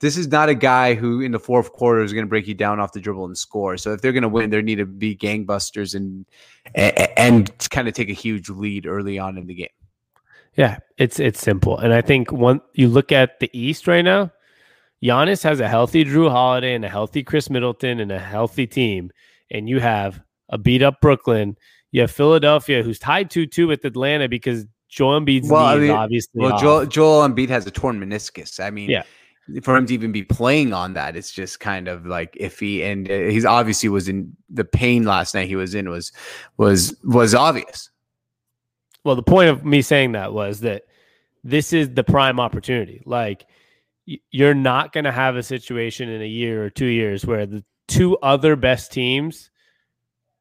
this 0.00 0.16
is 0.16 0.28
not 0.28 0.48
a 0.48 0.54
guy 0.54 0.94
who 0.94 1.20
in 1.20 1.32
the 1.32 1.38
fourth 1.38 1.72
quarter 1.72 2.02
is 2.02 2.12
going 2.12 2.24
to 2.24 2.28
break 2.28 2.46
you 2.46 2.54
down 2.54 2.80
off 2.80 2.92
the 2.92 3.00
dribble 3.00 3.24
and 3.24 3.36
score. 3.36 3.76
So 3.76 3.92
if 3.92 4.00
they're 4.00 4.12
going 4.12 4.22
to 4.22 4.28
win, 4.28 4.50
they 4.50 4.62
need 4.62 4.76
to 4.76 4.86
be 4.86 5.16
gangbusters 5.16 5.94
and 5.94 6.26
and, 6.74 7.50
kind 7.70 7.88
of 7.88 7.94
take 7.94 8.10
a 8.10 8.14
huge 8.14 8.48
lead 8.48 8.86
early 8.86 9.18
on 9.18 9.38
in 9.38 9.46
the 9.46 9.54
game. 9.54 9.68
Yeah, 10.54 10.78
it's 10.96 11.20
it's 11.20 11.40
simple, 11.40 11.78
and 11.78 11.92
I 11.92 12.00
think 12.00 12.32
one 12.32 12.60
you 12.74 12.88
look 12.88 13.12
at 13.12 13.40
the 13.40 13.50
East 13.52 13.86
right 13.86 14.02
now 14.02 14.32
Giannis 15.02 15.42
has 15.42 15.60
a 15.60 15.68
healthy 15.68 16.04
Jrue 16.04 16.30
Holiday 16.30 16.74
and 16.74 16.84
a 16.84 16.88
healthy 16.88 17.22
Khris 17.22 17.50
Middleton 17.50 18.00
and 18.00 18.10
a 18.10 18.18
healthy 18.18 18.66
team, 18.66 19.10
and 19.50 19.68
you 19.68 19.80
have 19.80 20.20
a 20.48 20.58
beat 20.58 20.82
up 20.82 21.00
Brooklyn. 21.00 21.56
You 21.92 22.02
have 22.02 22.10
Philadelphia, 22.10 22.82
who's 22.82 22.98
tied 22.98 23.30
two 23.30 23.46
two 23.46 23.68
with 23.68 23.84
Atlanta 23.84 24.28
because 24.28 24.64
Joel 24.88 25.20
Embiid's 25.20 25.50
well, 25.50 25.66
knee 25.66 25.68
I 25.68 25.76
mean, 25.76 25.84
is 25.84 25.90
obviously 25.90 26.42
well. 26.42 26.58
Joel, 26.58 26.86
Joel 26.86 27.28
Embiid 27.28 27.48
has 27.50 27.66
a 27.66 27.70
torn 27.70 28.00
meniscus. 28.00 28.58
I 28.58 28.70
mean, 28.70 28.90
yeah. 28.90 29.02
For 29.62 29.76
him 29.76 29.86
to 29.86 29.94
even 29.94 30.10
be 30.10 30.24
playing 30.24 30.72
on 30.72 30.94
that, 30.94 31.16
it's 31.16 31.30
just 31.30 31.60
kind 31.60 31.86
of 31.86 32.04
like 32.04 32.34
iffy, 32.34 32.82
and 32.82 33.08
uh, 33.10 33.14
he's 33.30 33.44
obviously 33.44 33.88
was 33.88 34.08
in 34.08 34.36
the 34.50 34.64
pain 34.64 35.04
last 35.04 35.34
night. 35.34 35.46
He 35.46 35.56
was 35.56 35.74
in 35.74 35.88
was 35.88 36.10
was 36.56 36.96
was 37.04 37.34
obvious. 37.34 37.90
Well, 39.04 39.14
the 39.14 39.22
point 39.22 39.50
of 39.50 39.64
me 39.64 39.82
saying 39.82 40.12
that 40.12 40.32
was 40.32 40.60
that 40.60 40.82
this 41.44 41.72
is 41.72 41.94
the 41.94 42.02
prime 42.02 42.40
opportunity. 42.40 43.02
Like 43.06 43.46
you're 44.30 44.54
not 44.54 44.92
going 44.92 45.04
to 45.04 45.12
have 45.12 45.36
a 45.36 45.42
situation 45.42 46.08
in 46.08 46.22
a 46.22 46.26
year 46.26 46.64
or 46.64 46.70
two 46.70 46.86
years 46.86 47.24
where 47.26 47.46
the 47.46 47.64
two 47.88 48.16
other 48.18 48.56
best 48.56 48.92
teams, 48.92 49.50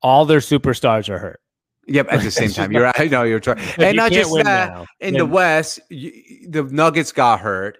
all 0.01 0.25
their 0.25 0.39
superstars 0.39 1.09
are 1.09 1.19
hurt. 1.19 1.41
Yep. 1.87 2.07
At 2.09 2.23
the 2.23 2.31
same 2.31 2.49
time, 2.51 2.71
you're. 2.71 2.91
I 2.95 3.07
know 3.07 3.23
you're 3.23 3.39
trying, 3.39 3.59
and 3.77 3.93
you 3.93 3.93
not 3.93 4.11
just 4.11 4.33
that. 4.33 4.69
Now, 4.69 4.85
in 4.99 5.13
then, 5.13 5.19
the 5.19 5.25
West, 5.25 5.79
you, 5.89 6.11
the 6.49 6.63
Nuggets 6.63 7.11
got 7.11 7.39
hurt. 7.39 7.77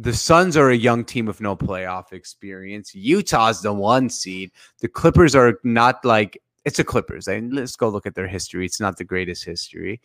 The 0.00 0.14
Suns 0.14 0.56
are 0.56 0.70
a 0.70 0.76
young 0.76 1.04
team 1.04 1.26
with 1.26 1.40
no 1.40 1.56
playoff 1.56 2.12
experience. 2.12 2.94
Utah's 2.94 3.62
the 3.62 3.72
one 3.72 4.08
seed. 4.08 4.52
The 4.80 4.86
Clippers 4.86 5.34
are 5.34 5.58
not 5.64 6.04
like 6.04 6.40
it's 6.64 6.76
the 6.76 6.84
Clippers. 6.84 7.26
I 7.26 7.40
mean, 7.40 7.50
let's 7.50 7.74
go 7.76 7.88
look 7.88 8.06
at 8.06 8.14
their 8.14 8.28
history. 8.28 8.64
It's 8.64 8.80
not 8.80 8.96
the 8.96 9.04
greatest 9.04 9.44
history. 9.44 10.00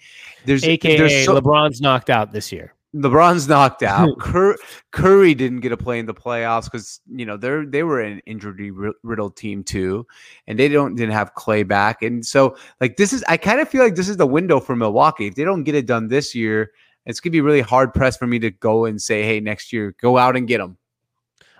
There's 0.46 0.64
AKA 0.64 0.98
there's 0.98 1.26
so, 1.26 1.40
LeBron's 1.40 1.80
knocked 1.80 2.10
out 2.10 2.32
this 2.32 2.52
year. 2.52 2.74
LeBron's 2.96 3.48
knocked 3.48 3.84
out. 3.94 4.18
Cur- 4.20 4.58
Curry 4.92 5.34
didn't 5.34 5.60
get 5.60 5.72
a 5.72 5.78
play 5.78 6.00
in 6.00 6.06
the 6.06 6.14
playoffs 6.14 6.66
because 6.66 7.02
you 7.12 7.26
know 7.26 7.38
they're 7.38 7.66
they 7.66 7.84
were 7.84 8.02
an 8.02 8.22
injury 8.26 8.72
riddled 9.04 9.36
team 9.36 9.64
too, 9.64 10.08
and 10.48 10.58
they 10.58 10.70
don't 10.70 10.96
didn't 10.96 11.14
have 11.14 11.34
Klay 11.36 11.68
back, 11.68 12.02
and 12.02 12.26
so 12.26 12.56
like 12.80 12.98
this 12.98 13.14
is 13.14 13.24
I 13.28 13.38
kind 13.38 13.60
of 13.60 13.70
feel 13.70 13.84
like 13.84 13.96
this 13.96 14.10
is 14.10 14.18
the 14.18 14.28
window 14.28 14.60
for 14.60 14.76
Milwaukee. 14.76 15.28
If 15.28 15.36
they 15.36 15.44
don't 15.44 15.64
get 15.64 15.76
it 15.76 15.86
done 15.86 16.08
this 16.08 16.34
year, 16.34 16.72
it's 17.06 17.20
gonna 17.20 17.32
be 17.32 17.42
really 17.42 17.62
hard 17.62 17.94
pressed 17.94 18.20
for 18.20 18.28
me 18.28 18.40
to 18.40 18.52
go 18.52 18.86
and 18.86 19.02
say, 19.02 19.24
hey, 19.24 19.40
next 19.40 19.74
year 19.74 19.96
go 20.02 20.18
out 20.18 20.36
and 20.36 20.48
get 20.48 20.60
them. 20.60 20.78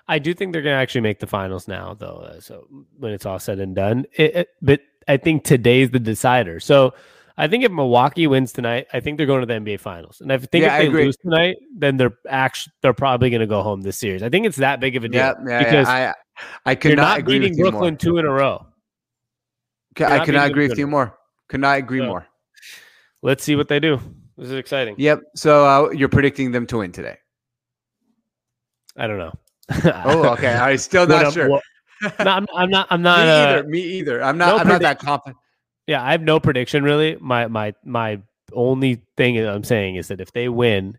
I 0.08 0.20
do 0.20 0.34
think 0.34 0.54
they're 0.54 0.62
gonna 0.62 0.76
actually 0.76 1.02
make 1.02 1.20
the 1.20 1.28
finals 1.28 1.68
now, 1.68 1.94
though. 1.94 2.28
Uh, 2.28 2.40
so 2.40 2.68
when 2.98 3.14
it's 3.14 3.26
all 3.26 3.40
said 3.40 3.60
and 3.60 3.76
done, 3.76 4.06
it, 4.14 4.36
it, 4.36 4.50
but 4.62 4.82
I 5.08 5.18
think 5.18 5.44
today's 5.44 5.92
the 5.92 6.00
decider. 6.00 6.60
So 6.60 6.94
I 7.38 7.48
think 7.48 7.64
if 7.64 7.72
Milwaukee 7.72 8.28
wins 8.28 8.54
tonight, 8.54 8.88
I 8.94 9.00
think 9.00 9.18
they're 9.18 9.26
going 9.26 9.42
to 9.42 9.48
the 9.48 9.54
NBA 9.54 9.80
Finals. 9.80 10.22
And 10.22 10.32
I 10.32 10.38
think 10.38 10.64
yeah, 10.64 10.78
if 10.78 10.92
they 10.92 11.04
lose 11.06 11.18
tonight, 11.18 11.58
then 11.76 11.98
they're 11.98 12.16
actually 12.30 12.74
they're 12.82 12.94
probably 12.94 13.30
going 13.30 13.42
to 13.42 13.48
go 13.48 13.64
home 13.64 13.82
this 13.82 13.98
series. 13.98 14.22
I 14.22 14.30
think 14.30 14.46
it's 14.46 14.58
that 14.58 14.80
big 14.80 14.96
of 14.96 15.04
a 15.04 15.10
deal. 15.10 15.20
Yeah, 15.20 15.34
yeah 15.48 15.60
because 15.60 15.88
yeah. 15.88 16.14
I 16.66 16.72
I 16.72 16.76
could 16.76 16.90
you're 16.90 16.98
not, 16.98 17.20
not 17.20 17.28
beating 17.28 17.56
Brooklyn 17.56 17.98
two 17.98 18.18
in 18.18 18.26
a 18.26 18.32
row. 18.32 18.68
I 20.00 20.26
cannot 20.26 20.50
agree 20.50 20.68
with 20.68 20.78
you 20.78 20.88
more. 20.88 21.18
Could 21.50 21.62
not 21.62 21.78
agree 21.78 22.00
so, 22.00 22.08
more. 22.08 22.28
Let's 23.22 23.44
see 23.44 23.56
what 23.56 23.68
they 23.68 23.80
do. 23.80 24.00
This 24.38 24.48
is 24.48 24.54
exciting. 24.54 24.96
Yep. 24.98 25.22
So 25.36 25.66
uh, 25.66 25.90
you're 25.92 26.10
predicting 26.10 26.52
them 26.52 26.66
to 26.68 26.80
win 26.80 26.92
today. 26.92 27.18
I 28.98 29.08
don't 29.08 29.18
know. 29.18 29.34
oh, 30.06 30.30
okay. 30.34 30.54
I 30.54 30.76
still 30.78 31.08
not 31.08 31.34
sure. 31.34 31.50
Well, 31.50 31.62
no, 32.02 32.32
I'm, 32.32 32.48
I'm, 32.56 32.70
not. 32.70 32.88
I'm 32.90 33.02
not. 33.02 33.26
me 33.26 33.32
uh, 33.32 33.48
either. 33.48 33.68
Me 33.68 33.80
either. 33.80 34.24
I'm 34.24 34.38
not. 34.38 34.48
No 34.48 34.54
I'm 34.58 34.62
predict- 34.62 34.82
not 34.82 34.82
that 34.82 35.00
confident. 35.00 35.38
Yeah, 35.88 36.04
I 36.04 36.12
have 36.12 36.22
no 36.22 36.40
prediction 36.40 36.84
really. 36.84 37.18
My 37.20 37.48
my 37.48 37.74
my 37.84 38.22
only 38.54 39.02
thing 39.18 39.38
I'm 39.38 39.64
saying 39.64 39.98
is 39.98 40.08
that 40.08 40.22
if 40.22 40.32
they 40.32 40.48
win, 40.48 40.98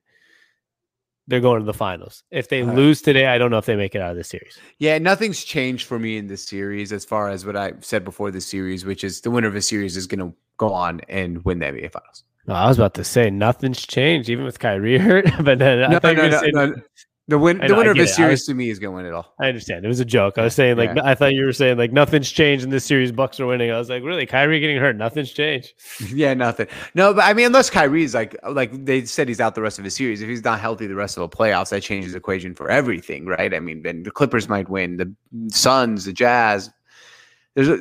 they're 1.27 1.41
going 1.41 1.61
to 1.61 1.65
the 1.65 1.73
finals. 1.73 2.23
If 2.31 2.49
they 2.49 2.65
lose 2.65 3.01
today, 3.01 3.27
I 3.27 3.39
don't 3.39 3.51
know 3.51 3.59
if 3.59 3.65
they 3.65 3.77
make 3.77 3.95
it 3.95 4.03
out 4.03 4.11
of 4.11 4.17
the 4.17 4.25
series. 4.25 4.59
Yeah, 4.79 4.99
nothing's 4.99 5.43
changed 5.43 5.87
for 5.87 5.99
me 5.99 6.19
in 6.19 6.27
this 6.27 6.45
series 6.45 6.93
as 6.93 7.05
far 7.05 7.31
as 7.31 7.47
what 7.47 7.57
I 7.57 7.73
said 7.81 8.05
before 8.05 8.31
the 8.31 8.43
series, 8.43 8.85
which 8.85 9.05
is 9.05 9.23
the 9.23 9.31
winner 9.31 9.49
of 9.49 9.55
the 9.55 9.63
series 9.63 9.97
is 9.97 10.07
going 10.07 10.19
to 10.19 10.37
go 10.59 10.73
on 10.73 11.01
and 11.09 11.43
win 11.45 11.61
the 11.61 11.67
NBA 11.67 11.93
Finals. 11.93 12.25
I 12.49 12.69
was 12.69 12.79
about 12.79 12.95
to 12.95 13.05
say 13.05 13.31
nothing's 13.31 13.87
changed, 13.87 14.29
even 14.29 14.45
with 14.45 14.59
Kyrie 14.59 14.99
hurt. 14.99 15.27
but 15.41 15.59
then 15.59 15.91
no, 15.91 15.97
I 15.97 15.99
thought 15.99 16.17
no, 16.17 16.25
you 16.25 16.53
were 16.53 16.67
no, 16.67 16.75
the 17.27 17.39
win, 17.39 17.57
the 17.57 17.75
winner 17.75 17.93
of 17.93 17.97
this 17.97 18.15
series 18.15 18.41
was, 18.41 18.47
to 18.47 18.55
me 18.55 18.69
is 18.69 18.79
going 18.79 18.93
to 18.93 18.97
win 18.97 19.07
it 19.07 19.15
all. 19.15 19.35
I 19.41 19.49
understand. 19.49 19.83
It 19.83 19.89
was 19.89 19.99
a 19.99 20.05
joke. 20.05 20.37
I 20.37 20.43
was 20.43 20.55
saying 20.55 20.77
like 20.77 20.95
yeah. 20.95 21.07
I 21.07 21.15
thought 21.15 21.33
you 21.33 21.47
were 21.47 21.55
saying 21.55 21.79
like 21.79 21.91
nothing's 21.91 22.31
changed 22.31 22.65
in 22.65 22.71
this 22.71 22.85
series. 22.85 23.13
Bucks 23.13 23.41
are 23.41 23.47
winning. 23.47 23.71
I 23.71 23.79
was 23.79 23.89
like, 23.89 24.03
really? 24.03 24.27
Kyrie 24.27 24.61
getting 24.61 24.77
hurt? 24.77 24.97
Nothing's 24.97 25.33
changed. 25.33 25.73
yeah, 26.13 26.35
nothing. 26.35 26.67
No, 26.95 27.15
but 27.15 27.25
I 27.25 27.33
mean, 27.33 27.47
unless 27.47 27.71
Kyrie's 27.71 28.15
like 28.15 28.37
like 28.47 28.85
they 28.85 29.07
said 29.07 29.29
he's 29.29 29.41
out 29.41 29.55
the 29.55 29.63
rest 29.63 29.79
of 29.79 29.85
the 29.85 29.91
series. 29.91 30.21
If 30.21 30.29
he's 30.29 30.45
not 30.45 30.61
healthy 30.61 30.87
the 30.87 30.95
rest 30.95 31.17
of 31.17 31.29
the 31.29 31.35
playoffs, 31.35 31.71
that 31.71 31.83
changes 31.83 32.13
the 32.13 32.19
equation 32.19 32.55
for 32.55 32.69
everything, 32.69 33.25
right? 33.25 33.55
I 33.55 33.61
mean, 33.61 33.83
then 33.83 34.03
the 34.03 34.11
Clippers 34.11 34.47
might 34.47 34.69
win. 34.69 34.99
The 34.99 35.15
Suns, 35.49 36.05
the 36.05 36.13
Jazz. 36.13 36.71
There's 37.55 37.69
a 37.69 37.79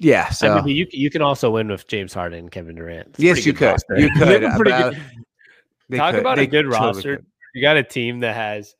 yeah. 0.00 0.30
So 0.30 0.52
I 0.52 0.62
mean, 0.62 0.76
you 0.76 0.86
you 0.90 1.10
can 1.10 1.22
also 1.22 1.50
win 1.50 1.68
with 1.68 1.86
James 1.86 2.14
Harden 2.14 2.38
and 2.38 2.50
Kevin 2.50 2.74
Durant. 2.74 3.08
It's 3.10 3.20
yes, 3.20 3.46
you 3.46 3.52
could. 3.52 3.66
Roster. 3.66 3.98
You 3.98 4.10
could. 4.18 4.42
About, 4.42 4.66
uh, 4.66 4.92
Talk 5.96 6.12
could. 6.12 6.20
about 6.20 6.38
a 6.38 6.46
good 6.46 6.66
roster. 6.66 7.22
You 7.54 7.62
got 7.62 7.76
a 7.76 7.82
team 7.82 8.20
that 8.20 8.34
has 8.34 8.74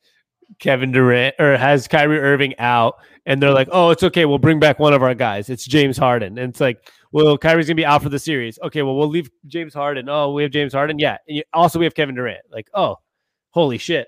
Kevin 0.59 0.91
Durant 0.91 1.35
or 1.39 1.57
has 1.57 1.87
Kyrie 1.87 2.19
Irving 2.19 2.57
out, 2.57 2.95
and 3.25 3.41
they're 3.41 3.53
like, 3.53 3.67
"Oh, 3.71 3.91
it's 3.91 4.03
okay. 4.03 4.25
We'll 4.25 4.39
bring 4.39 4.59
back 4.59 4.79
one 4.79 4.93
of 4.93 5.03
our 5.03 5.13
guys. 5.13 5.49
It's 5.49 5.65
James 5.65 5.97
Harden." 5.97 6.37
And 6.37 6.49
it's 6.49 6.59
like, 6.59 6.89
"Well, 7.11 7.37
Kyrie's 7.37 7.67
gonna 7.67 7.75
be 7.75 7.85
out 7.85 8.01
for 8.01 8.09
the 8.09 8.19
series. 8.19 8.57
Okay, 8.63 8.81
well, 8.81 8.95
we'll 8.95 9.09
leave 9.09 9.29
James 9.47 9.73
Harden. 9.73 10.09
Oh, 10.09 10.31
we 10.31 10.41
have 10.43 10.51
James 10.51 10.73
Harden. 10.73 10.99
Yeah. 10.99 11.17
And 11.27 11.43
also, 11.53 11.79
we 11.79 11.85
have 11.85 11.93
Kevin 11.93 12.15
Durant. 12.15 12.41
Like, 12.51 12.69
oh, 12.73 12.97
holy 13.51 13.77
shit. 13.77 14.07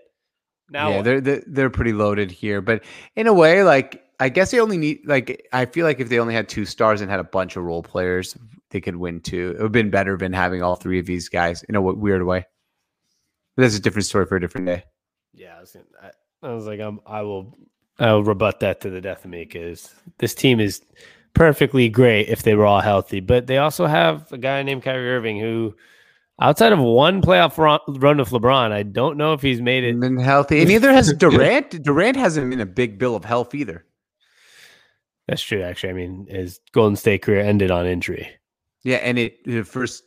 Now, 0.70 0.90
yeah, 0.90 1.02
they're, 1.02 1.22
they're 1.22 1.44
they're 1.46 1.70
pretty 1.70 1.94
loaded 1.94 2.32
here, 2.32 2.62
but 2.62 2.84
in 3.16 3.28
a 3.28 3.34
way, 3.34 3.64
like 3.64 4.03
I 4.24 4.30
guess 4.30 4.52
they 4.52 4.62
only 4.62 4.78
need 4.78 5.02
like 5.06 5.46
I 5.52 5.66
feel 5.66 5.86
like 5.86 6.00
if 6.00 6.08
they 6.08 6.18
only 6.18 6.34
had 6.34 6.48
two 6.48 6.64
stars 6.64 7.02
and 7.02 7.12
had 7.12 7.20
a 7.20 7.26
bunch 7.26 7.58
of 7.58 7.66
role 7.66 7.84
players, 7.84 8.38
they 8.70 8.80
could 8.80 8.96
win 8.96 9.20
too. 9.20 9.50
It 9.50 9.54
would 9.56 9.64
have 9.64 9.72
been 9.74 9.90
better 9.90 10.16
than 10.16 10.32
having 10.32 10.64
all 10.64 10.78
three 10.78 10.98
of 10.98 11.06
these 11.06 11.28
guys 11.28 11.62
in 11.64 11.76
a 11.76 11.82
weird 11.82 12.24
way. 12.24 12.46
But 13.58 13.64
that's 13.64 13.76
a 13.76 13.82
different 13.82 14.06
story 14.06 14.26
for 14.26 14.38
a 14.38 14.40
different 14.40 14.66
day. 14.68 14.86
Yeah, 15.34 15.58
I 15.58 15.60
was, 15.60 15.74
gonna, 15.74 15.86
I, 16.02 16.48
I 16.48 16.54
was 16.54 16.66
like, 16.66 16.80
I'm, 16.80 17.02
I 17.06 17.22
will, 17.24 17.54
I 18.00 18.14
will 18.14 18.24
rebut 18.24 18.62
that 18.62 18.80
to 18.82 18.90
the 18.90 19.02
death 19.02 19.26
of 19.26 19.32
me 19.32 19.44
because 19.44 19.94
this 20.20 20.34
team 20.34 20.62
is 20.62 20.82
perfectly 21.34 21.90
great 21.90 22.30
if 22.30 22.44
they 22.44 22.56
were 22.56 22.66
all 22.66 22.80
healthy, 22.80 23.20
but 23.20 23.48
they 23.48 23.58
also 23.58 23.88
have 23.88 24.32
a 24.32 24.38
guy 24.38 24.64
named 24.64 24.84
Kyrie 24.84 25.10
Irving 25.10 25.38
who, 25.38 25.76
outside 26.40 26.72
of 26.72 26.80
one 26.80 27.22
playoff 27.22 27.58
run 27.58 28.18
with 28.18 28.30
LeBron, 28.30 28.72
I 28.72 28.84
don't 28.84 29.18
know 29.18 29.34
if 29.34 29.42
he's 29.42 29.60
made 29.60 29.84
it 29.84 30.00
been 30.00 30.18
healthy, 30.18 30.62
and 30.62 30.70
neither 30.70 30.94
has 30.94 31.12
Durant. 31.18 31.84
Durant 31.84 32.16
hasn't 32.16 32.50
been 32.50 32.62
a 32.62 32.66
big 32.66 32.98
bill 32.98 33.18
of 33.18 33.26
health 33.26 33.54
either. 33.54 33.86
That's 35.28 35.42
true. 35.42 35.62
Actually, 35.62 35.90
I 35.90 35.94
mean, 35.94 36.28
his 36.30 36.60
Golden 36.72 36.96
State 36.96 37.22
career 37.22 37.42
ended 37.42 37.72
on 37.72 37.86
injury. 37.86 38.30
Yeah, 38.84 38.98
and 38.98 39.18
it 39.18 39.44
the 39.46 39.64
first 39.64 40.04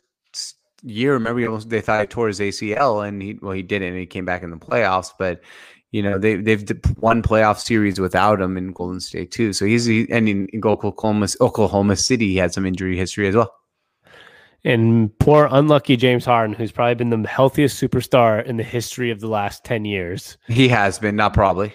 year, 0.83 1.13
remember, 1.13 1.43
almost, 1.45 1.69
they 1.69 1.81
thought 1.81 2.01
he 2.01 2.07
tore 2.07 2.27
his 2.27 2.39
ACL, 2.39 3.07
and 3.07 3.21
he 3.21 3.39
well, 3.41 3.53
he 3.53 3.63
didn't, 3.63 3.89
and 3.89 3.97
he 3.97 4.05
came 4.05 4.25
back 4.25 4.43
in 4.43 4.51
the 4.51 4.57
playoffs, 4.57 5.11
but 5.17 5.41
you 5.91 6.03
know, 6.03 6.17
they 6.17 6.35
they've 6.35 6.63
won 6.97 7.23
playoff 7.23 7.59
series 7.59 7.99
without 7.99 8.41
him 8.41 8.57
in 8.57 8.73
Golden 8.73 8.99
State 8.99 9.31
too. 9.31 9.53
So 9.53 9.65
he's 9.65 9.85
he, 9.85 10.07
and 10.11 10.27
in, 10.27 10.47
in 10.47 10.61
Oklahoma 10.63 11.27
Oklahoma 11.41 11.95
City, 11.95 12.29
he 12.29 12.37
had 12.37 12.53
some 12.53 12.65
injury 12.65 12.97
history 12.97 13.27
as 13.27 13.35
well. 13.35 13.53
And 14.63 15.17
poor 15.19 15.47
unlucky 15.49 15.95
James 15.95 16.25
Harden, 16.25 16.55
who's 16.55 16.71
probably 16.71 16.95
been 16.95 17.09
the 17.09 17.27
healthiest 17.27 17.81
superstar 17.81 18.45
in 18.45 18.57
the 18.57 18.63
history 18.63 19.11
of 19.11 19.21
the 19.21 19.27
last 19.27 19.63
ten 19.63 19.85
years. 19.85 20.37
He 20.47 20.67
has 20.67 20.99
been, 20.99 21.15
not 21.15 21.33
probably. 21.33 21.73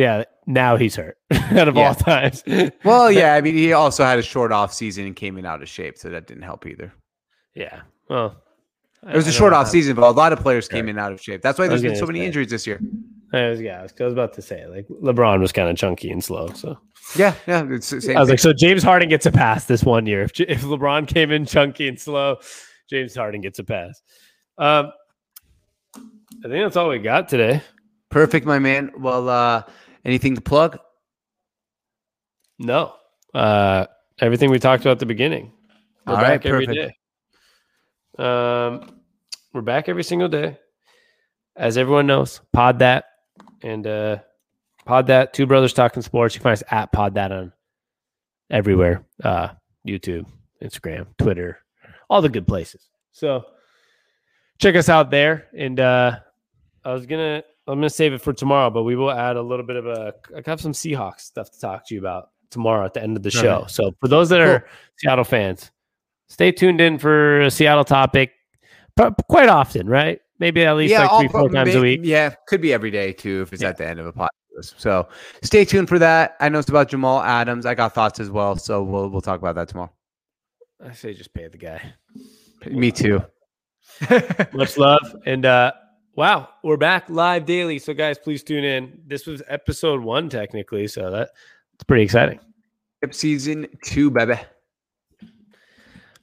Yeah, 0.00 0.24
now 0.46 0.76
he's 0.76 0.96
hurt 0.96 1.18
out 1.32 1.68
of 1.68 1.76
yeah. 1.76 1.88
all 1.88 1.94
times. 1.94 2.42
well, 2.84 3.12
yeah, 3.12 3.34
I 3.34 3.42
mean, 3.42 3.54
he 3.54 3.74
also 3.74 4.02
had 4.02 4.18
a 4.18 4.22
short 4.22 4.50
off 4.50 4.72
season 4.72 5.04
and 5.04 5.14
came 5.14 5.36
in 5.36 5.44
out 5.44 5.60
of 5.60 5.68
shape, 5.68 5.98
so 5.98 6.08
that 6.08 6.26
didn't 6.26 6.44
help 6.44 6.64
either. 6.64 6.90
Yeah, 7.54 7.82
well, 8.08 8.34
it 9.06 9.14
was 9.14 9.26
a 9.26 9.32
short 9.32 9.52
off 9.52 9.68
season, 9.68 9.94
but 9.96 10.08
a 10.08 10.10
lot 10.10 10.32
of 10.32 10.40
players 10.40 10.68
came 10.68 10.88
in 10.88 10.98
out 10.98 11.12
of 11.12 11.20
shape. 11.20 11.42
That's 11.42 11.58
why 11.58 11.68
there's 11.68 11.82
been 11.82 11.96
so 11.96 12.06
many 12.06 12.20
say. 12.20 12.26
injuries 12.26 12.48
this 12.48 12.66
year. 12.66 12.80
I 13.34 13.50
was, 13.50 13.60
yeah, 13.60 13.80
I 13.80 13.82
was, 13.82 13.92
I 14.00 14.04
was 14.04 14.12
about 14.14 14.32
to 14.34 14.42
say 14.42 14.66
like 14.66 14.88
LeBron 14.88 15.40
was 15.40 15.52
kind 15.52 15.68
of 15.68 15.76
chunky 15.76 16.10
and 16.10 16.24
slow. 16.24 16.48
So 16.54 16.78
Yeah, 17.14 17.34
yeah. 17.46 17.64
It's 17.70 17.90
the 17.90 18.00
same 18.00 18.16
I 18.16 18.20
was 18.20 18.28
thing. 18.28 18.32
like, 18.32 18.40
so 18.40 18.52
James 18.52 18.82
Harden 18.82 19.08
gets 19.08 19.26
a 19.26 19.30
pass 19.30 19.66
this 19.66 19.84
one 19.84 20.06
year. 20.06 20.22
If, 20.22 20.40
if 20.40 20.62
LeBron 20.62 21.06
came 21.06 21.30
in 21.30 21.46
chunky 21.46 21.86
and 21.86 22.00
slow, 22.00 22.38
James 22.88 23.14
Harden 23.14 23.40
gets 23.40 23.58
a 23.58 23.64
pass. 23.64 24.02
Um, 24.58 24.92
I 25.94 26.48
think 26.48 26.64
that's 26.64 26.76
all 26.76 26.88
we 26.88 26.98
got 26.98 27.28
today. 27.28 27.62
Perfect, 28.10 28.46
my 28.46 28.58
man. 28.58 28.90
Well, 28.98 29.28
uh, 29.28 29.62
anything 30.04 30.34
to 30.34 30.40
plug? 30.40 30.78
No, 32.58 32.94
uh, 33.34 33.86
everything 34.18 34.50
we 34.50 34.58
talked 34.58 34.82
about 34.82 34.92
at 34.92 34.98
the 34.98 35.06
beginning. 35.06 35.52
We're 36.06 36.14
All 36.14 36.20
right, 36.20 36.42
back 36.42 36.46
every 36.46 36.66
perfect. 36.66 36.94
day. 38.18 38.22
Um, 38.24 39.00
we're 39.52 39.62
back 39.62 39.88
every 39.88 40.04
single 40.04 40.28
day. 40.28 40.58
As 41.56 41.76
everyone 41.76 42.06
knows, 42.06 42.40
pod 42.52 42.78
that 42.78 43.04
and 43.62 43.86
uh, 43.86 44.18
pod 44.84 45.06
that. 45.08 45.32
Two 45.32 45.46
brothers 45.46 45.72
talking 45.72 46.02
sports. 46.02 46.34
You 46.34 46.40
can 46.40 46.44
find 46.44 46.52
us 46.54 46.62
at 46.70 46.92
pod 46.92 47.14
that 47.14 47.32
on 47.32 47.52
everywhere. 48.50 49.04
Uh, 49.22 49.48
YouTube, 49.86 50.26
Instagram, 50.62 51.06
Twitter, 51.18 51.58
all 52.08 52.22
the 52.22 52.28
good 52.28 52.46
places. 52.46 52.88
So 53.12 53.44
check 54.58 54.76
us 54.76 54.88
out 54.88 55.10
there. 55.10 55.48
And 55.56 55.80
uh, 55.80 56.18
I 56.84 56.92
was 56.92 57.06
gonna, 57.06 57.42
I'm 57.70 57.78
gonna 57.78 57.90
save 57.90 58.12
it 58.12 58.20
for 58.20 58.32
tomorrow, 58.32 58.70
but 58.70 58.82
we 58.82 58.96
will 58.96 59.10
add 59.10 59.36
a 59.36 59.42
little 59.42 59.64
bit 59.64 59.76
of 59.76 59.86
a. 59.86 60.14
I 60.36 60.42
have 60.46 60.60
some 60.60 60.72
Seahawks 60.72 61.20
stuff 61.20 61.50
to 61.52 61.60
talk 61.60 61.86
to 61.88 61.94
you 61.94 62.00
about 62.00 62.30
tomorrow 62.50 62.84
at 62.84 62.94
the 62.94 63.02
end 63.02 63.16
of 63.16 63.22
the 63.22 63.30
show. 63.30 63.58
Okay. 63.60 63.68
So 63.68 63.92
for 64.00 64.08
those 64.08 64.28
that 64.30 64.40
are 64.40 64.66
Seattle 64.96 65.24
fans, 65.24 65.70
stay 66.28 66.52
tuned 66.52 66.80
in 66.80 66.98
for 66.98 67.40
a 67.42 67.50
Seattle 67.50 67.84
topic 67.84 68.32
quite 69.28 69.48
often, 69.48 69.88
right? 69.88 70.20
Maybe 70.38 70.64
at 70.64 70.76
least 70.76 70.94
like 70.94 71.10
all- 71.10 71.20
three, 71.20 71.28
four 71.28 71.48
times 71.50 71.74
a 71.74 71.80
week. 71.80 72.00
Yeah, 72.02 72.34
could 72.46 72.60
be 72.60 72.72
every 72.72 72.90
day 72.90 73.12
too 73.12 73.42
if 73.42 73.52
it's 73.52 73.62
Yeah. 73.62 73.68
at 73.68 73.76
the 73.76 73.86
end 73.86 74.00
of 74.00 74.06
a 74.06 74.12
podcast. 74.12 74.74
So 74.78 75.08
stay 75.42 75.64
tuned 75.64 75.88
for 75.88 75.98
that. 76.00 76.36
I 76.40 76.48
know 76.48 76.58
it's 76.58 76.68
about 76.68 76.88
Jamal 76.88 77.20
Adams. 77.22 77.66
I 77.66 77.74
got 77.74 77.94
thoughts 77.94 78.20
as 78.20 78.30
well, 78.30 78.56
so 78.56 78.82
we'll 78.82 79.08
we'll 79.08 79.20
talk 79.20 79.38
about 79.38 79.54
that 79.54 79.68
tomorrow. 79.68 79.92
I 80.84 80.92
say 80.92 81.14
just 81.14 81.32
pay 81.34 81.46
the 81.48 81.58
guy. 81.58 81.80
Me 82.66 82.90
too. 82.90 83.22
Much 84.52 84.76
love. 84.76 85.14
And 85.26 85.44
uh 85.46 85.72
wow, 86.14 86.48
we're 86.62 86.76
back 86.76 87.08
live 87.08 87.46
daily. 87.46 87.78
So 87.78 87.94
guys, 87.94 88.18
please 88.18 88.42
tune 88.42 88.64
in. 88.64 89.00
This 89.06 89.26
was 89.26 89.42
episode 89.48 90.00
one, 90.02 90.28
technically. 90.28 90.86
So 90.88 91.10
that 91.10 91.30
it's 91.74 91.84
pretty 91.84 92.04
exciting. 92.04 92.40
Season 93.10 93.66
two, 93.84 94.10
baby. 94.10 94.34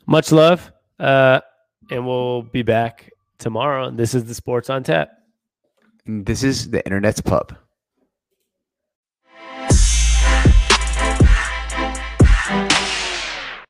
Much 0.05 0.31
love. 0.31 0.71
Uh 0.99 1.41
and 1.89 2.05
we'll 2.05 2.41
be 2.41 2.63
back 2.63 3.11
tomorrow. 3.39 3.89
This 3.91 4.13
is 4.13 4.25
the 4.25 4.33
Sports 4.33 4.69
on 4.69 4.83
Tap. 4.83 5.09
And 6.05 6.25
this 6.25 6.43
is 6.43 6.69
the 6.69 6.83
Internet's 6.85 7.21
Pub. 7.21 7.55